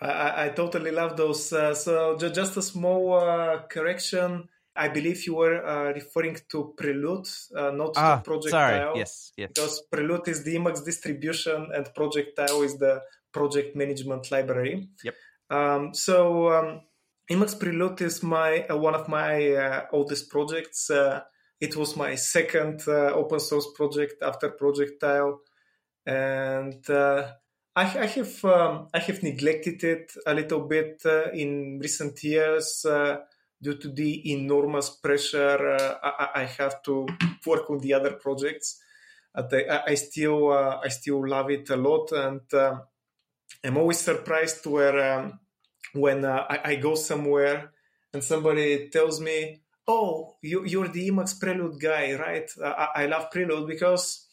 I, 0.00 0.46
I, 0.46 0.52
totally 0.54 0.90
love 0.90 1.16
those 1.16 1.52
uh, 1.52 1.74
so 1.74 2.16
just 2.16 2.56
a 2.56 2.62
small 2.62 3.14
uh, 3.14 3.62
correction 3.68 4.48
I 4.78 4.88
believe 4.88 5.26
you 5.26 5.34
were 5.34 5.66
uh, 5.66 5.92
referring 5.92 6.36
to 6.50 6.72
Prelude, 6.76 7.26
uh, 7.56 7.72
not 7.72 7.94
ah, 7.96 8.16
to 8.16 8.22
Projectile. 8.22 8.50
Sorry. 8.50 8.98
Yes, 8.98 9.32
yes. 9.36 9.50
Because 9.52 9.82
Prelude 9.90 10.28
is 10.28 10.44
the 10.44 10.54
Emacs 10.54 10.84
distribution 10.84 11.70
and 11.74 11.92
Projectile 11.94 12.62
is 12.62 12.78
the 12.78 13.00
project 13.32 13.76
management 13.76 14.30
library. 14.30 14.88
Yep. 15.04 15.14
Um, 15.50 15.94
so 15.94 16.52
um, 16.52 16.80
Emacs 17.30 17.58
Prelude 17.58 18.02
is 18.02 18.22
my 18.22 18.66
uh, 18.70 18.76
one 18.76 18.94
of 18.94 19.08
my 19.08 19.52
uh, 19.52 19.86
oldest 19.92 20.30
projects. 20.30 20.90
Uh, 20.90 21.20
it 21.60 21.76
was 21.76 21.96
my 21.96 22.14
second 22.14 22.82
uh, 22.86 23.12
open 23.14 23.40
source 23.40 23.66
project 23.74 24.22
after 24.22 24.50
Projectile, 24.50 25.40
and 26.06 26.84
I, 26.88 27.24
I, 27.76 28.06
have 28.06 28.44
um, 28.44 28.88
I 28.94 29.00
have 29.00 29.22
neglected 29.22 29.82
it 29.82 30.12
a 30.26 30.34
little 30.34 30.60
bit 30.60 31.02
in 31.34 31.80
recent 31.82 32.22
years 32.22 32.86
due 33.60 33.76
to 33.76 33.88
the 33.88 34.32
enormous 34.32 34.90
pressure 34.90 35.76
uh, 35.76 35.94
I, 36.02 36.42
I, 36.42 36.44
have 36.44 36.82
to 36.84 37.06
work 37.46 37.68
on 37.70 37.80
the 37.80 37.94
other 37.94 38.12
projects. 38.12 38.80
I, 39.34 39.80
I, 39.86 39.94
still 39.94 40.52
uh, 40.52 40.80
I 40.82 40.88
still 40.88 41.26
love 41.28 41.50
it 41.50 41.68
a 41.70 41.76
lot, 41.76 42.12
and 42.12 42.40
um, 42.54 42.82
I'm 43.64 43.76
always 43.76 43.98
surprised 43.98 44.64
where 44.66 45.18
um, 45.18 45.40
when 45.92 46.24
uh, 46.24 46.44
I, 46.48 46.76
go 46.76 46.94
somewhere 46.94 47.72
and 48.12 48.22
somebody 48.22 48.88
tells 48.88 49.20
me, 49.20 49.62
"Oh, 49.86 50.36
you, 50.42 50.64
you're 50.64 50.88
the 50.88 51.10
Emacs 51.10 51.38
Prelude 51.38 51.80
guy, 51.80 52.14
right? 52.14 52.50
I, 52.62 53.06
love 53.06 53.30
Prelude 53.30 53.66
because." 53.66 54.24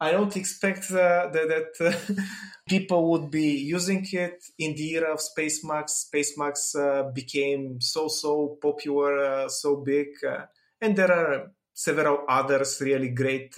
I 0.00 0.10
don't 0.10 0.36
expect 0.36 0.90
uh, 0.90 1.30
that, 1.30 1.76
that 1.78 2.26
people 2.68 3.12
would 3.12 3.30
be 3.30 3.52
using 3.52 4.04
it 4.10 4.42
in 4.58 4.74
the 4.74 4.96
era 4.96 5.12
of 5.12 5.20
Spacemacs. 5.20 6.08
Spacemacs 6.12 6.74
uh, 6.74 7.12
became 7.12 7.80
so 7.80 8.08
so 8.08 8.58
popular, 8.60 9.24
uh, 9.24 9.48
so 9.48 9.76
big, 9.76 10.08
uh, 10.28 10.46
and 10.80 10.96
there 10.96 11.12
are 11.12 11.52
several 11.72 12.24
others 12.28 12.80
really 12.80 13.10
great 13.10 13.54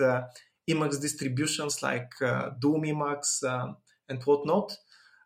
Emacs 0.69 1.01
distributions 1.01 1.83
like 1.83 2.13
Doom 2.61 2.83
Emacs 2.83 3.43
and 4.11 4.23
whatnot. 4.25 4.77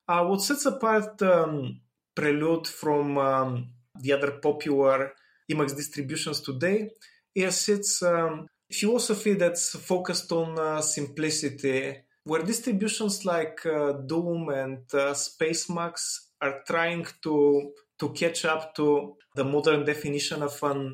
What 0.08 0.40
sets 0.40 0.64
apart 0.64 1.20
um, 1.22 1.80
Prelude 2.14 2.66
from 2.66 3.18
um, 3.18 3.68
the 4.00 4.12
other 4.12 4.32
popular 4.32 5.12
Emacs 5.52 5.76
distributions 5.76 6.40
today 6.40 6.90
is 7.34 7.68
its 7.68 8.02
um, 8.02 8.46
philosophy 8.72 9.34
that's 9.34 9.76
focused 9.76 10.32
on 10.32 10.58
uh, 10.58 10.80
simplicity, 10.80 11.96
where 12.24 12.42
distributions 12.42 13.26
like 13.26 13.64
uh, 13.66 13.92
Doom 13.92 14.48
and 14.48 14.78
uh, 14.94 15.12
Spacemacs 15.12 16.28
are 16.40 16.62
trying 16.66 17.06
to 17.22 17.72
to 17.98 18.08
catch 18.10 18.44
up 18.44 18.74
to 18.76 19.16
the 19.34 19.44
modern 19.44 19.84
definition 19.84 20.42
of 20.42 20.62
a 20.62 20.92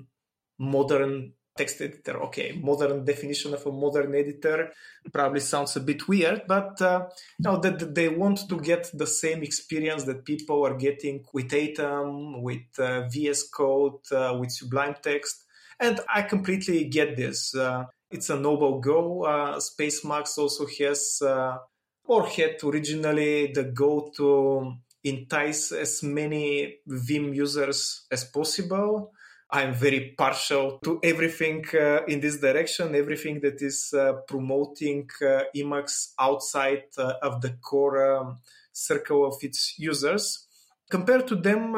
modern 0.59 1.33
text 1.57 1.81
editor. 1.81 2.23
Okay, 2.25 2.53
modern 2.63 3.05
definition 3.05 3.55
of 3.55 3.67
a 3.67 3.73
modern 3.73 4.15
editor 4.15 4.73
probably 5.13 5.41
sounds 5.41 5.77
a 5.77 5.81
bit 5.81 6.09
weird, 6.09 6.43
but 6.47 6.81
uh, 6.83 7.07
you 7.39 7.45
know 7.45 7.59
that 7.59 7.95
they 7.95 8.09
want 8.09 8.49
to 8.49 8.61
get 8.61 8.91
the 8.95 9.07
same 9.07 9.43
experience 9.43 10.05
that 10.05 10.25
people 10.25 10.67
are 10.67 10.75
getting 10.75 11.25
with 11.33 11.53
Atom, 11.53 12.43
with 12.43 12.79
uh, 12.79 13.09
VS 13.09 13.49
Code, 13.49 14.01
uh, 14.13 14.37
with 14.39 14.51
Sublime 14.51 14.97
Text 15.03 15.45
and 15.81 16.01
I 16.13 16.23
completely 16.23 16.85
get 16.85 17.17
this. 17.17 17.55
Uh, 17.55 17.85
it's 18.11 18.31
a 18.31 18.39
noble 18.39 18.81
goal. 18.81 19.27
Uh, 19.27 19.57
Spacemacs 19.59 20.39
also 20.39 20.67
has, 20.79 21.21
uh, 21.23 21.59
or 22.05 22.27
had 22.27 22.57
originally, 22.63 23.53
the 23.53 23.65
goal 23.65 24.11
to 24.17 24.75
entice 25.03 25.73
as 25.73 26.03
many 26.03 26.79
Vim 26.87 27.35
users 27.35 28.07
as 28.11 28.25
possible. 28.25 29.13
I'm 29.51 29.75
very 29.75 30.15
partial 30.17 30.79
to 30.85 30.99
everything 31.03 31.65
uh, 31.75 32.05
in 32.07 32.21
this 32.21 32.41
direction, 32.41 32.95
everything 32.95 33.41
that 33.41 33.63
is 33.63 33.93
uh, 33.93 34.15
promoting 34.27 35.09
uh, 35.23 35.45
Emacs 35.55 36.13
outside 36.19 36.85
uh, 36.99 37.13
of 37.23 37.41
the 37.41 37.51
core 37.63 38.17
um, 38.17 38.39
circle 38.73 39.25
of 39.27 39.37
its 39.43 39.79
users. 39.79 40.47
Compared 40.91 41.27
to 41.29 41.37
them, 41.37 41.77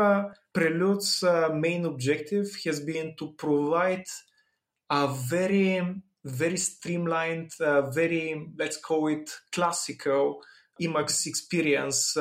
Prelude's 0.53 1.23
uh, 1.23 1.51
main 1.53 1.85
objective 1.85 2.49
has 2.65 2.81
been 2.81 3.15
to 3.19 3.33
provide 3.33 4.07
a 4.89 5.07
very, 5.07 6.03
very 6.25 6.57
streamlined, 6.57 7.51
uh, 7.61 7.91
very, 7.91 8.49
let's 8.59 8.79
call 8.79 9.09
it 9.09 9.31
classical 9.53 10.43
Emacs 10.81 11.27
experience. 11.27 12.17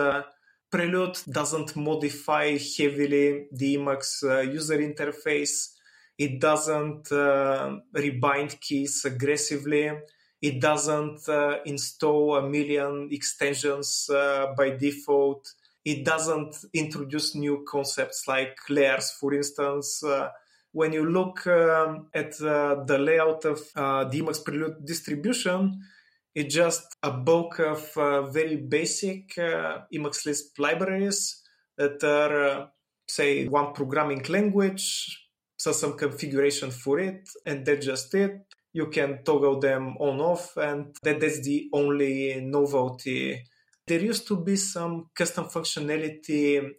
Uh, 0.76 0.78
Prelude 0.78 1.17
doesn't 1.32 1.76
modify 1.76 2.57
heavily 2.57 3.47
the 3.51 3.78
Emacs 3.78 4.23
uh, 4.23 4.41
user 4.41 4.78
interface. 4.78 5.73
It 6.17 6.39
doesn't 6.39 7.11
uh, 7.11 7.80
rebind 7.93 8.59
keys 8.59 9.05
aggressively. 9.05 9.91
It 10.41 10.61
doesn't 10.61 11.28
uh, 11.28 11.57
install 11.65 12.38
a 12.38 12.49
million 12.49 13.09
extensions 13.11 14.09
by 14.57 14.78
default 14.80 15.53
it 15.86 16.03
doesn't 16.03 16.55
introduce 16.73 17.36
new 17.36 17.63
concepts 17.69 18.28
like 18.28 18.57
layers, 18.69 19.11
for 19.11 19.34
instance. 19.36 20.03
Uh, 20.03 20.30
when 20.71 20.91
you 20.91 21.07
look 21.07 21.45
um, 21.45 22.07
at 22.13 22.41
uh, 22.41 22.84
the 22.84 22.97
layout 22.97 23.45
of 23.45 23.59
uh, 23.76 24.03
the 24.05 24.19
Emacs 24.19 24.43
Prelude 24.43 24.84
distribution, 24.84 25.80
it's 26.36 26.53
just 26.53 26.95
a 27.01 27.11
book 27.11 27.59
of 27.59 27.97
uh, 27.97 28.23
very 28.29 28.57
basic 28.57 29.38
uh, 29.38 29.79
Emacs 29.93 30.25
Lisp 30.25 30.59
libraries 30.59 31.41
that 31.77 32.03
are, 32.03 32.45
uh, 32.45 32.65
say, 33.07 33.47
one 33.47 33.73
programming 33.73 34.23
language, 34.29 35.27
so 35.57 35.71
some 35.71 35.97
configuration 35.97 36.71
for 36.71 36.99
it, 36.99 37.27
and 37.45 37.65
that's 37.65 37.86
just 37.86 38.13
it. 38.13 38.45
You 38.73 38.88
can 38.88 39.23
toggle 39.23 39.59
them 39.59 39.95
on 39.99 40.19
off, 40.19 40.57
and 40.57 40.95
that, 41.03 41.21
that's 41.21 41.41
the 41.41 41.69
only 41.73 42.41
novelty 42.41 43.45
there 43.88 44.01
used 44.01 44.27
to 44.27 44.38
be 44.38 44.55
some 44.55 45.09
custom 45.13 45.45
functionality 45.45 46.71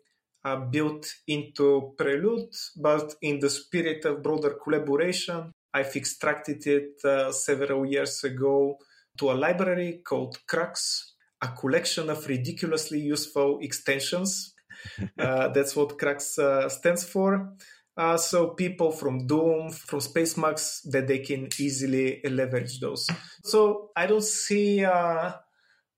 uh, 0.45 0.57
built 0.57 1.07
into 1.29 1.95
Prelude, 1.97 2.53
but 2.77 3.15
in 3.23 3.39
the 3.39 3.51
spirit 3.51 4.05
of 4.05 4.23
broader 4.23 4.57
collaboration, 4.63 5.53
I've 5.73 5.95
extracted 5.95 6.67
it 6.67 7.05
uh, 7.05 7.33
several 7.33 7.87
years 7.87 8.25
ago 8.25 8.79
to 9.19 9.31
a 9.31 9.35
library 9.35 10.01
called 10.05 10.39
Crux, 10.47 11.15
a 11.43 11.49
collection 11.49 12.11
of 12.11 12.27
ridiculously 12.27 13.01
useful 13.01 13.59
extensions. 13.63 14.55
uh, 15.19 15.49
that's 15.49 15.75
what 15.75 15.99
Crux 15.99 16.39
uh, 16.39 16.69
stands 16.69 17.05
for. 17.05 17.55
Uh, 17.97 18.19
so 18.19 18.49
people 18.51 18.93
from 18.93 19.27
Doom, 19.27 19.71
from 19.71 20.01
Spacemacs, 20.01 20.83
that 20.91 21.07
they 21.07 21.21
can 21.21 21.49
easily 21.59 22.21
leverage 22.25 22.79
those. 22.79 23.07
So 23.43 23.91
I 23.97 24.07
don't 24.07 24.23
see 24.23 24.85
uh, 24.85 25.33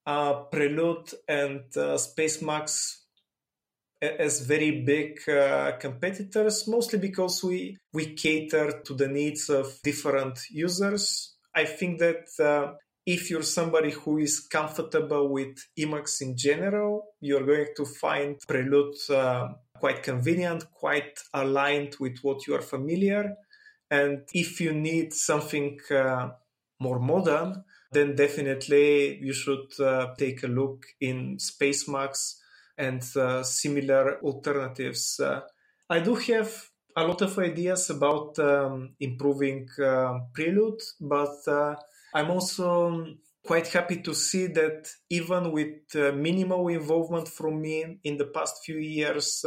uh, 0.07 0.35
Prelude 0.45 1.11
and 1.27 1.61
uh, 1.77 1.99
Spacemacs 1.99 2.99
as 4.01 4.41
very 4.41 4.83
big 4.83 5.29
uh, 5.29 5.73
competitors, 5.79 6.69
mostly 6.69 6.99
because 6.99 7.43
we 7.43 7.77
we 7.93 8.15
cater 8.15 8.81
to 8.85 8.95
the 8.95 9.09
needs 9.09 9.49
of 9.49 9.79
different 9.83 10.39
users. 10.51 11.35
I 11.55 11.65
think 11.65 11.99
that 11.99 12.27
uh, 12.39 12.75
if 13.09 13.31
you're 13.31 13.43
somebody 13.43 13.91
who 13.91 14.19
is 14.19 14.39
comfortable 14.39 15.31
with 15.31 15.57
Emacs 15.79 16.21
in 16.21 16.37
general, 16.37 17.15
you're 17.23 17.47
going 17.47 17.69
to 17.75 17.87
find 17.87 18.37
Prelude 18.47 18.97
uh, 19.09 19.49
quite 19.81 20.03
convenient, 20.03 20.71
quite 20.71 21.19
aligned 21.33 21.97
with 21.99 22.19
what 22.21 22.47
you 22.47 22.55
are 22.55 22.61
familiar. 22.61 23.35
And 23.91 24.25
if 24.35 24.61
you 24.61 24.75
need 24.75 25.15
something 25.15 25.81
uh, 25.91 26.33
more 26.81 26.99
modern, 26.99 27.65
then 27.93 28.15
definitely 28.15 29.17
you 29.25 29.33
should 29.33 29.81
uh, 29.81 30.09
take 30.19 30.43
a 30.43 30.47
look 30.47 30.85
in 31.01 31.39
Spacemacs 31.39 32.35
and 32.77 33.03
uh, 33.17 33.43
similar 33.43 34.21
alternatives. 34.23 35.19
Uh, 35.19 35.41
I 35.89 36.01
do 36.01 36.15
have 36.15 36.53
a 36.95 37.07
lot 37.07 37.23
of 37.23 37.39
ideas 37.39 37.89
about 37.89 38.39
um, 38.39 38.91
improving 39.01 39.67
uh, 39.83 40.19
Prelude, 40.35 40.83
but 41.01 41.39
uh, 41.47 41.77
I'm 42.15 42.31
also 42.31 43.07
quite 43.47 43.69
happy 43.69 44.03
to 44.03 44.15
see 44.15 44.47
that 44.49 44.89
even 45.11 45.53
with 45.53 45.95
uh, 45.95 46.13
minimal 46.13 46.69
involvement 46.69 47.29
from 47.29 47.61
me 47.61 47.99
in 48.05 48.17
the 48.17 48.27
past 48.27 48.65
few 48.65 48.79
years 48.79 49.45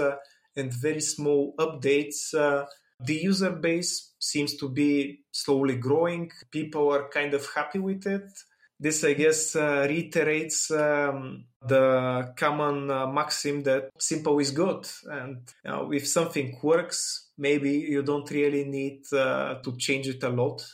and 0.56 0.74
very 0.74 1.02
small 1.02 1.54
updates, 1.60 2.34
The 3.04 3.16
user 3.16 3.52
base 3.52 4.14
seems 4.20 4.56
to 4.58 4.70
be 4.70 5.24
slowly 5.32 5.76
growing. 5.76 6.32
People 6.52 6.94
are 6.94 7.10
kind 7.10 7.34
of 7.34 7.46
happy 7.56 7.80
with 7.80 8.06
it. 8.06 8.30
This, 8.80 9.04
I 9.04 9.14
guess, 9.14 9.56
uh, 9.56 9.86
reiterates 9.88 10.72
um, 10.72 11.46
the 11.68 12.34
common 12.36 12.90
uh, 12.90 13.08
maxim 13.08 13.62
that 13.64 13.90
simple 14.00 14.40
is 14.40 14.52
good. 14.52 14.88
And 15.06 15.38
you 15.64 15.72
know, 15.72 15.92
if 15.92 16.08
something 16.08 16.58
works, 16.64 17.30
maybe 17.38 17.72
you 17.72 18.02
don't 18.04 18.30
really 18.32 18.66
need 18.66 19.02
uh, 19.14 19.56
to 19.64 19.78
change 19.78 20.08
it 20.08 20.24
a 20.24 20.30
lot. 20.30 20.66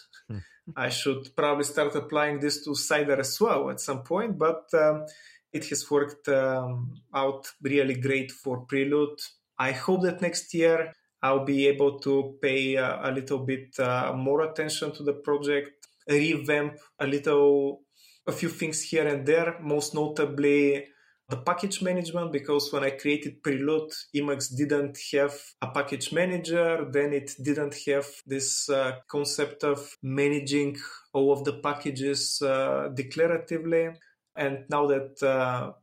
I 0.76 0.90
should 0.90 1.36
probably 1.36 1.64
start 1.64 1.96
applying 1.96 2.40
this 2.40 2.64
to 2.66 2.76
Cider 2.76 3.20
as 3.20 3.40
well 3.40 3.70
at 3.70 3.80
some 3.80 4.04
point, 4.04 4.38
but 4.38 4.66
um, 4.74 5.06
it 5.54 5.66
has 5.70 5.90
worked 5.90 6.28
um, 6.28 6.94
out 7.14 7.48
really 7.62 7.96
great 7.96 8.32
for 8.32 8.66
Prelude. 8.66 9.20
I 9.58 9.72
hope 9.72 10.04
that 10.04 10.22
next 10.22 10.54
year 10.54 10.94
I'll 11.22 11.46
be 11.46 11.68
able 11.68 12.00
to 12.00 12.38
pay 12.42 12.78
uh, 12.78 13.10
a 13.10 13.12
little 13.12 13.40
bit 13.40 13.80
uh, 13.80 14.14
more 14.14 14.42
attention 14.42 14.92
to 14.94 15.04
the 15.04 15.14
project, 15.14 15.88
revamp 16.08 16.78
a 17.00 17.08
little, 17.08 17.82
a 18.28 18.32
few 18.32 18.50
things 18.50 18.82
here 18.82 19.08
and 19.08 19.26
there, 19.26 19.58
most 19.62 19.96
notably 19.96 20.86
the 21.30 21.38
package 21.38 21.82
management 21.82 22.32
because 22.32 22.72
when 22.72 22.84
I 22.84 22.92
created 22.92 23.44
Prelude, 23.44 23.92
Emacs 24.16 24.56
didn't 24.56 24.98
have 25.12 25.34
a 25.62 25.68
package 25.68 26.14
manager. 26.14 26.88
Then 26.90 27.12
it 27.12 27.32
didn't 27.42 27.76
have 27.86 28.08
this 28.26 28.70
uh, 28.70 28.94
concept 29.10 29.64
of 29.64 29.98
managing 30.02 30.78
all 31.14 31.34
of 31.34 31.44
the 31.44 31.54
packages 31.54 32.42
uh, 32.42 32.90
declaratively. 32.94 33.96
And 34.38 34.66
now 34.70 34.88
that 34.88 35.22
uh, 35.22 35.74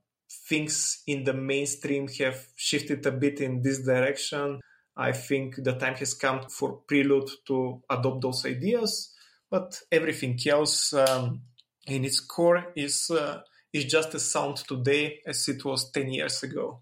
things 0.49 1.03
in 1.07 1.25
the 1.25 1.35
mainstream 1.35 2.09
have 2.21 2.47
shifted 2.57 3.05
a 3.05 3.13
bit 3.13 3.41
in 3.41 3.61
this 3.61 3.85
direction, 3.85 4.61
I 4.97 5.13
think 5.13 5.57
the 5.57 5.75
time 5.75 5.95
has 5.97 6.15
come 6.15 6.49
for 6.49 6.79
Prelude 6.89 7.31
to 7.49 7.83
adopt 7.91 8.23
those 8.23 8.47
ideas. 8.47 9.13
But 9.51 9.79
everything 9.93 10.39
else 10.47 10.95
um, 10.95 11.43
in 11.87 12.07
its 12.07 12.21
core 12.21 12.73
is 12.75 13.11
uh, 13.11 13.41
is 13.75 13.85
just 13.85 14.15
as 14.15 14.31
sound 14.31 14.57
today 14.57 15.21
as 15.27 15.47
it 15.49 15.65
was 15.65 15.91
10 15.91 16.13
years 16.13 16.43
ago. 16.43 16.81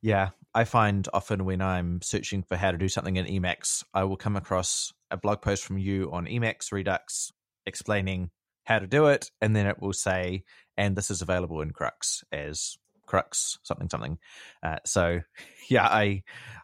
Yeah, 0.00 0.30
I 0.54 0.64
find 0.64 1.06
often 1.12 1.44
when 1.44 1.60
I'm 1.60 2.00
searching 2.02 2.42
for 2.42 2.56
how 2.56 2.70
to 2.70 2.78
do 2.78 2.88
something 2.88 3.16
in 3.16 3.26
Emacs, 3.26 3.84
I 3.92 4.04
will 4.04 4.16
come 4.16 4.36
across 4.36 4.92
a 5.10 5.16
blog 5.16 5.42
post 5.42 5.64
from 5.64 5.76
you 5.76 6.10
on 6.10 6.26
Emacs 6.26 6.72
Redux 6.72 7.30
explaining 7.66 8.30
how 8.64 8.78
to 8.78 8.86
do 8.86 9.06
it, 9.06 9.30
and 9.40 9.54
then 9.54 9.66
it 9.66 9.80
will 9.80 9.92
say, 9.92 10.44
and 10.76 10.96
this 10.96 11.10
is 11.10 11.20
available 11.20 11.60
in 11.60 11.72
Crux 11.72 12.24
as 12.32 12.78
Crux 13.06 13.58
something 13.62 13.88
something. 13.88 14.18
Uh, 14.62 14.76
so, 14.84 15.20
yeah, 15.68 15.86
I 15.86 16.22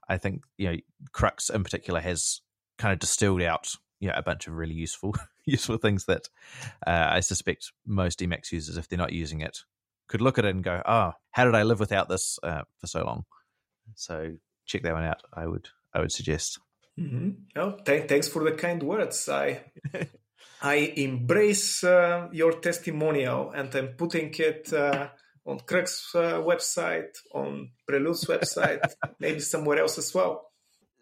I 0.08 0.18
think 0.18 0.42
you 0.56 0.70
know 0.70 0.76
Crux 1.12 1.50
in 1.50 1.64
particular 1.64 2.00
has 2.00 2.40
kind 2.78 2.92
of 2.92 2.98
distilled 2.98 3.42
out 3.42 3.74
you 4.00 4.08
know, 4.08 4.14
a 4.16 4.22
bunch 4.22 4.46
of 4.46 4.54
really 4.54 4.74
useful 4.74 5.14
useful 5.46 5.76
things 5.76 6.06
that 6.06 6.28
uh, 6.86 7.08
I 7.10 7.20
suspect 7.20 7.72
most 7.86 8.20
Emacs 8.20 8.52
users, 8.52 8.76
if 8.76 8.88
they're 8.88 8.98
not 8.98 9.12
using 9.12 9.40
it, 9.40 9.58
could 10.08 10.20
look 10.20 10.38
at 10.38 10.44
it 10.44 10.54
and 10.54 10.64
go, 10.64 10.82
"Oh, 10.84 11.12
how 11.30 11.44
did 11.44 11.54
I 11.54 11.62
live 11.62 11.80
without 11.80 12.08
this 12.08 12.38
uh, 12.42 12.62
for 12.78 12.86
so 12.86 13.04
long?" 13.04 13.24
So 13.94 14.32
check 14.66 14.82
that 14.82 14.92
one 14.92 15.04
out. 15.04 15.22
I 15.32 15.46
would 15.46 15.68
I 15.92 16.00
would 16.00 16.12
suggest. 16.12 16.58
Mm-hmm. 16.98 17.30
Oh, 17.56 17.76
th- 17.84 18.08
thanks 18.08 18.28
for 18.28 18.44
the 18.44 18.52
kind 18.52 18.82
words. 18.82 19.28
I 19.28 19.64
I 20.62 20.74
embrace 20.96 21.84
uh, 21.84 22.28
your 22.32 22.52
testimonial, 22.60 23.50
and 23.50 23.74
I'm 23.74 23.88
putting 23.88 24.34
it 24.38 24.72
uh, 24.72 25.08
on 25.46 25.60
Crux 25.60 26.14
uh, 26.14 26.40
website, 26.40 27.16
on 27.32 27.70
Prelude's 27.86 28.24
website, 28.26 28.80
maybe 29.20 29.40
somewhere 29.40 29.78
else 29.78 29.98
as 29.98 30.14
well. 30.14 30.50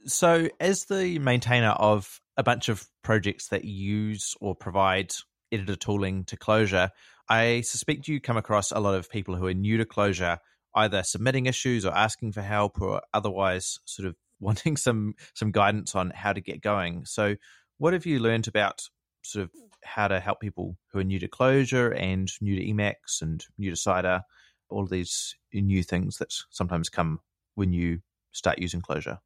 So, 0.06 0.48
as 0.58 0.86
the 0.86 1.18
maintainer 1.20 1.70
of 1.70 2.20
a 2.36 2.42
bunch 2.42 2.68
of 2.68 2.88
projects 3.02 3.48
that 3.48 3.64
use 3.64 4.34
or 4.40 4.54
provide 4.54 5.12
editor 5.52 5.76
tooling 5.76 6.24
to 6.24 6.36
Clojure, 6.36 6.90
I 7.28 7.60
suspect 7.60 8.08
you 8.08 8.20
come 8.20 8.36
across 8.36 8.72
a 8.72 8.80
lot 8.80 8.94
of 8.94 9.08
people 9.08 9.36
who 9.36 9.46
are 9.46 9.54
new 9.54 9.76
to 9.76 9.84
Clojure, 9.84 10.38
either 10.74 11.02
submitting 11.02 11.46
issues 11.46 11.84
or 11.84 11.96
asking 11.96 12.32
for 12.32 12.42
help, 12.42 12.80
or 12.80 13.02
otherwise 13.14 13.78
sort 13.84 14.08
of 14.08 14.16
wanting 14.40 14.76
some 14.76 15.14
some 15.34 15.52
guidance 15.52 15.94
on 15.94 16.10
how 16.10 16.32
to 16.32 16.40
get 16.40 16.60
going. 16.60 17.04
So, 17.04 17.36
what 17.78 17.92
have 17.92 18.06
you 18.06 18.18
learned 18.18 18.48
about 18.48 18.88
sort 19.22 19.44
of 19.44 19.50
how 19.84 20.08
to 20.08 20.18
help 20.18 20.40
people 20.40 20.76
who 20.92 20.98
are 20.98 21.04
new 21.04 21.20
to 21.20 21.28
Clojure 21.28 21.96
and 21.96 22.28
new 22.40 22.56
to 22.56 22.64
Emacs 22.64 23.22
and 23.22 23.44
new 23.56 23.70
to 23.70 23.76
Cider? 23.76 24.22
All 24.68 24.86
these 24.86 25.36
new 25.52 25.82
things 25.82 26.16
that 26.18 26.34
sometimes 26.50 26.88
come 26.88 27.20
when 27.54 27.72
you 27.72 28.00
start 28.32 28.58
using 28.58 28.80
Clojure. 28.80 29.18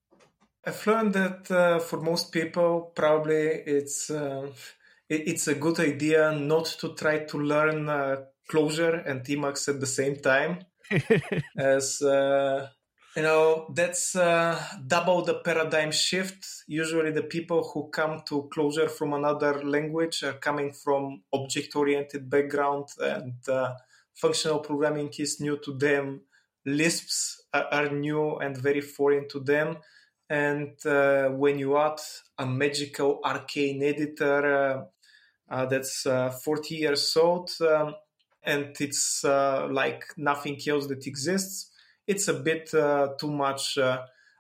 I've 0.67 0.85
learned 0.85 1.13
that 1.13 1.49
uh, 1.49 1.79
for 1.79 2.01
most 2.01 2.33
people, 2.33 2.93
probably 2.97 3.37
it's 3.37 4.11
uh, 4.11 4.49
it, 5.09 5.29
it's 5.29 5.47
a 5.47 5.55
good 5.55 5.79
idea 5.79 6.33
not 6.33 6.65
to 6.81 6.93
try 6.95 7.21
to 7.21 7.39
learn 7.39 7.89
uh, 7.89 8.17
Clojure 8.51 9.09
and 9.09 9.23
Emacs 9.25 9.69
at 9.69 9.79
the 9.79 9.87
same 9.87 10.17
time, 10.17 10.59
as 11.57 12.03
uh, 12.03 12.69
you 13.15 13.23
know 13.23 13.73
that's 13.73 14.17
uh, 14.17 14.61
double 14.85 15.23
the 15.23 15.35
paradigm 15.35 15.93
shift. 15.93 16.45
Usually, 16.67 17.13
the 17.13 17.23
people 17.23 17.71
who 17.73 17.89
come 17.91 18.23
to 18.27 18.51
Clojure 18.53 18.91
from 18.91 19.13
another 19.13 19.63
language 19.63 20.25
are 20.25 20.39
coming 20.39 20.73
from 20.73 21.23
object-oriented 21.33 22.29
background, 22.29 22.89
and 22.99 23.35
uh, 23.49 23.75
functional 24.15 24.59
programming 24.59 25.13
is 25.17 25.41
new 25.41 25.59
to 25.59 25.75
them. 25.75 26.23
Lisps 26.65 27.45
are, 27.55 27.69
are 27.71 27.91
new 27.91 28.39
and 28.39 28.57
very 28.57 28.81
foreign 28.81 29.29
to 29.29 29.39
them 29.39 29.77
and 30.29 30.75
uh, 30.87 31.29
when 31.29 31.59
you 31.59 31.77
add 31.79 32.01
a 32.39 32.47
magical 32.47 33.21
arcane 33.25 33.83
editor 33.83 34.87
uh, 35.51 35.55
uh, 35.55 35.67
that's 35.67 36.03
40 36.03 36.75
years 36.75 37.17
old 37.17 37.51
um, 37.61 37.95
and 38.43 38.77
it's 38.81 39.25
like 39.25 40.05
nothing 40.17 40.59
else 40.69 40.87
that 40.87 41.07
exists, 41.07 41.71
it's 42.07 42.29
a 42.29 42.35
bit 42.35 42.71
too 42.71 43.31
much. 43.31 43.79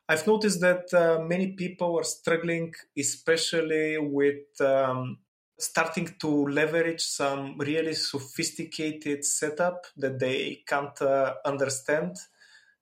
I've 0.08 0.26
noticed 0.26 0.60
that 0.60 0.94
uh, 0.94 1.20
many 1.20 1.52
people 1.52 1.98
are 1.98 2.04
struggling, 2.04 2.72
especially 2.96 3.98
with 3.98 4.60
um, 4.60 5.18
starting 5.58 6.14
to 6.20 6.46
leverage 6.46 7.00
some 7.00 7.58
really 7.58 7.94
sophisticated 7.94 9.24
setup 9.24 9.86
that 9.96 10.20
they 10.20 10.62
can't 10.66 11.00
uh, 11.02 11.34
understand 11.44 12.16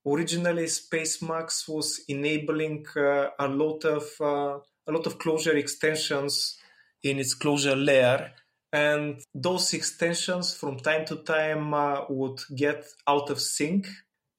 originally 0.07 0.65
Spacemacs 0.67 1.69
was 1.69 2.01
enabling 2.09 2.87
uh, 2.97 3.29
a 3.39 3.49
lot 3.49 3.85
of 3.85 4.05
uh, 4.21 4.59
a 4.87 4.93
lot 4.93 5.07
of 5.07 5.19
Clojure 5.19 5.55
extensions 5.57 6.59
in 7.03 7.19
its 7.19 7.35
Clojure 7.35 7.83
layer. 7.83 8.33
And 8.73 9.21
those 9.35 9.73
extensions 9.73 10.55
from 10.55 10.79
time 10.79 11.05
to 11.07 11.17
time 11.17 11.73
uh, 11.73 12.05
would 12.09 12.41
get 12.55 12.85
out 13.07 13.31
of 13.31 13.41
sync 13.41 13.87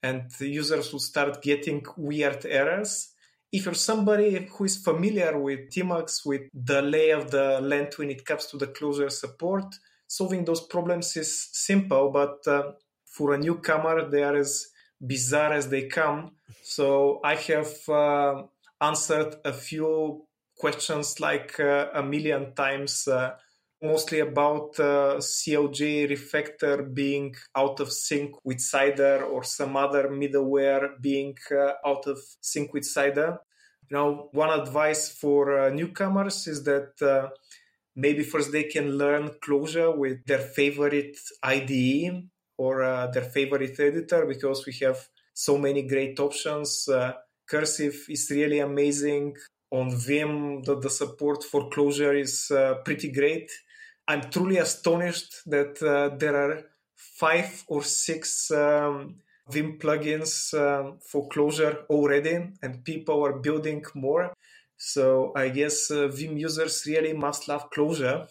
and 0.03 0.29
users 0.39 0.91
would 0.91 1.01
start 1.01 1.41
getting 1.41 1.83
weird 1.97 2.45
errors. 2.45 3.13
If 3.51 3.65
you're 3.65 3.73
somebody 3.73 4.47
who 4.51 4.65
is 4.65 4.77
familiar 4.77 5.39
with 5.39 5.71
Emacs, 5.71 6.25
with 6.25 6.41
the 6.53 6.81
lay 6.81 7.11
of 7.11 7.31
the 7.31 7.61
land 7.61 7.93
when 7.95 8.11
it 8.11 8.25
comes 8.25 8.47
to 8.47 8.57
the 8.57 8.67
Clojure 8.67 9.11
support, 9.11 9.73
solving 10.05 10.43
those 10.43 10.61
problems 10.61 11.15
is 11.15 11.49
simple, 11.53 12.11
but 12.11 12.45
uh, 12.47 12.73
for 13.05 13.33
a 13.33 13.37
newcomer, 13.37 14.09
there 14.09 14.35
is 14.35 14.69
bizarre 15.05 15.53
as 15.53 15.69
they 15.69 15.87
come. 15.87 16.31
So 16.63 17.19
I 17.23 17.35
have 17.35 17.89
uh, 17.89 18.43
answered 18.81 19.35
a 19.43 19.53
few 19.53 20.25
questions 20.57 21.19
like 21.19 21.59
uh, 21.59 21.87
a 21.93 22.03
million 22.03 22.53
times, 22.53 23.07
uh, 23.07 23.35
mostly 23.81 24.19
about 24.19 24.79
uh, 24.79 25.17
CLJ 25.19 26.09
refactor 26.09 26.93
being 26.93 27.35
out 27.55 27.79
of 27.79 27.91
sync 27.91 28.33
with 28.43 28.59
Cider 28.59 29.23
or 29.23 29.43
some 29.43 29.75
other 29.75 30.09
middleware 30.09 30.99
being 31.01 31.35
uh, 31.51 31.73
out 31.85 32.07
of 32.07 32.17
sync 32.41 32.73
with 32.73 32.85
Cider. 32.85 33.37
You 33.89 33.97
know, 33.97 34.29
one 34.31 34.49
advice 34.59 35.09
for 35.09 35.59
uh, 35.59 35.69
newcomers 35.69 36.47
is 36.47 36.63
that 36.63 37.31
maybe 37.95 38.23
first 38.23 38.51
they 38.51 38.63
can 38.63 38.97
learn 38.97 39.29
Clojure 39.45 39.95
with 39.95 40.25
their 40.25 40.39
favorite 40.39 41.17
IDE 41.43 42.27
or 42.57 42.83
uh, 42.83 43.07
their 43.07 43.23
favorite 43.23 43.79
editor 43.79 44.25
because 44.25 44.65
we 44.65 44.73
have 44.81 45.07
so 45.33 45.57
many 45.57 45.83
great 45.83 46.19
options. 46.19 46.87
Uh, 46.87 47.13
Cursive 47.47 48.05
is 48.09 48.27
really 48.31 48.59
amazing. 48.59 49.35
On 49.71 49.89
Vim, 49.95 50.61
the, 50.63 50.79
the 50.79 50.89
support 50.89 51.43
for 51.43 51.69
Clojure 51.69 52.19
is 52.19 52.49
uh, 52.51 52.75
pretty 52.85 53.11
great. 53.11 53.49
I'm 54.07 54.29
truly 54.29 54.57
astonished 54.57 55.41
that 55.47 55.81
uh, 55.81 56.15
there 56.15 56.35
are 56.35 56.63
five 56.95 57.63
or 57.67 57.83
six 57.83 58.51
um, 58.51 59.15
Vim 59.49 59.77
plugins 59.77 60.53
um, 60.53 60.97
for 60.99 61.27
Clojure 61.29 61.85
already, 61.89 62.51
and 62.61 62.83
people 62.83 63.23
are 63.25 63.39
building 63.39 63.83
more. 63.93 64.33
So 64.77 65.33
I 65.35 65.49
guess 65.49 65.91
uh, 65.91 66.07
Vim 66.07 66.37
users 66.37 66.83
really 66.87 67.13
must 67.13 67.47
love 67.47 67.69
Clojure 67.69 68.27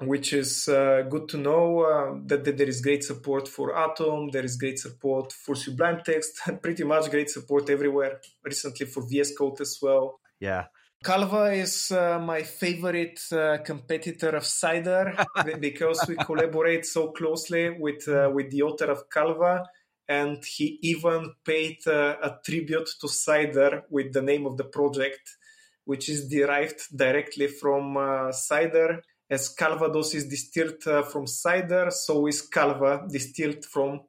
which 0.00 0.32
is 0.32 0.68
uh, 0.68 1.02
good 1.08 1.28
to 1.28 1.36
know 1.36 1.80
uh, 1.80 2.20
that, 2.26 2.44
that, 2.44 2.56
there 2.56 2.68
is 2.68 2.80
great 2.80 3.02
support 3.02 3.48
for 3.48 3.76
Atom, 3.76 4.30
there 4.30 4.44
is 4.44 4.56
great 4.56 4.78
support 4.78 5.32
for 5.32 5.56
Sublime 5.56 6.00
Text, 6.04 6.40
pretty 6.62 6.84
much 6.84 7.10
great 7.10 7.28
support 7.30 7.68
everywhere. 7.68 8.20
Recently 8.44 8.86
for 8.86 9.02
VS 9.08 9.36
Code 9.36 9.60
as 9.60 9.78
well. 9.82 10.20
Yeah, 10.38 10.66
Calva 11.04 11.52
is 11.52 11.92
uh, 11.92 12.18
my 12.18 12.42
favorite 12.42 13.20
uh, 13.32 13.58
competitor 13.64 14.30
of 14.30 14.44
Cider 14.44 15.14
because 15.60 16.04
we 16.08 16.16
collaborate 16.16 16.84
so 16.86 17.12
closely 17.12 17.70
with 17.70 18.08
uh, 18.08 18.30
with 18.32 18.50
the 18.50 18.62
author 18.62 18.90
of 18.90 19.08
Calva, 19.08 19.64
and 20.08 20.44
he 20.44 20.78
even 20.82 21.34
paid 21.44 21.78
uh, 21.86 22.16
a 22.20 22.38
tribute 22.44 22.88
to 23.00 23.08
Cider 23.08 23.84
with 23.90 24.12
the 24.12 24.22
name 24.22 24.44
of 24.44 24.56
the 24.56 24.64
project, 24.64 25.36
which 25.84 26.08
is 26.08 26.28
derived 26.28 26.80
directly 26.96 27.46
from 27.46 27.96
uh, 27.96 28.32
cider. 28.32 29.02
As 29.30 29.50
Calvados 29.50 30.14
is 30.14 30.26
distilled 30.26 30.86
uh, 30.86 31.02
from 31.02 31.26
cider, 31.26 31.90
so 31.90 32.26
is 32.26 32.42
Calva 32.42 33.06
distilled 33.10 33.64
from 33.64 34.00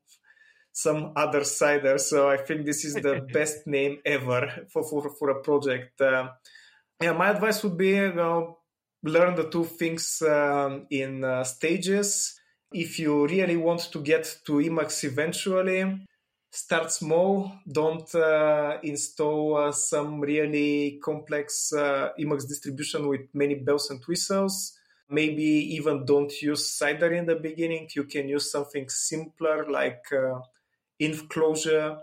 some 0.71 1.11
other 1.15 1.43
cider. 1.43 1.97
So 1.97 2.29
I 2.29 2.37
think 2.37 2.65
this 2.65 2.85
is 2.85 2.95
the 2.95 3.27
best 3.33 3.67
name 3.67 3.99
ever 4.05 4.67
for, 4.71 4.83
for, 4.83 5.09
for 5.09 5.29
a 5.29 5.41
project. 5.41 5.99
Uh, 5.99 6.29
yeah, 7.01 7.13
my 7.13 7.29
advice 7.29 7.63
would 7.63 7.77
be 7.77 7.89
you 7.89 8.13
know, 8.13 8.59
learn 9.03 9.35
the 9.35 9.49
two 9.49 9.65
things 9.65 10.21
um, 10.21 10.87
in 10.89 11.23
uh, 11.23 11.43
stages. 11.43 12.39
If 12.71 12.99
you 12.99 13.25
really 13.25 13.57
want 13.57 13.91
to 13.91 13.99
get 14.01 14.37
to 14.45 14.53
Emacs 14.53 15.03
eventually, 15.03 16.05
start 16.51 16.91
small. 16.91 17.51
Don't 17.69 18.13
uh, 18.15 18.77
install 18.83 19.57
uh, 19.57 19.71
some 19.71 20.21
really 20.21 20.99
complex 21.03 21.73
uh, 21.73 22.09
Emacs 22.19 22.47
distribution 22.47 23.07
with 23.07 23.21
many 23.33 23.55
bells 23.55 23.89
and 23.89 24.03
whistles. 24.05 24.78
Maybe 25.09 25.43
even 25.75 26.05
don't 26.05 26.31
use 26.41 26.71
Cider 26.71 27.13
in 27.13 27.25
the 27.25 27.35
beginning. 27.35 27.89
You 27.95 28.03
can 28.03 28.29
use 28.29 28.51
something 28.51 28.87
simpler 28.89 29.69
like 29.69 30.03
uh, 30.11 30.39
inf-clojure, 30.99 31.97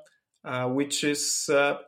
uh, 0.45 0.69
which 0.69 1.05
is 1.05 1.49
uh, 1.53 1.79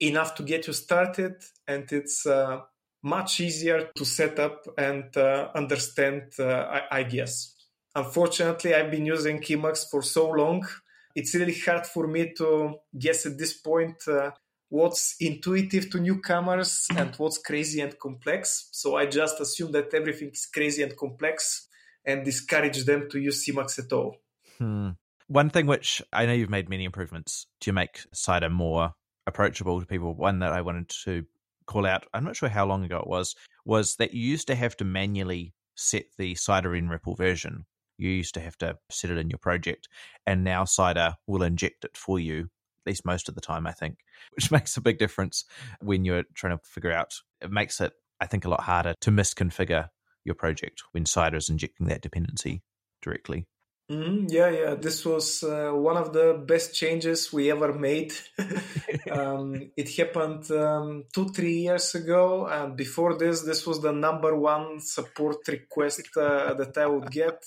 enough 0.00 0.34
to 0.36 0.42
get 0.42 0.66
you 0.66 0.72
started 0.72 1.36
and 1.68 1.90
it's 1.92 2.26
uh, 2.26 2.60
much 3.02 3.40
easier 3.40 3.90
to 3.94 4.04
set 4.04 4.38
up 4.38 4.66
and 4.78 5.16
uh, 5.16 5.48
understand, 5.54 6.32
uh, 6.38 6.44
I, 6.44 6.98
I, 6.98 7.02
guess. 7.02 7.54
Unfortunately, 7.94 8.74
I've 8.74 8.90
been 8.90 9.06
using 9.06 9.40
Emacs 9.40 9.88
for 9.90 10.02
so 10.02 10.30
long. 10.30 10.66
It's 11.14 11.34
really 11.34 11.54
hard 11.54 11.86
for 11.86 12.06
me 12.06 12.32
to 12.38 12.76
guess 12.98 13.26
at 13.26 13.38
this 13.38 13.52
point 13.52 13.96
uh, 14.08 14.30
what's 14.74 15.14
intuitive 15.20 15.88
to 15.88 16.00
newcomers 16.00 16.88
and 16.96 17.14
what's 17.14 17.38
crazy 17.38 17.80
and 17.80 17.96
complex. 17.96 18.68
So 18.72 18.96
I 18.96 19.06
just 19.06 19.40
assume 19.40 19.70
that 19.70 19.94
everything 19.94 20.30
is 20.32 20.46
crazy 20.52 20.82
and 20.82 20.96
complex 20.96 21.68
and 22.04 22.24
discourage 22.24 22.84
them 22.84 23.08
to 23.10 23.20
use 23.20 23.46
Emacs 23.46 23.78
at 23.78 23.92
all. 23.92 24.16
Hmm. 24.58 24.90
One 25.28 25.48
thing 25.48 25.66
which 25.66 26.02
I 26.12 26.26
know 26.26 26.32
you've 26.32 26.50
made 26.50 26.68
many 26.68 26.84
improvements 26.84 27.46
to 27.60 27.72
make 27.72 28.00
Cider 28.12 28.50
more 28.50 28.94
approachable 29.28 29.80
to 29.80 29.86
people. 29.86 30.12
One 30.12 30.40
that 30.40 30.52
I 30.52 30.60
wanted 30.60 30.88
to 31.04 31.24
call 31.66 31.86
out, 31.86 32.06
I'm 32.12 32.24
not 32.24 32.34
sure 32.34 32.48
how 32.48 32.66
long 32.66 32.84
ago 32.84 32.98
it 32.98 33.06
was, 33.06 33.36
was 33.64 33.94
that 33.96 34.12
you 34.12 34.28
used 34.28 34.48
to 34.48 34.56
have 34.56 34.76
to 34.78 34.84
manually 34.84 35.54
set 35.76 36.06
the 36.18 36.34
Cider 36.34 36.70
nREPL 36.70 37.16
version. 37.16 37.64
You 37.96 38.10
used 38.10 38.34
to 38.34 38.40
have 38.40 38.58
to 38.58 38.76
set 38.90 39.12
it 39.12 39.18
in 39.18 39.30
your 39.30 39.38
project, 39.38 39.88
and 40.26 40.42
now 40.42 40.64
Cider 40.64 41.14
will 41.28 41.44
inject 41.44 41.84
it 41.84 41.96
for 41.96 42.18
you, 42.18 42.50
least 42.86 43.04
most 43.04 43.28
of 43.28 43.34
the 43.34 43.40
time, 43.40 43.66
I 43.66 43.72
think, 43.72 43.98
which 44.34 44.50
makes 44.52 44.76
a 44.76 44.80
big 44.80 44.98
difference 44.98 45.44
when 45.80 46.04
you're 46.04 46.24
trying 46.34 46.56
to 46.56 46.64
figure 46.64 46.92
out. 46.92 47.14
It 47.40 47.50
makes 47.50 47.80
it, 47.80 47.92
I 48.20 48.26
think, 48.26 48.44
a 48.44 48.48
lot 48.48 48.62
harder 48.62 48.94
to 49.00 49.10
misconfigure 49.10 49.88
your 50.24 50.34
project 50.34 50.82
when 50.92 51.06
Cider 51.06 51.36
is 51.36 51.50
injecting 51.50 51.86
that 51.88 52.00
dependency 52.00 52.62
directly. 53.02 53.46
Mm, 53.90 54.32
yeah, 54.32 54.48
yeah. 54.48 54.74
This 54.76 55.04
was 55.04 55.42
uh, 55.42 55.70
one 55.72 55.98
of 55.98 56.14
the 56.14 56.42
best 56.46 56.74
changes 56.74 57.30
we 57.30 57.50
ever 57.50 57.74
made. 57.74 58.14
um, 59.10 59.70
it 59.76 59.94
happened 59.94 60.50
um, 60.50 61.04
two, 61.12 61.28
three 61.28 61.58
years 61.58 61.94
ago. 61.94 62.46
And 62.46 62.76
before 62.76 63.18
this, 63.18 63.42
this 63.42 63.66
was 63.66 63.82
the 63.82 63.92
number 63.92 64.34
one 64.34 64.80
support 64.80 65.46
request 65.48 66.16
uh, 66.16 66.54
that 66.54 66.78
I 66.78 66.86
would 66.86 67.10
get. 67.10 67.44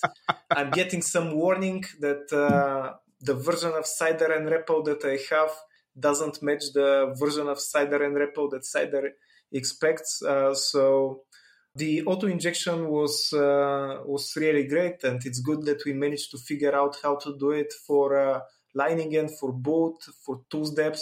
I'm 0.51 0.69
getting 0.69 1.01
some 1.01 1.31
warning 1.33 1.85
that 2.01 2.31
uh, 2.31 2.97
the 3.22 3.34
version 3.34 3.74
of 3.74 3.86
Cider 3.86 4.28
nREPL 4.28 4.86
that 4.86 5.05
I 5.05 5.36
have 5.36 5.51
doesn't 5.99 6.43
match 6.43 6.65
the 6.74 7.15
version 7.18 7.47
of 7.47 7.59
Cider 7.59 7.99
nREPL 7.99 8.51
that 8.51 8.65
Cider 8.65 9.11
expects. 9.51 10.22
Uh, 10.22 10.53
so 10.53 11.24
the 11.76 12.03
auto 12.03 12.28
injection 12.28 12.89
was 12.89 13.32
uh, 13.34 14.01
was 14.05 14.34
really 14.36 14.68
great, 14.68 15.03
and 15.03 15.24
it's 15.26 15.39
good 15.39 15.63
that 15.65 15.84
we 15.86 15.93
managed 15.93 16.32
to 16.32 16.38
figure 16.38 16.76
out 16.76 16.97
how 17.03 17.15
to 17.18 17.38
do 17.38 17.51
it 17.51 17.72
for 17.86 18.18
uh, 18.18 18.39
Leiningen, 18.76 19.30
for 19.39 19.51
Boot, 19.53 19.97
for 20.26 20.41
tools.deps. 20.49 21.01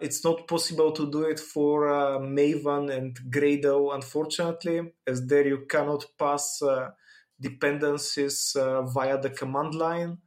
It's 0.00 0.24
not 0.24 0.48
possible 0.48 0.92
to 0.92 1.10
do 1.10 1.24
it 1.24 1.38
for 1.38 1.88
uh, 1.88 2.18
Maven 2.18 2.90
and 2.90 3.18
Gradle, 3.30 3.94
unfortunately, 3.94 4.92
as 5.06 5.26
there 5.26 5.46
you 5.46 5.66
cannot 5.68 6.06
pass 6.18 6.62
uh, 6.62 6.90
dependencies 7.38 8.56
uh, 8.56 8.82
via 8.82 9.20
the 9.20 9.30
command 9.30 9.74
line. 9.74 10.18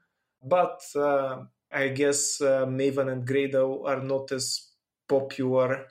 But 0.43 0.81
uh, 0.95 1.43
I 1.71 1.89
guess 1.89 2.41
uh, 2.41 2.65
Maven 2.65 3.11
and 3.11 3.27
Gradle 3.27 3.87
are 3.87 4.01
not 4.01 4.31
as 4.31 4.69
popular 5.07 5.85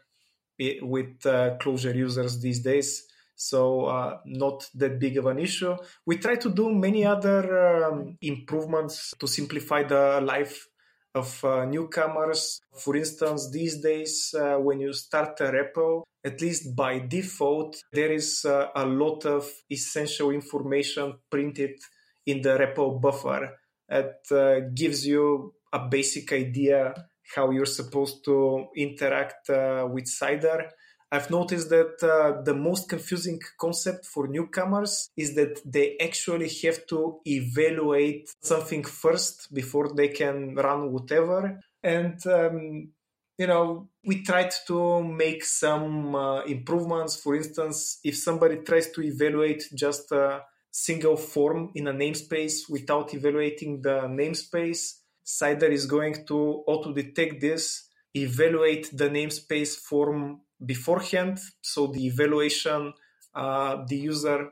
with 0.58 1.20
Clojure 1.20 1.94
users 1.94 2.40
these 2.40 2.60
days 2.60 3.06
so 3.42 3.86
uh, 3.86 4.18
not 4.24 4.68
that 4.74 5.00
big 5.00 5.18
of 5.18 5.26
an 5.26 5.38
issue. 5.38 5.76
We 6.06 6.18
try 6.18 6.36
to 6.36 6.50
do 6.50 6.70
many 6.70 7.04
other 7.04 7.84
um, 7.84 8.16
improvements 8.20 9.12
to 9.18 9.26
simplify 9.26 9.82
the 9.82 10.20
life 10.22 10.68
of 11.14 11.44
uh, 11.44 11.64
newcomers. 11.64 12.60
For 12.74 12.96
instance, 12.96 13.50
these 13.50 13.80
days 13.80 14.34
uh, 14.38 14.56
when 14.56 14.80
you 14.80 14.92
start 14.92 15.40
a 15.40 15.50
REPL, 15.50 16.02
at 16.24 16.40
least 16.40 16.76
by 16.76 17.00
default, 17.00 17.82
there 17.92 18.12
is 18.12 18.44
uh, 18.44 18.68
a 18.76 18.86
lot 18.86 19.26
of 19.26 19.50
essential 19.70 20.30
information 20.30 21.14
printed 21.28 21.80
in 22.26 22.42
the 22.42 22.50
REPL 22.50 23.00
buffer. 23.00 23.58
It 24.00 24.16
uh, 24.30 24.60
gives 24.74 25.06
you 25.06 25.54
a 25.72 25.80
basic 25.88 26.32
idea 26.32 26.94
how 27.34 27.50
you're 27.50 27.74
supposed 27.80 28.24
to 28.24 28.66
interact 28.76 29.48
uh, 29.50 29.86
with 29.90 30.06
Cider 30.06 30.68
I've 31.12 31.30
noticed 31.30 31.68
that 31.68 32.02
uh, 32.02 32.40
the 32.40 32.54
most 32.54 32.88
confusing 32.88 33.38
concept 33.60 34.06
for 34.06 34.26
newcomers 34.26 35.10
is 35.14 35.34
that 35.34 35.60
they 35.70 35.98
actually 35.98 36.48
have 36.62 36.86
to 36.86 37.20
evaluate 37.26 38.30
something 38.40 38.82
first 38.82 39.52
before 39.52 39.92
they 39.94 40.08
can 40.08 40.54
run 40.54 40.90
whatever. 40.90 41.60
And, 41.82 42.26
um, 42.26 42.92
you 43.36 43.46
know, 43.46 43.90
we 44.06 44.22
tried 44.22 44.52
to 44.68 45.02
make 45.04 45.44
some 45.44 46.14
uh, 46.14 46.44
improvements. 46.44 47.16
For 47.16 47.36
instance, 47.36 48.00
if 48.02 48.16
somebody 48.16 48.56
tries 48.62 48.90
to 48.92 49.02
evaluate 49.02 49.64
just 49.74 50.10
a 50.12 50.40
single 50.72 51.16
form 51.16 51.70
in 51.76 51.86
a 51.86 51.92
namespace 51.92 52.68
without 52.68 53.14
evaluating 53.14 53.82
the 53.82 54.08
namespace, 54.08 54.94
Cider 55.22 55.68
is 55.68 55.86
going 55.86 56.26
to 56.26 56.64
auto 56.66 56.92
detect 56.92 57.40
this, 57.40 57.88
evaluate 58.14 58.90
the 58.92 59.08
namespace 59.08 59.76
form 59.76 60.40
beforehand. 60.64 61.38
So 61.60 61.86
the 61.86 62.06
evaluation 62.06 62.92
uh, 63.34 63.84
the 63.86 63.96
user 63.96 64.50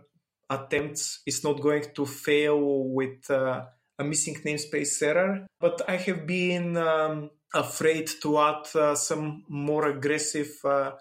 attempts 0.49 1.21
is 1.27 1.45
not 1.45 1.61
going 1.61 1.85
to 1.95 2.07
fail 2.07 2.85
with 2.89 3.31
uh, 3.31 3.65
a 3.99 4.05
missing 4.05 4.37
namespace 4.45 5.03
error. 5.03 5.47
But 5.61 5.83
I 5.89 5.97
have 5.97 6.27
been 6.27 6.77
um, 6.77 7.31
afraid 7.55 8.11
to 8.23 8.39
add 8.39 8.67
uh, 8.75 8.95
some 8.95 9.45
more 9.49 9.89
aggressive 9.89 10.53
uh, 10.65 10.93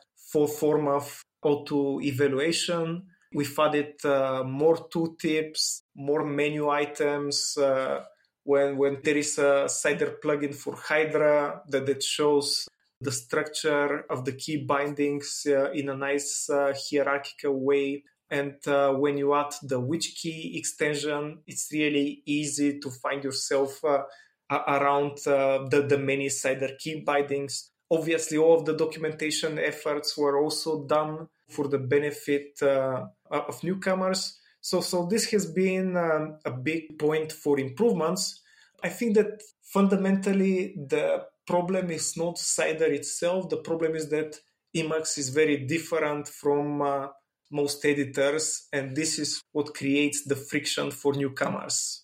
form 0.47 0.87
of 0.87 1.21
auto 1.41 2.01
evaluation. 2.01 3.07
We've 3.33 3.59
added 3.59 4.03
uh, 4.03 4.43
more 4.43 4.89
tooltips, 4.89 5.81
more 5.95 6.25
menu 6.25 6.69
items. 6.69 7.57
Uh, 7.57 8.03
when, 8.43 8.77
when 8.77 8.97
there 9.03 9.17
is 9.17 9.37
a 9.37 9.69
Cider 9.69 10.17
plugin 10.23 10.55
for 10.55 10.75
Hydra 10.75 11.61
that, 11.69 11.85
that 11.85 12.03
shows 12.03 12.67
the 13.01 13.11
structure 13.11 14.05
of 14.09 14.25
the 14.25 14.33
key 14.33 14.57
bindings 14.65 15.45
uh, 15.47 15.71
in 15.71 15.89
a 15.89 15.95
nice 15.95 16.49
uh, 16.49 16.73
hierarchical 16.73 17.59
way. 17.59 18.03
And 18.31 18.55
uh, 18.67 18.93
when 18.93 19.17
you 19.17 19.33
add 19.33 19.53
the 19.63 19.79
which 19.79 20.15
key 20.21 20.57
extension, 20.57 21.39
it's 21.47 21.69
really 21.71 22.21
easy 22.25 22.79
to 22.79 22.89
find 22.89 23.23
yourself 23.23 23.83
uh, 23.83 24.03
around 24.49 25.19
uh, 25.27 25.67
the, 25.69 25.85
the 25.87 25.97
many 25.97 26.29
Cider 26.29 26.71
key 26.79 27.01
bindings. 27.01 27.71
Obviously, 27.91 28.37
all 28.37 28.59
of 28.59 28.65
the 28.65 28.75
documentation 28.75 29.57
efforts 29.57 30.17
were 30.17 30.39
also 30.39 30.85
done 30.85 31.27
for 31.49 31.67
the 31.67 31.79
benefit 31.79 32.61
uh, 32.61 33.05
of 33.31 33.63
newcomers. 33.63 34.37
So, 34.61 34.81
so 34.81 35.05
this 35.05 35.31
has 35.31 35.45
been 35.45 35.95
um, 35.95 36.37
a 36.45 36.51
big 36.51 36.99
point 36.99 37.31
for 37.31 37.59
improvements. 37.59 38.41
I 38.83 38.89
think 38.89 39.15
that 39.15 39.41
fundamentally 39.61 40.75
the 40.75 41.25
problem 41.47 41.89
is 41.91 42.15
not 42.17 42.37
Cider 42.37 42.91
itself. 42.91 43.49
The 43.49 43.57
problem 43.57 43.95
is 43.95 44.09
that 44.09 44.35
Emacs 44.75 45.17
is 45.17 45.29
very 45.29 45.57
different 45.65 46.27
from 46.27 46.81
uh, 46.81 47.07
most 47.51 47.83
editors, 47.85 48.67
and 48.71 48.95
this 48.95 49.17
is 49.17 49.41
what 49.51 49.73
creates 49.73 50.23
the 50.25 50.35
friction 50.35 50.91
for 50.91 51.13
newcomers. 51.13 52.03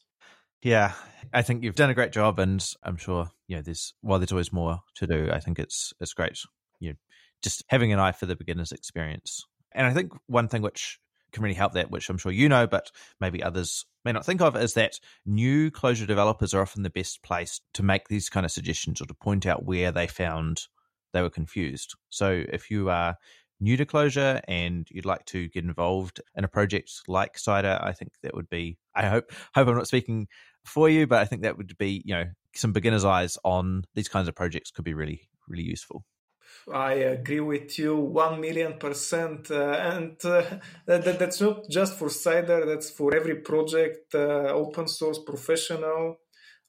Yeah, 0.64 0.94
I 1.32 1.44
think 1.44 1.64
you've 1.64 1.76
done 1.76 1.92
a 1.92 1.94
great 1.94 2.12
job, 2.12 2.40
and 2.40 2.66
I'm 2.84 2.98
sure 2.98 3.30
you 3.48 3.56
know 3.56 3.62
there's 3.62 3.94
while 4.02 4.18
there's 4.18 4.32
always 4.32 4.52
more 4.52 4.80
to 4.96 5.06
do. 5.06 5.30
I 5.32 5.40
think 5.40 5.60
it's 5.60 5.94
it's 6.00 6.14
great. 6.14 6.40
You 6.80 6.90
know, 6.90 6.96
just 7.44 7.64
having 7.68 7.94
an 7.94 8.00
eye 8.00 8.14
for 8.14 8.26
the 8.26 8.36
beginner's 8.36 8.72
experience. 8.72 9.44
And 9.74 9.86
I 9.86 9.94
think 9.94 10.14
one 10.26 10.48
thing 10.48 10.62
which 10.62 11.00
can 11.32 11.44
really 11.44 11.56
help 11.56 11.74
that, 11.74 11.92
which 11.92 12.10
I'm 12.10 12.18
sure 12.18 12.32
you 12.32 12.50
know, 12.50 12.68
but 12.68 12.92
maybe 13.20 13.44
others 13.44 13.86
may 14.04 14.12
not 14.12 14.26
think 14.26 14.42
of, 14.42 14.56
is 14.56 14.74
that 14.74 15.00
new 15.26 15.72
Clojure 15.72 16.08
developers 16.08 16.54
are 16.54 16.62
often 16.62 16.84
the 16.84 16.90
best 16.90 17.24
place 17.24 17.62
to 17.74 17.84
make 17.84 18.08
these 18.08 18.30
kind 18.30 18.46
of 18.46 18.52
suggestions 18.52 19.02
or 19.02 19.06
to 19.06 19.14
point 19.14 19.46
out 19.46 19.66
where 19.66 19.92
they 19.92 20.08
found 20.08 20.62
they 21.14 21.22
were 21.22 21.30
confused. 21.30 21.96
So 22.10 22.44
if 22.52 22.70
you 22.70 22.90
are 22.90 23.16
new 23.60 23.78
to 23.78 23.86
Clojure 23.86 24.42
and 24.48 24.88
you'd 24.92 25.06
like 25.06 25.26
to 25.26 25.48
get 25.50 25.64
involved 25.64 26.22
in 26.36 26.44
a 26.44 26.50
project 26.50 26.92
like 27.08 27.38
Cider, 27.38 27.80
I 27.82 27.94
think 27.94 28.12
that 28.24 28.34
would 28.34 28.50
be. 28.50 28.78
I 28.96 29.08
hope 29.08 29.32
hope 29.54 29.68
I'm 29.68 29.76
not 29.76 29.88
speaking 29.88 30.28
for 30.64 30.90
you, 30.90 31.08
but 31.08 31.20
I 31.20 31.26
think 31.26 31.42
that 31.44 31.58
would 31.58 31.78
be 31.78 32.02
you 32.06 32.16
know 32.16 32.26
some 32.54 32.74
beginner's 32.74 33.06
eyes 33.06 33.38
on 33.44 33.84
these 33.94 34.08
kinds 34.08 34.28
of 34.28 34.36
projects 34.36 34.72
could 34.72 34.86
be 34.86 34.94
really 34.94 35.30
really 35.48 35.64
useful. 35.64 36.06
I 36.74 36.94
agree 36.94 37.42
with 37.42 37.78
you 37.78 37.96
one 37.96 38.42
million 38.42 38.80
percent, 38.80 39.52
uh, 39.52 39.70
and 39.74 40.18
uh, 40.26 40.44
that, 40.88 41.20
that's 41.20 41.40
not 41.40 41.70
just 41.70 41.94
for 41.94 42.10
Cider. 42.10 42.66
That's 42.66 42.90
for 42.90 43.16
every 43.16 43.36
project, 43.36 44.16
uh, 44.16 44.50
open 44.52 44.88
source, 44.88 45.20
professional. 45.20 46.18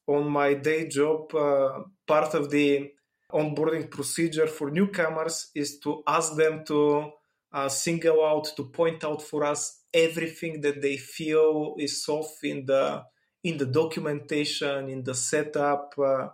On 0.05 0.29
my 0.29 0.53
day 0.53 0.87
job, 0.87 1.33
uh, 1.33 1.79
part 2.05 2.35
of 2.35 2.51
the 2.51 2.91
onboarding 3.33 3.89
procedure 3.89 4.47
for 4.47 4.69
newcomers 4.69 5.49
is 5.55 5.79
to 5.79 6.03
ask 6.07 6.35
them 6.35 6.63
to 6.65 7.11
uh, 7.51 7.67
single 7.67 8.23
out, 8.23 8.47
to 8.55 8.65
point 8.65 9.03
out 9.03 9.21
for 9.21 9.43
us 9.43 9.81
everything 9.93 10.61
that 10.61 10.81
they 10.81 10.97
feel 10.97 11.75
is 11.79 12.05
off 12.07 12.37
in 12.43 12.65
the 12.67 13.03
in 13.43 13.57
the 13.57 13.65
documentation, 13.65 14.89
in 14.89 15.03
the 15.03 15.15
setup, 15.15 15.93
uh, 15.97 16.27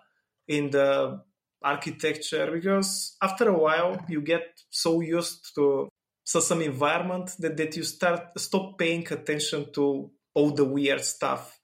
in 0.48 0.70
the 0.70 1.22
architecture 1.64 2.52
because 2.52 3.16
after 3.22 3.50
a 3.50 3.58
while 3.58 4.04
you 4.08 4.22
get 4.22 4.62
so 4.70 5.02
used 5.02 5.54
to 5.56 5.90
some 6.26 6.62
environment 6.62 7.36
that, 7.40 7.58
that 7.58 7.76
you 7.76 7.84
start 7.84 8.40
stop 8.40 8.78
paying 8.78 9.06
attention 9.12 9.72
to 9.74 10.10
all 10.34 10.52
the 10.52 10.66
weird 10.66 11.04
stuff. 11.04 11.60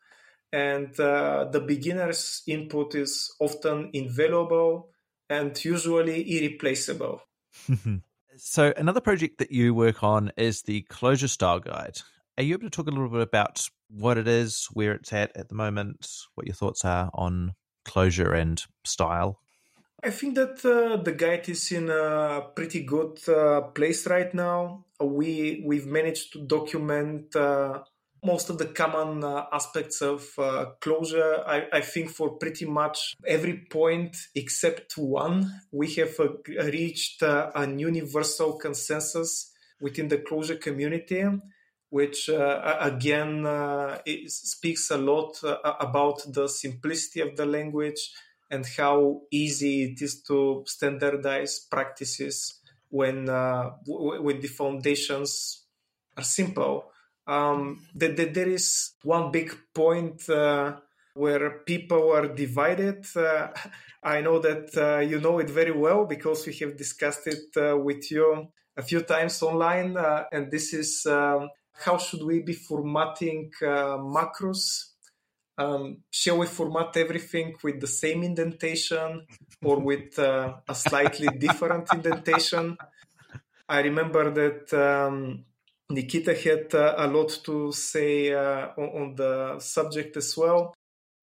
And 0.51 0.99
uh, 0.99 1.45
the 1.51 1.59
beginner's 1.59 2.41
input 2.47 2.95
is 2.95 3.33
often 3.39 3.91
invaluable 3.93 4.89
and 5.29 5.63
usually 5.63 6.37
irreplaceable. 6.37 7.21
So 8.41 8.73
another 8.77 9.01
project 9.01 9.39
that 9.39 9.51
you 9.51 9.73
work 9.73 10.01
on 10.01 10.31
is 10.37 10.61
the 10.61 10.85
Clojure 10.89 11.27
style 11.27 11.59
guide. 11.59 11.97
Are 12.37 12.43
you 12.43 12.53
able 12.53 12.63
to 12.63 12.69
talk 12.69 12.87
a 12.87 12.91
little 12.91 13.09
bit 13.09 13.21
about 13.21 13.67
what 13.89 14.17
it 14.17 14.29
is 14.29 14.67
where 14.71 14.93
it's 14.93 15.11
at 15.11 15.35
at 15.35 15.49
the 15.49 15.55
moment 15.55 16.07
what 16.35 16.47
your 16.47 16.55
thoughts 16.55 16.85
are 16.85 17.09
on 17.13 17.53
Clojure 17.85 18.33
and 18.33 18.63
style 18.85 19.41
I 20.01 20.11
think 20.11 20.35
that 20.35 20.63
uh, 20.63 21.01
the 21.03 21.11
guide 21.11 21.49
is 21.49 21.71
in 21.71 21.89
a 21.89 22.41
pretty 22.55 22.83
good 22.83 23.19
uh, 23.27 23.61
place 23.61 24.07
right 24.07 24.33
now. 24.33 24.85
We 25.01 25.61
we've 25.65 25.87
managed 25.87 26.33
to 26.33 26.39
document 26.39 27.35
uh, 27.35 27.83
most 28.23 28.49
of 28.49 28.57
the 28.57 28.65
common 28.65 29.23
uh, 29.23 29.45
aspects 29.51 30.01
of 30.01 30.29
uh, 30.37 30.67
Clojure. 30.79 31.43
I, 31.45 31.67
I, 31.73 31.81
think 31.81 32.09
for 32.11 32.31
pretty 32.37 32.65
much 32.65 33.15
every 33.25 33.65
point 33.69 34.15
except 34.35 34.97
one, 34.97 35.61
we 35.71 35.93
have 35.95 36.17
uh, 36.19 36.29
reached 36.47 37.21
an 37.21 37.79
universal 37.79 38.53
consensus 38.53 39.51
within 39.81 40.07
the 40.07 40.17
Clojure 40.17 40.61
community. 40.61 41.25
Which 41.91 42.29
again 42.29 43.47
speaks 44.27 44.91
a 44.91 44.97
lot 44.97 45.39
about 45.43 46.21
the 46.31 46.47
simplicity 46.47 47.21
of 47.21 47.35
the 47.35 47.47
language, 47.47 48.11
and 48.49 48.65
how 48.77 49.21
easy 49.31 49.83
it 49.83 50.01
is 50.01 50.21
to 50.23 50.63
standardize 50.65 51.59
practices 51.59 52.59
when 52.89 53.29
uh, 53.29 53.71
w- 53.85 54.21
when 54.21 54.39
the 54.39 54.47
foundations 54.47 55.63
are 56.17 56.23
simple. 56.23 56.91
Um, 57.27 57.85
that, 57.93 58.17
that 58.17 58.33
there 58.33 58.49
is 58.49 58.93
one 59.03 59.31
big 59.31 59.55
point 59.73 60.27
uh, 60.29 60.77
where 61.13 61.59
people 61.59 62.11
are 62.11 62.27
divided. 62.27 63.05
Uh, 63.15 63.49
I 64.03 64.21
know 64.21 64.39
that 64.39 64.75
uh, 64.77 64.99
you 64.99 65.19
know 65.19 65.39
it 65.39 65.49
very 65.49 65.71
well 65.71 66.05
because 66.05 66.47
we 66.47 66.53
have 66.55 66.77
discussed 66.77 67.27
it 67.27 67.55
uh, 67.57 67.77
with 67.77 68.09
you 68.09 68.47
a 68.77 68.81
few 68.81 69.01
times 69.01 69.43
online, 69.43 69.97
uh, 69.97 70.23
and 70.31 70.49
this 70.49 70.73
is 70.73 71.05
um, 71.05 71.49
how 71.73 71.97
should 71.97 72.23
we 72.23 72.39
be 72.41 72.53
formatting 72.53 73.51
macros 73.61 74.93
um, 75.59 75.97
shall 76.09 76.37
we 76.37 76.47
format 76.47 76.95
everything 76.95 77.55
with 77.61 77.81
the 77.81 77.87
same 77.87 78.23
indentation 78.23 79.27
or 79.61 79.79
with 79.89 80.17
uh, 80.17 80.53
a 80.67 80.73
slightly 80.73 81.27
different 81.37 81.93
indentation? 81.93 82.77
I 83.67 83.81
remember 83.81 84.31
that 84.31 84.73
um, 84.73 85.43
Nikita 85.89 86.33
had 86.33 86.73
uh, 86.73 86.95
a 86.97 87.07
lot 87.07 87.37
to 87.43 87.71
say 87.73 88.31
uh, 88.31 88.69
on, 88.77 88.89
on, 89.01 89.15
the 89.15 89.59
subject 89.59 90.15
as 90.17 90.35
well. 90.37 90.73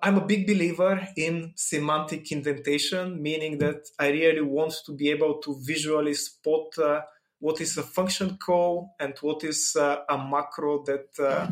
I'm 0.01 0.19
a 0.19 0.27
big 0.27 0.47
believer 0.47 1.09
in 1.17 1.53
semantic 1.57 2.31
indentation, 2.31 3.21
meaning 3.23 3.59
that 3.59 3.89
I 3.99 4.11
really 4.11 4.43
want 4.43 4.75
to 4.85 4.93
be 4.93 5.09
able 5.11 5.39
to 5.39 5.57
visually 5.65 6.13
spot 6.13 6.79
uh, 6.79 7.01
what 7.41 7.61
is 7.63 7.79
a 7.79 7.83
function 7.83 8.37
call 8.37 8.95
and 9.01 9.15
what 9.23 9.43
is 9.43 9.75
uh, 9.75 10.03
a 10.09 10.19
macro 10.19 10.85
that 10.85 11.19
uh, 11.19 11.49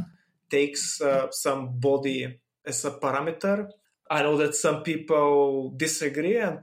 takes 0.51 1.01
some 1.30 1.80
body 1.80 2.41
as 2.67 2.85
a 2.85 2.93
parameter. 2.93 3.69
I 4.11 4.23
know 4.23 4.37
that 4.37 4.55
some 4.55 4.83
people 4.83 5.73
disagree, 5.77 6.39
and 6.39 6.61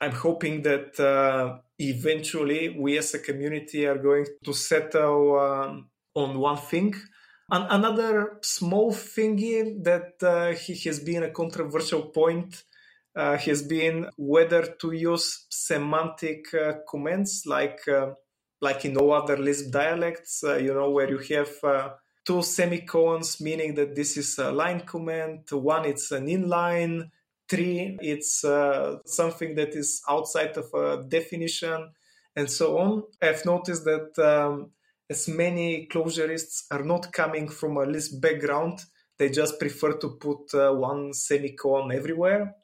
I'm 0.00 0.12
hoping 0.12 0.62
that 0.62 0.98
uh, 0.98 1.58
eventually 1.78 2.76
we 2.78 2.98
as 2.98 3.14
a 3.14 3.18
community 3.18 3.86
are 3.86 3.98
going 3.98 4.26
to 4.44 4.52
settle 4.52 5.38
um, 5.38 5.88
on 6.14 6.38
one 6.38 6.56
thing. 6.56 6.94
And 7.50 7.66
another 7.70 8.38
small 8.42 8.92
thingy 8.92 9.82
that 9.84 10.22
uh, 10.22 10.54
has 10.84 11.00
been 11.00 11.22
a 11.22 11.30
controversial 11.30 12.02
point 12.02 12.64
uh, 13.16 13.36
has 13.38 13.62
been 13.62 14.06
whether 14.16 14.62
to 14.80 14.92
use 14.92 15.46
semantic 15.50 16.52
uh, 16.54 16.74
comments 16.88 17.46
like 17.46 17.80
uh, 17.88 18.10
like 18.60 18.84
in 18.84 18.96
all 18.96 19.12
other 19.12 19.36
Lisp 19.36 19.72
dialects, 19.72 20.42
uh, 20.44 20.56
you 20.56 20.74
know, 20.74 20.90
where 20.90 21.08
you 21.08 21.18
have 21.18 21.84
two 22.28 22.42
semicolons, 22.42 23.40
meaning 23.40 23.74
that 23.74 23.96
this 23.96 24.18
is 24.18 24.38
a 24.38 24.52
line 24.52 24.80
comment. 24.80 25.50
One, 25.50 25.86
it's 25.86 26.12
an 26.12 26.26
inline. 26.26 27.10
Three, 27.48 27.96
it's 28.02 28.44
uh, 28.44 28.98
something 29.06 29.54
that 29.54 29.74
is 29.74 30.02
outside 30.06 30.54
of 30.58 30.66
a 30.74 31.02
definition, 31.08 31.90
and 32.36 32.50
so 32.50 32.76
on. 32.76 33.04
I've 33.22 33.46
noticed 33.46 33.84
that 33.84 34.18
um, 34.18 34.72
as 35.08 35.26
many 35.26 35.88
Clojurists 35.90 36.64
are 36.70 36.84
not 36.84 37.10
coming 37.10 37.48
from 37.48 37.78
a 37.78 37.86
Lisp 37.86 38.20
background, 38.20 38.80
they 39.16 39.30
just 39.30 39.58
prefer 39.58 39.94
to 39.94 40.10
put 40.20 40.52
uh, 40.52 40.72
one 40.72 41.14
semicolon 41.14 41.90
everywhere 41.90 42.54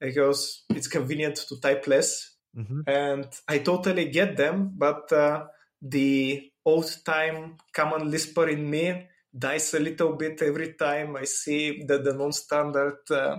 because 0.00 0.62
it's 0.70 0.86
convenient 0.86 1.34
to 1.48 1.60
type 1.60 1.88
less. 1.88 2.36
Mm-hmm. 2.56 2.82
And 2.86 3.26
I 3.48 3.58
totally 3.58 4.10
get 4.10 4.36
them, 4.36 4.74
but 4.76 5.12
uh, 5.12 5.46
the 5.82 6.52
old 6.68 6.90
time 7.04 7.56
common 7.72 8.10
Lisper 8.10 8.48
in 8.48 8.68
me 8.68 9.08
dies 9.36 9.74
a 9.74 9.80
little 9.80 10.12
bit 10.16 10.42
every 10.42 10.74
time 10.74 11.16
I 11.16 11.24
see 11.24 11.82
the, 11.88 11.98
the 11.98 12.12
non 12.12 12.32
standard 12.32 12.98
uh, 13.10 13.38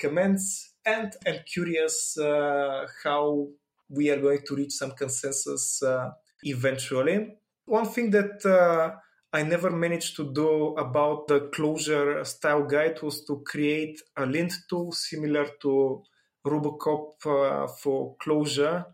comments. 0.00 0.74
And 0.86 1.12
I'm 1.26 1.40
curious 1.44 2.16
uh, 2.18 2.86
how 3.04 3.48
we 3.88 4.10
are 4.10 4.20
going 4.20 4.42
to 4.46 4.54
reach 4.54 4.72
some 4.72 4.92
consensus 4.92 5.82
uh, 5.82 6.10
eventually. 6.42 7.38
One 7.66 7.86
thing 7.86 8.10
that 8.10 8.44
uh, 8.46 8.96
I 9.32 9.42
never 9.42 9.70
managed 9.70 10.16
to 10.16 10.32
do 10.32 10.74
about 10.76 11.28
the 11.28 11.50
Clojure 11.54 12.24
style 12.26 12.64
guide 12.64 13.02
was 13.02 13.24
to 13.26 13.42
create 13.44 14.00
a 14.16 14.24
lint 14.24 14.54
tool 14.70 14.92
similar 14.92 15.46
to 15.62 16.02
RuboCop 16.46 17.26
uh, 17.26 17.66
for 17.66 18.16
Clojure 18.22 18.86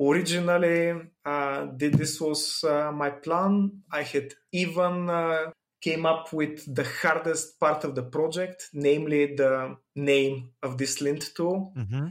originally 0.00 1.10
uh, 1.24 1.66
this 1.76 2.20
was 2.20 2.64
uh, 2.64 2.92
my 2.92 3.10
plan. 3.10 3.82
I 3.92 4.02
had 4.02 4.34
even 4.52 5.10
uh, 5.10 5.50
came 5.80 6.06
up 6.06 6.32
with 6.32 6.74
the 6.74 6.86
hardest 7.02 7.58
part 7.60 7.84
of 7.84 7.94
the 7.94 8.02
project 8.02 8.68
namely 8.72 9.34
the 9.36 9.76
name 9.94 10.50
of 10.62 10.78
this 10.78 11.00
lint 11.00 11.30
tool. 11.36 11.72
Mm-hmm. 11.76 12.08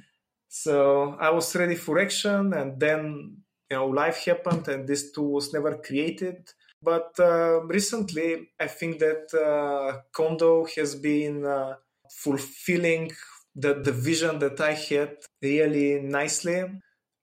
so 0.47 1.17
i 1.19 1.29
was 1.29 1.55
ready 1.55 1.75
for 1.75 1.99
action 1.99 2.53
and 2.53 2.79
then 2.79 3.01
you 3.69 3.77
know 3.77 3.87
life 3.87 4.19
happened 4.25 4.67
and 4.69 4.87
this 4.87 5.11
tool 5.11 5.31
was 5.33 5.53
never 5.53 5.77
created. 5.77 6.49
But 6.81 7.11
uh, 7.19 7.61
recently 7.77 8.29
i 8.59 8.67
think 8.67 8.99
that 8.99 9.25
uh, 9.33 10.01
Kondo 10.15 10.65
has 10.75 10.95
been 10.95 11.45
uh, 11.45 11.75
fulfilling 12.23 13.11
the, 13.55 13.73
the 13.87 13.91
vision 13.91 14.39
that 14.39 14.61
i 14.61 14.73
had 14.73 15.13
really 15.41 15.99
nicely 16.01 16.59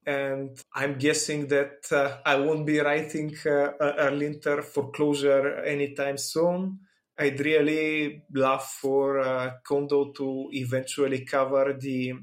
and 0.06 0.58
I'm 0.74 0.98
guessing 0.98 1.48
that 1.48 1.86
uh, 1.90 2.18
I 2.24 2.36
won't 2.36 2.66
be 2.66 2.80
writing 2.80 3.34
uh, 3.46 3.70
a, 3.80 4.10
linter 4.10 4.62
for 4.62 4.90
Clojure 4.92 5.66
anytime 5.66 6.18
soon. 6.18 6.80
I'd 7.18 7.40
really 7.40 8.22
love 8.32 8.64
for 8.64 9.20
uh, 9.20 9.52
Kondo 9.66 10.12
to 10.12 10.48
eventually 10.52 11.24
cover 11.24 11.76
the 11.78 12.14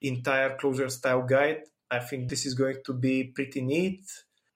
entire 0.00 0.56
Clojure 0.56 0.90
style 0.90 1.22
guide. 1.22 1.62
I 1.90 2.00
think 2.00 2.28
this 2.28 2.46
is 2.46 2.54
going 2.54 2.78
to 2.86 2.92
be 2.92 3.24
pretty 3.24 3.60
neat. 3.60 4.04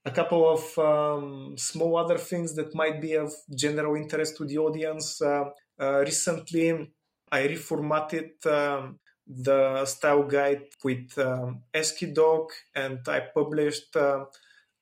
a 0.05 0.11
couple 0.11 0.49
of 0.49 0.79
um, 0.79 1.55
small 1.59 1.97
other 1.97 2.17
things 2.17 2.55
that 2.55 2.75
might 2.75 3.01
be 3.01 3.15
of 3.15 3.33
general 3.55 3.97
interest 3.97 4.37
to 4.37 4.45
the 4.45 4.57
audience. 4.57 5.21
Uh, 5.21 5.47
uh, 5.81 5.99
recently, 5.99 6.93
I 7.31 7.43
reformatted 7.49 8.47
um, 8.47 9.01
the 9.27 9.85
style 9.85 10.23
guide 10.23 10.67
with 10.85 11.19
um, 11.19 11.63
AsciiDoc 11.75 12.49
and 12.75 13.01
I 13.09 13.21
published 13.35 13.97
uh, 13.97 14.27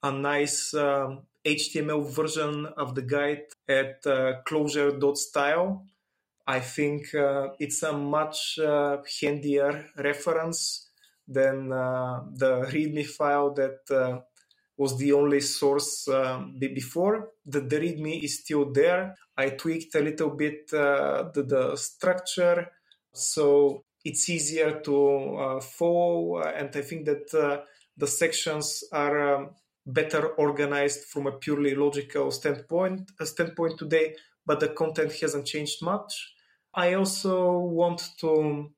a 0.02 0.12
nice 0.12 0.72
HTML 0.74 2.04
um, 2.06 2.10
version 2.10 2.66
of 2.76 2.94
the 2.94 3.02
guide 3.02 3.46
at 3.68 4.06
uh, 4.06 4.42
clojure.style. 4.46 5.86
I 6.46 6.60
think 6.60 7.14
uh, 7.14 7.48
it's 7.58 7.82
a 7.82 7.92
much 7.92 8.58
uh, 8.58 8.98
handier 9.20 9.86
reference 9.96 10.90
than 11.26 11.72
uh, 11.72 12.20
the 12.34 12.66
README 12.70 13.06
file 13.06 13.54
that 13.54 14.22
was 14.76 14.98
the 14.98 15.12
only 15.12 15.40
source 15.40 16.08
um, 16.08 16.58
before. 16.58 17.30
The, 17.46 17.60
the 17.60 17.76
README 17.76 18.24
is 18.24 18.40
still 18.40 18.72
there. 18.72 19.14
I 19.36 19.50
tweaked 19.50 19.94
a 19.94 20.00
little 20.00 20.30
bit 20.30 20.72
uh, 20.72 21.30
the, 21.32 21.42
the, 21.42 21.76
structure, 21.76 22.70
so 23.12 23.84
it's 24.04 24.28
easier 24.28 24.80
to 24.80 25.36
uh, 25.36 25.60
follow. 25.60 26.42
And 26.42 26.70
I 26.74 26.82
think 26.82 27.06
that 27.06 27.34
uh, 27.34 27.62
the 27.96 28.06
sections 28.06 28.84
are 28.92 29.34
um, 29.34 29.50
better 29.86 30.28
organized 30.28 31.04
from 31.04 31.26
a 31.26 31.32
purely 31.32 31.74
logical 31.74 32.30
standpoint. 32.30 33.10
Standpoint 33.22 33.78
today, 33.78 34.14
but 34.46 34.60
the 34.60 34.68
content 34.68 35.12
hasn't 35.20 35.46
changed 35.46 35.82
much. 35.82 36.34
I 36.74 36.94
also 36.94 37.58
want 37.58 38.02
to 38.20 38.70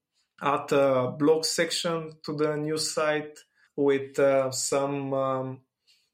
add 0.42 0.70
a 0.72 1.10
blog 1.18 1.44
section 1.44 2.12
to 2.24 2.36
the 2.36 2.56
new 2.56 2.76
site 2.76 3.38
with 3.74 4.18
uh, 4.18 4.50
some 4.50 5.14
um, 5.14 5.60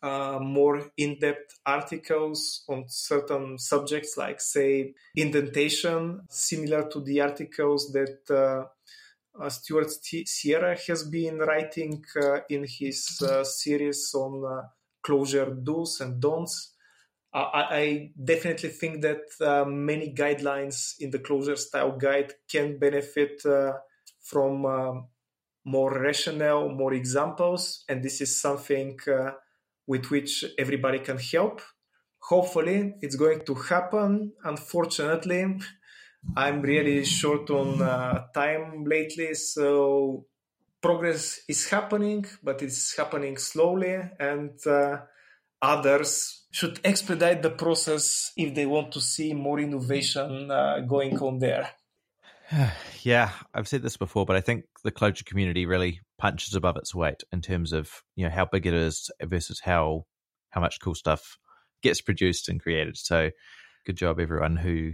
uh, 0.03 0.39
more 0.41 0.91
in-depth 0.97 1.61
articles 1.65 2.65
on 2.69 2.85
certain 2.89 3.57
subjects 3.59 4.17
like 4.17 4.41
say 4.41 4.95
indentation 5.15 6.21
similar 6.29 6.89
to 6.89 7.01
the 7.01 7.21
articles 7.21 7.93
that 7.93 8.19
uh, 8.31 8.67
uh, 9.41 9.49
Stuart 9.49 9.91
Sierra 10.26 10.76
has 10.87 11.05
been 11.05 11.39
writing 11.39 12.05
uh, 12.20 12.41
in 12.51 12.64
his 12.68 13.20
uh, 13.22 13.45
series 13.45 14.12
on 14.14 14.45
uh, 14.45 14.62
Clojure 15.05 15.64
do's 15.64 16.01
and 16.01 16.20
don'ts. 16.20 16.74
I, 17.35 17.39
I, 17.70 18.11
definitely 18.22 18.68
think 18.68 19.01
that 19.01 19.66
many 19.66 20.12
guidelines 20.12 20.97
in 21.01 21.11
the 21.11 21.18
Clojure 21.18 21.57
style 21.57 21.97
guide 21.97 22.35
can 22.51 22.78
benefit 22.78 23.41
from 24.20 25.07
more 25.64 25.99
rationale, 25.99 26.68
more 26.68 26.93
examples, 26.93 27.85
and 27.89 28.03
this 28.03 28.20
is 28.20 28.39
something 28.39 28.99
with 29.87 30.11
which 30.11 30.45
everybody 30.59 30.99
can 30.99 31.16
help. 31.16 31.62
Hopefully, 32.18 32.97
it's 33.01 33.16
going 33.16 33.47
to 33.47 33.55
happen. 33.55 34.33
Unfortunately, 34.45 35.59
I'm 36.37 36.62
really 36.62 37.05
short 37.05 37.51
on 37.51 37.83
uh, 37.83 38.27
time 38.35 38.85
lately, 38.85 39.35
so 39.35 40.27
progress 40.81 41.41
is 41.49 41.68
happening, 41.68 42.27
but 42.43 42.62
it's 42.62 42.97
happening 42.97 43.37
slowly, 43.37 44.01
and 44.18 44.59
uh, 44.66 44.99
others 45.61 46.45
should 46.51 46.81
expedite 46.85 47.43
the 47.43 47.51
process 47.51 48.33
if 48.37 48.55
they 48.55 48.66
want 48.66 48.93
to 48.93 49.01
see 49.01 49.33
more 49.33 49.59
innovation 49.59 50.51
uh, 50.51 50.81
going 50.81 51.18
on 51.18 51.39
there. 51.39 51.70
yeah, 53.03 53.31
I've 53.55 53.68
said 53.68 53.83
this 53.83 53.97
before, 53.97 54.27
but 54.27 54.37
I 54.37 54.41
think 54.41 54.64
the 54.85 54.93
Clojure 54.93 55.25
community 55.25 55.66
really 55.66 56.01
punches 56.18 56.55
above 56.55 56.77
its 56.77 56.95
weight 56.95 57.23
in 57.33 57.41
terms 57.41 57.73
of 57.73 58.03
you 58.14 58.25
know 58.25 58.31
how 58.31 58.45
big 58.45 58.66
it 58.66 58.75
is 58.75 59.11
versus 59.23 59.61
how 59.61 60.07
how 60.51 60.61
much 60.61 60.81
cool 60.81 60.95
stuff 60.95 61.39
gets 61.83 62.01
produced 62.01 62.49
and 62.49 62.61
created. 62.61 62.97
So, 62.97 63.31
good 63.87 63.97
job 63.97 64.20
everyone 64.20 64.57
who 64.57 64.93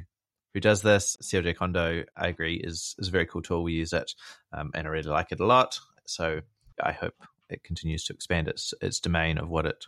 who 0.59 0.61
does 0.61 0.83
this. 0.83 1.17
Clj-kondo, 1.23 2.05
I 2.17 2.27
agree, 2.27 2.57
is 2.57 2.97
is 2.99 3.09
a 3.09 3.11
very 3.13 3.27
cool 3.27 3.43
tool. 3.43 3.63
We 3.63 3.75
use 3.75 3.93
it, 3.93 4.13
um, 4.53 4.73
and 4.75 4.87
I 4.87 4.91
really 4.91 5.09
like 5.09 5.31
it 5.31 5.39
a 5.39 5.47
lot. 5.47 5.79
So, 6.05 6.41
I 6.83 6.91
hope 6.91 7.15
it 7.49 7.63
continues 7.63 8.05
to 8.07 8.13
expand 8.13 8.49
its 8.49 8.75
its 8.83 8.99
domain 8.99 9.39
of 9.39 9.49
what 9.49 9.67
it 9.67 9.85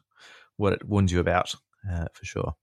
what 0.57 0.73
it 0.73 0.87
warns 0.87 1.11
you 1.11 1.19
about 1.19 1.55
uh, 1.91 2.07
for 2.13 2.25
sure. 2.25 2.55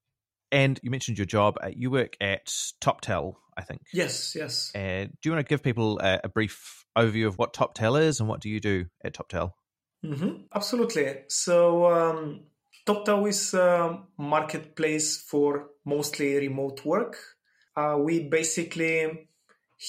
And 0.53 0.79
you 0.81 0.89
mentioned 0.89 1.17
your 1.17 1.25
job. 1.25 1.57
Uh, 1.61 1.71
you 1.75 1.91
work 1.91 2.15
at 2.21 2.45
Toptal, 2.79 3.35
I 3.57 3.63
think. 3.63 3.81
Yes, 3.93 4.33
yes. 4.33 4.71
Uh, 4.73 5.07
do 5.07 5.23
you 5.25 5.31
want 5.31 5.45
to 5.45 5.49
give 5.49 5.61
people 5.61 5.99
a, 5.99 6.21
a, 6.23 6.29
brief 6.29 6.85
overview 6.97 7.27
of 7.27 7.37
what 7.37 7.53
Toptal 7.53 8.01
is 8.01 8.21
and 8.21 8.29
what 8.29 8.39
do 8.39 8.47
you 8.47 8.61
do 8.61 8.85
at 9.03 9.13
Toptal? 9.13 9.51
Mm-hmm. 10.05 10.43
Absolutely. 10.55 11.23
So, 11.27 11.91
um, 11.91 12.45
Toptal 12.85 13.27
is 13.27 13.53
a 13.53 13.99
marketplace 14.17 15.17
for 15.17 15.71
mostly 15.83 16.37
remote 16.37 16.85
work. 16.85 17.17
Uh, 17.77 17.95
we 17.99 18.27
basically 18.27 19.27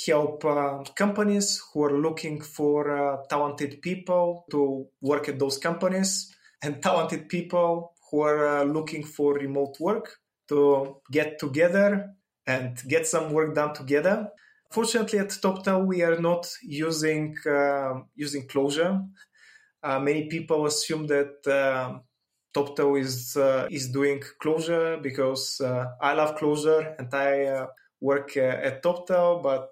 help 0.07 0.45
uh, 0.45 0.82
companies 0.95 1.62
who 1.72 1.84
are 1.84 1.99
looking 1.99 2.39
for 2.41 2.91
uh, 2.91 3.16
talented 3.30 3.80
people 3.80 4.45
to 4.51 4.86
work 5.01 5.28
at 5.28 5.39
those 5.39 5.57
companies 5.57 6.34
and 6.62 6.82
talented 6.82 7.28
people 7.30 7.95
who 8.11 8.20
are 8.20 8.47
uh, 8.47 8.64
looking 8.64 9.03
for 9.03 9.34
remote 9.34 9.74
work 9.80 10.16
to 10.49 10.97
get 11.11 11.39
together 11.39 12.14
and 12.47 12.82
get 12.89 13.07
some 13.07 13.32
work 13.32 13.55
done 13.55 13.72
together. 13.74 14.28
Fortunately, 14.70 15.18
at 15.18 15.28
Toptal, 15.28 15.86
we 15.86 16.03
are 16.03 16.20
not 16.20 16.47
using 16.62 17.36
uh, 17.47 17.95
using 18.14 18.47
Clojure. 18.47 19.09
Uh, 19.82 19.99
many 19.99 20.26
people 20.26 20.66
assume 20.66 21.07
that 21.07 21.47
uh, 21.47 21.99
Toptal 22.59 22.98
is 22.98 23.36
uh, 23.36 23.68
is 23.70 23.88
doing 23.90 24.20
Clojure 24.42 25.00
because 25.00 25.61
uh, 25.61 25.86
I 26.00 26.14
love 26.14 26.36
Clojure 26.36 26.98
and 26.98 27.14
I 27.14 27.44
uh, 27.44 27.66
work 28.00 28.36
at 28.36 28.82
Toptal, 28.82 29.42
but 29.42 29.70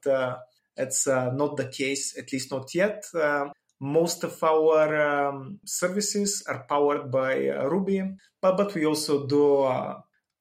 it's 0.76 1.06
not 1.06 1.56
the 1.56 1.66
case, 1.66 2.16
at 2.18 2.32
least 2.32 2.52
not 2.52 2.74
yet. 2.74 3.04
most 3.80 4.24
of 4.24 4.42
our 4.42 4.86
um, 4.96 5.58
services 5.66 6.42
are 6.48 6.64
powered 6.68 7.10
by 7.10 7.34
Ruby, 7.72 8.02
but, 8.40 8.56
but 8.56 8.74
we 8.74 8.86
also 8.86 9.26
do 9.26 9.66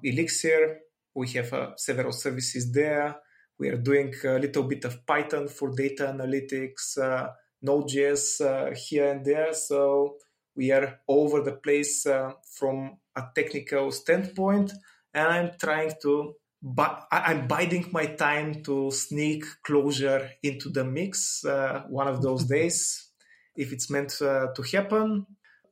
Elixir. 0.04 0.80
We 1.16 1.30
have 1.30 1.54
uh, 1.54 1.76
several 1.78 2.12
services 2.12 2.72
there. 2.72 3.16
We 3.58 3.70
are 3.70 3.78
doing 3.78 4.14
a 4.24 4.38
little 4.40 4.64
bit 4.64 4.86
of 4.86 5.06
Python 5.06 5.48
for 5.48 5.72
data 5.72 6.14
analytics, 6.14 6.98
uh, 6.98 7.30
Node.js 7.62 8.42
uh, 8.42 8.76
here 8.76 9.12
and 9.12 9.26
there. 9.26 9.54
So 9.54 10.18
we 10.56 10.72
are 10.72 11.00
over 11.08 11.42
the 11.42 11.54
place 11.54 12.06
uh, 12.06 12.34
from 12.54 12.98
a 13.16 13.24
technical 13.34 13.92
standpoint. 13.92 14.72
And 15.14 15.28
I'm 15.28 15.52
trying 15.60 15.94
to, 16.02 16.34
but 16.62 17.08
I'm 17.12 17.48
biding 17.48 17.90
my 17.92 18.06
time 18.06 18.64
to 18.64 18.92
sneak 18.92 19.46
Clojure 19.66 20.30
into 20.44 20.70
the 20.70 20.84
mix 20.84 21.46
uh, 21.46 21.84
one 21.88 22.08
of 22.08 22.22
those 22.22 22.44
days 22.56 23.10
if 23.56 23.72
it's 23.72 23.90
meant 23.90 24.22
uh, 24.22 24.48
to 24.54 24.62
happen 24.64 25.26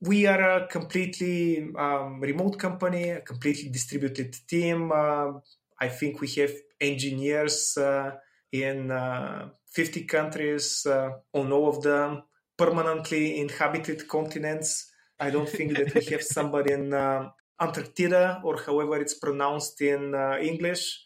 we 0.03 0.25
are 0.25 0.57
a 0.57 0.67
completely 0.67 1.69
um, 1.77 2.19
remote 2.19 2.59
company, 2.59 3.09
a 3.09 3.21
completely 3.21 3.69
distributed 3.69 4.35
team. 4.47 4.91
Uh, 4.91 5.33
I 5.79 5.87
think 5.87 6.19
we 6.19 6.27
have 6.39 6.51
engineers 6.79 7.77
uh, 7.77 8.11
in 8.51 8.91
uh, 8.91 9.49
50 9.71 10.03
countries, 10.03 10.85
uh, 10.85 11.11
on 11.33 11.51
all 11.53 11.69
of 11.69 11.81
them 11.81 12.23
permanently 12.57 13.39
inhabited 13.39 14.07
continents. 14.07 14.91
I 15.19 15.29
don't 15.29 15.49
think 15.49 15.77
that 15.77 15.93
we 15.93 16.05
have 16.05 16.23
somebody 16.23 16.73
in 16.73 16.93
uh, 16.93 17.29
Antarctica 17.59 18.41
or 18.43 18.57
however 18.61 18.99
it's 18.99 19.19
pronounced 19.19 19.81
in 19.81 20.15
uh, 20.15 20.37
English. 20.41 21.05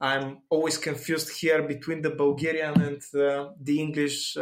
I'm 0.00 0.42
always 0.48 0.78
confused 0.78 1.40
here 1.40 1.62
between 1.62 2.02
the 2.02 2.10
Bulgarian 2.10 2.80
and 2.80 3.02
the 3.12 3.80
English 3.80 4.36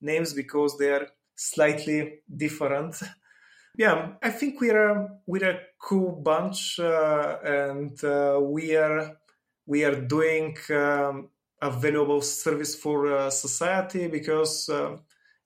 names 0.00 0.32
because 0.32 0.78
they 0.78 0.90
are 0.90 1.06
slightly 1.34 2.22
different. 2.34 2.96
yeah, 3.76 4.12
I 4.22 4.30
think 4.30 4.60
we're 4.60 4.90
a, 4.90 5.08
we're 5.26 5.48
a 5.48 5.60
cool 5.78 6.12
bunch, 6.12 6.78
uh, 6.78 7.38
and 7.44 8.02
uh, 8.04 8.38
we 8.40 8.76
are 8.76 9.16
we 9.66 9.84
are 9.84 10.00
doing 10.00 10.56
um, 10.70 11.28
a 11.60 11.70
valuable 11.70 12.20
service 12.20 12.74
for 12.74 13.06
uh, 13.06 13.30
society 13.30 14.08
because 14.08 14.68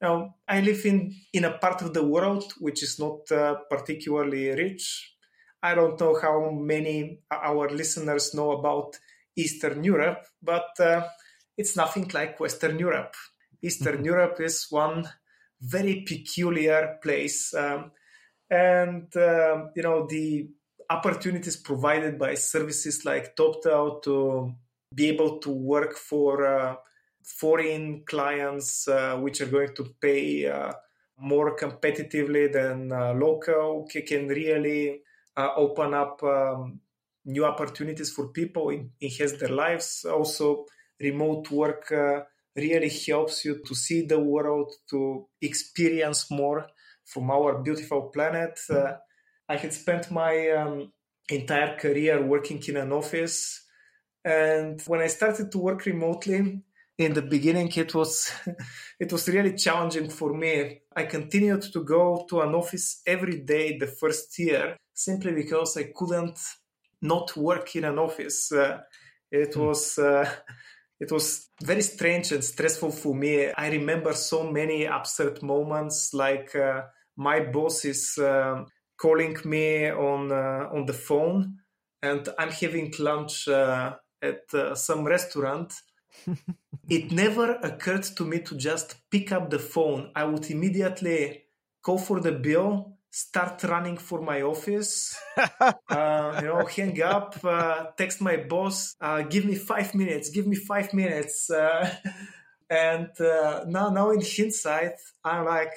uh, 0.03 0.07
know 0.07 0.35
I 0.49 0.61
live 0.61 0.85
in 0.85 1.15
in 1.33 1.45
a 1.45 1.59
part 1.59 1.83
of 1.83 1.95
the 1.95 2.05
world 2.05 2.53
which 2.59 2.83
is 2.83 2.99
not 2.99 3.31
uh, 3.31 3.57
particularly 3.71 4.51
rich. 4.51 5.15
I 5.63 5.75
don't 5.75 5.99
know 5.99 6.19
how 6.21 6.51
many 6.51 7.21
our 7.31 7.69
listeners 7.69 8.35
know 8.35 8.53
about 8.53 8.99
Eastern 9.37 9.83
Europe, 9.83 10.27
but 10.43 10.69
uh, 10.79 11.03
it's 11.57 11.77
nothing 11.77 12.11
like 12.15 12.41
Western 12.41 12.79
Europe. 12.79 13.15
Eastern 13.63 13.97
mm-hmm. 13.97 14.05
Europe 14.05 14.41
is 14.41 14.67
one 14.71 15.09
very 15.61 16.05
peculiar 16.07 16.99
place. 17.03 17.55
Um, 17.55 17.93
and 18.51 19.15
um, 19.17 19.71
you 19.75 19.83
know 19.83 20.07
the 20.07 20.49
opportunities 20.89 21.57
provided 21.57 22.19
by 22.19 22.35
services 22.35 23.05
like 23.05 23.35
Toptal 23.35 24.03
to 24.03 24.53
be 24.95 25.09
able 25.09 25.39
to 25.41 25.51
work 25.51 25.95
for 25.97 26.47
uh, 26.47 26.77
foreign 27.27 28.05
clients, 28.07 28.87
uh, 28.89 29.17
which 29.17 29.41
are 29.41 29.47
going 29.47 29.75
to 29.75 29.85
pay 30.01 30.47
uh, 30.47 30.73
more 31.19 31.57
competitively 31.57 32.53
than 32.53 32.93
uh, 32.93 33.13
local, 33.15 33.89
can 34.07 34.29
really 34.29 35.01
uh, 35.37 35.49
open 35.57 35.93
up 35.93 36.23
um, 36.23 36.81
new 37.25 37.45
opportunities 37.45 38.13
for 38.13 38.29
people, 38.29 38.71
enhance 38.71 39.33
their 39.33 39.49
lives. 39.49 40.05
Also, 40.05 40.67
remote 41.01 41.51
work 41.51 41.91
uh, 41.91 42.21
really 42.55 42.91
helps 43.07 43.45
you 43.45 43.61
to 43.67 43.75
see 43.75 44.07
the 44.07 44.21
world, 44.21 44.73
to 44.91 45.27
experience 45.43 46.31
more 46.31 46.67
from 47.05 47.31
our 47.31 47.61
beautiful 47.63 48.03
planet. 48.03 48.59
Uh, 48.71 48.93
I 49.49 49.57
had 49.57 49.73
spent 49.73 50.11
my 50.11 50.51
um, 50.51 50.93
entire 51.29 51.77
career 51.77 52.25
working 52.25 52.63
in 52.69 52.77
an 52.77 52.93
office. 52.93 53.65
And 54.25 54.81
when 54.87 55.01
I 55.01 55.07
started 55.09 55.53
to 55.53 55.59
work 55.59 55.87
remotely, 55.87 56.63
in 56.99 57.13
the 57.13 57.23
beginning 57.23 57.71
it 57.77 57.95
was 57.95 58.33
it 59.01 59.13
was 59.13 59.29
really 59.29 59.55
challenging 59.55 60.09
for 60.09 60.35
me. 60.35 60.81
I 60.95 61.05
continued 61.05 61.63
to 61.73 61.85
go 61.85 62.27
to 62.29 62.41
an 62.41 62.55
office 62.55 63.03
every 63.07 63.41
day 63.41 63.79
the 63.79 63.87
first 63.87 64.39
year 64.39 64.77
simply 64.95 65.33
because 65.33 65.77
i 65.77 65.93
couldn't 65.95 66.39
not 67.03 67.37
work 67.37 67.77
in 67.77 67.85
an 67.85 67.99
office. 67.99 68.51
Uh, 68.51 68.81
it 69.31 69.55
hmm. 69.55 69.61
was 69.61 69.99
uh, 69.99 70.29
it 71.01 71.13
was 71.13 71.51
very 71.63 71.83
strange 71.83 72.33
and 72.33 72.43
stressful 72.43 72.91
for 72.91 73.15
me. 73.15 73.53
I 73.53 73.69
remember 73.71 74.15
so 74.15 74.51
many 74.51 74.85
absurd 74.85 75.43
moments 75.43 76.15
like 76.15 76.57
uh, 76.57 76.83
my 77.17 77.41
boss 77.41 77.85
is 77.85 78.19
um, 78.19 78.67
calling 78.97 79.37
me 79.45 79.91
on 79.91 80.33
uh, 80.33 80.69
on 80.73 80.87
the 80.87 80.93
phone 80.93 81.59
and 82.03 82.29
i'm 82.39 82.51
having 82.51 82.93
lunch 82.99 83.49
uh, 83.49 83.95
at 84.23 84.43
uh, 84.55 84.75
some 84.75 85.05
restaurant 85.05 85.73
it 86.89 87.13
never 87.13 87.55
occurred 87.57 88.05
to 88.05 88.25
me 88.25 88.41
to 88.41 88.57
just 88.57 88.97
pick 89.11 89.33
up 89.33 89.51
the 89.51 89.59
phone. 89.59 90.11
I 90.15 90.25
would 90.25 90.51
immediately 90.51 91.43
go 91.83 91.99
for 91.99 92.21
the 92.21 92.33
bill, 92.33 92.97
start 93.11 93.63
running 93.65 93.97
for 93.97 94.21
my 94.21 94.43
office, 94.43 95.19
uh, 95.61 96.39
you 96.41 96.49
know, 96.49 96.67
hang 96.67 97.01
up, 97.03 97.37
uh, 97.45 97.87
text 97.97 98.21
my 98.21 98.37
boss, 98.37 98.95
uh, 99.01 99.23
give 99.23 99.45
me 99.45 99.55
five 99.55 99.95
minutes, 99.95 100.31
give 100.31 100.47
me 100.47 100.57
five 100.57 100.93
minutes. 100.93 101.51
Uh, 101.51 101.91
and 102.71 103.11
uh, 103.21 103.65
now, 103.67 103.89
now 103.91 104.11
in 104.11 104.21
hindsight, 104.21 104.99
I'm 105.25 105.45
like, 105.45 105.73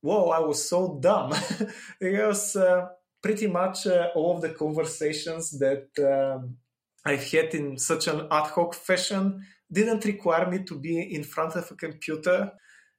whoa, 0.00 0.30
I 0.30 0.40
was 0.40 0.68
so 0.68 0.98
dumb 1.00 1.32
because 2.00 2.56
uh, 2.56 2.88
pretty 3.22 3.46
much 3.46 3.86
all 4.14 4.36
of 4.36 4.42
the 4.42 4.50
conversations 4.50 5.58
that 5.58 5.88
um, 5.98 6.56
I've 7.04 7.24
had 7.30 7.54
in 7.54 7.78
such 7.78 8.06
an 8.06 8.26
ad 8.30 8.48
hoc 8.48 8.74
fashion 8.74 9.46
didn't 9.72 10.04
require 10.04 10.50
me 10.50 10.62
to 10.64 10.78
be 10.78 11.14
in 11.14 11.24
front 11.24 11.56
of 11.56 11.70
a 11.70 11.74
computer 11.74 12.52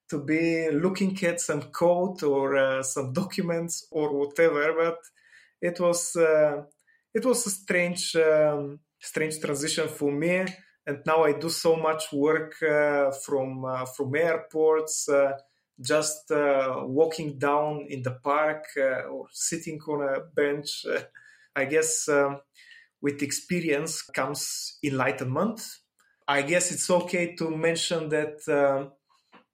to 0.09 0.23
be 0.23 0.69
looking 0.71 1.17
at 1.23 1.39
some 1.39 1.61
code 1.61 2.23
or 2.23 2.57
uh, 2.57 2.83
some 2.83 3.13
documents 3.13 3.87
or 3.91 4.13
whatever 4.17 4.73
but 4.77 4.97
it 5.61 5.79
was 5.79 6.15
uh, 6.15 6.61
it 7.13 7.25
was 7.25 7.47
a 7.47 7.49
strange 7.49 8.15
um, 8.15 8.79
strange 8.99 9.39
transition 9.39 9.87
for 9.87 10.11
me. 10.11 10.45
And 10.85 10.99
now 11.05 11.23
i 11.23 11.31
do 11.31 11.49
so 11.49 11.77
much 11.77 12.11
work 12.11 12.61
uh, 12.61 13.11
from 13.25 13.63
uh, 13.63 13.85
from 13.85 14.15
airports 14.15 15.07
uh, 15.07 15.31
just 15.79 16.29
uh, 16.31 16.81
walking 16.83 17.39
down 17.39 17.85
in 17.89 18.03
the 18.03 18.17
park 18.23 18.65
or 18.77 19.27
sitting 19.31 19.79
on 19.87 20.01
a 20.01 20.19
bench. 20.35 20.85
I 21.55 21.65
guess 21.65 22.09
um, 22.09 22.41
with 23.01 23.21
experience 23.21 24.01
comes 24.01 24.77
enlightenment 24.83 25.61
I 26.27 26.41
guess 26.41 26.71
it's 26.71 26.89
okay 26.89 27.35
to 27.35 27.49
mention 27.49 28.09
that 28.09 28.47
uh, 28.47 28.89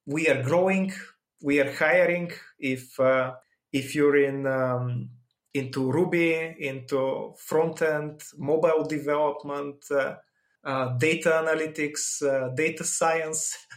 we 0.05 0.27
are 0.27 0.43
growing, 0.43 0.93
we 1.41 1.59
are 1.59 1.71
hiring. 1.71 2.31
If 2.59 2.99
uh, 2.99 3.33
if 3.71 3.95
you're 3.95 4.17
in 4.17 4.45
um, 4.45 5.09
into 5.53 5.91
Ruby, 5.91 6.55
into 6.59 7.33
front 7.37 7.81
end, 7.81 8.21
mobile 8.37 8.85
development, 8.85 9.83
uh, 9.91 10.15
uh 10.63 10.97
data 10.97 11.41
analytics, 11.43 12.21
uh, 12.21 12.49
data 12.55 12.83
science. 12.83 13.55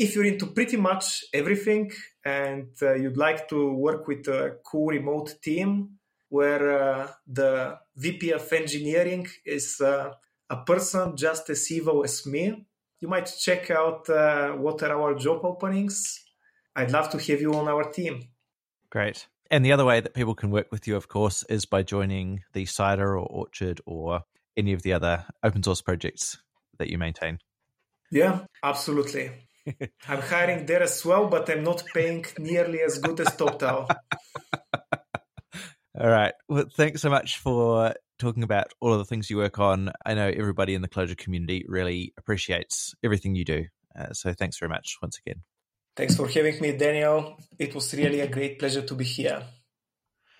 If 0.00 0.14
you're 0.14 0.26
into 0.26 0.46
pretty 0.46 0.76
much 0.76 1.24
everything 1.34 1.90
and 2.24 2.68
uh, 2.80 2.94
you'd 2.94 3.16
like 3.16 3.48
to 3.48 3.72
work 3.72 4.06
with 4.06 4.28
a 4.28 4.58
cool 4.64 4.86
remote 4.86 5.34
team 5.42 5.98
where 6.28 7.08
the 7.26 7.76
VP 7.96 8.30
of 8.30 8.52
engineering 8.52 9.26
is 9.44 9.82
a 10.50 10.56
person 10.56 11.16
just 11.16 11.50
as 11.50 11.70
evil 11.70 12.04
as 12.04 12.26
me, 12.26 12.66
you 13.00 13.08
might 13.08 13.32
check 13.40 13.70
out 13.70 14.08
uh, 14.08 14.50
what 14.52 14.82
are 14.82 15.00
our 15.00 15.14
job 15.14 15.44
openings. 15.44 16.24
I'd 16.74 16.90
love 16.90 17.10
to 17.10 17.18
have 17.18 17.40
you 17.40 17.54
on 17.54 17.68
our 17.68 17.90
team. 17.90 18.28
Great. 18.90 19.26
And 19.50 19.64
the 19.64 19.72
other 19.72 19.84
way 19.84 20.00
that 20.00 20.14
people 20.14 20.34
can 20.34 20.50
work 20.50 20.70
with 20.70 20.86
you, 20.86 20.96
of 20.96 21.08
course, 21.08 21.42
is 21.44 21.64
by 21.64 21.82
joining 21.82 22.42
the 22.52 22.66
Cider 22.66 23.18
or 23.18 23.26
Orchard 23.26 23.80
or 23.86 24.22
any 24.56 24.72
of 24.72 24.82
the 24.82 24.92
other 24.92 25.24
open 25.42 25.62
source 25.62 25.80
projects 25.80 26.38
that 26.78 26.88
you 26.88 26.98
maintain. 26.98 27.38
Yeah, 28.10 28.40
absolutely. 28.62 29.30
I'm 30.08 30.22
hiring 30.22 30.66
there 30.66 30.82
as 30.82 31.04
well, 31.04 31.28
but 31.28 31.48
I'm 31.50 31.64
not 31.64 31.82
paying 31.94 32.24
nearly 32.38 32.80
as 32.80 32.98
good 32.98 33.20
as 33.20 33.28
Toptal. 33.28 33.88
All 35.98 36.08
right. 36.08 36.34
Well, 36.48 36.66
thanks 36.74 37.02
so 37.02 37.10
much 37.10 37.38
for 37.38 37.94
talking 38.18 38.42
about 38.42 38.72
all 38.80 38.92
of 38.92 38.98
the 38.98 39.04
things 39.04 39.30
you 39.30 39.36
work 39.36 39.58
on. 39.58 39.90
I 40.04 40.14
know 40.14 40.28
everybody 40.28 40.74
in 40.74 40.82
the 40.82 40.88
Clojure 40.88 41.16
community 41.16 41.64
really 41.68 42.12
appreciates 42.16 42.94
everything 43.02 43.34
you 43.34 43.44
do. 43.44 43.66
Uh, 43.98 44.12
so 44.12 44.32
thanks 44.32 44.58
very 44.58 44.68
much 44.68 44.96
once 45.02 45.18
again. 45.18 45.42
Thanks 45.96 46.14
for 46.14 46.28
having 46.28 46.60
me, 46.60 46.76
Daniel. 46.76 47.36
It 47.58 47.74
was 47.74 47.92
really 47.94 48.20
a 48.20 48.28
great 48.28 48.58
pleasure 48.58 48.82
to 48.82 48.94
be 48.94 49.04
here. 49.04 49.42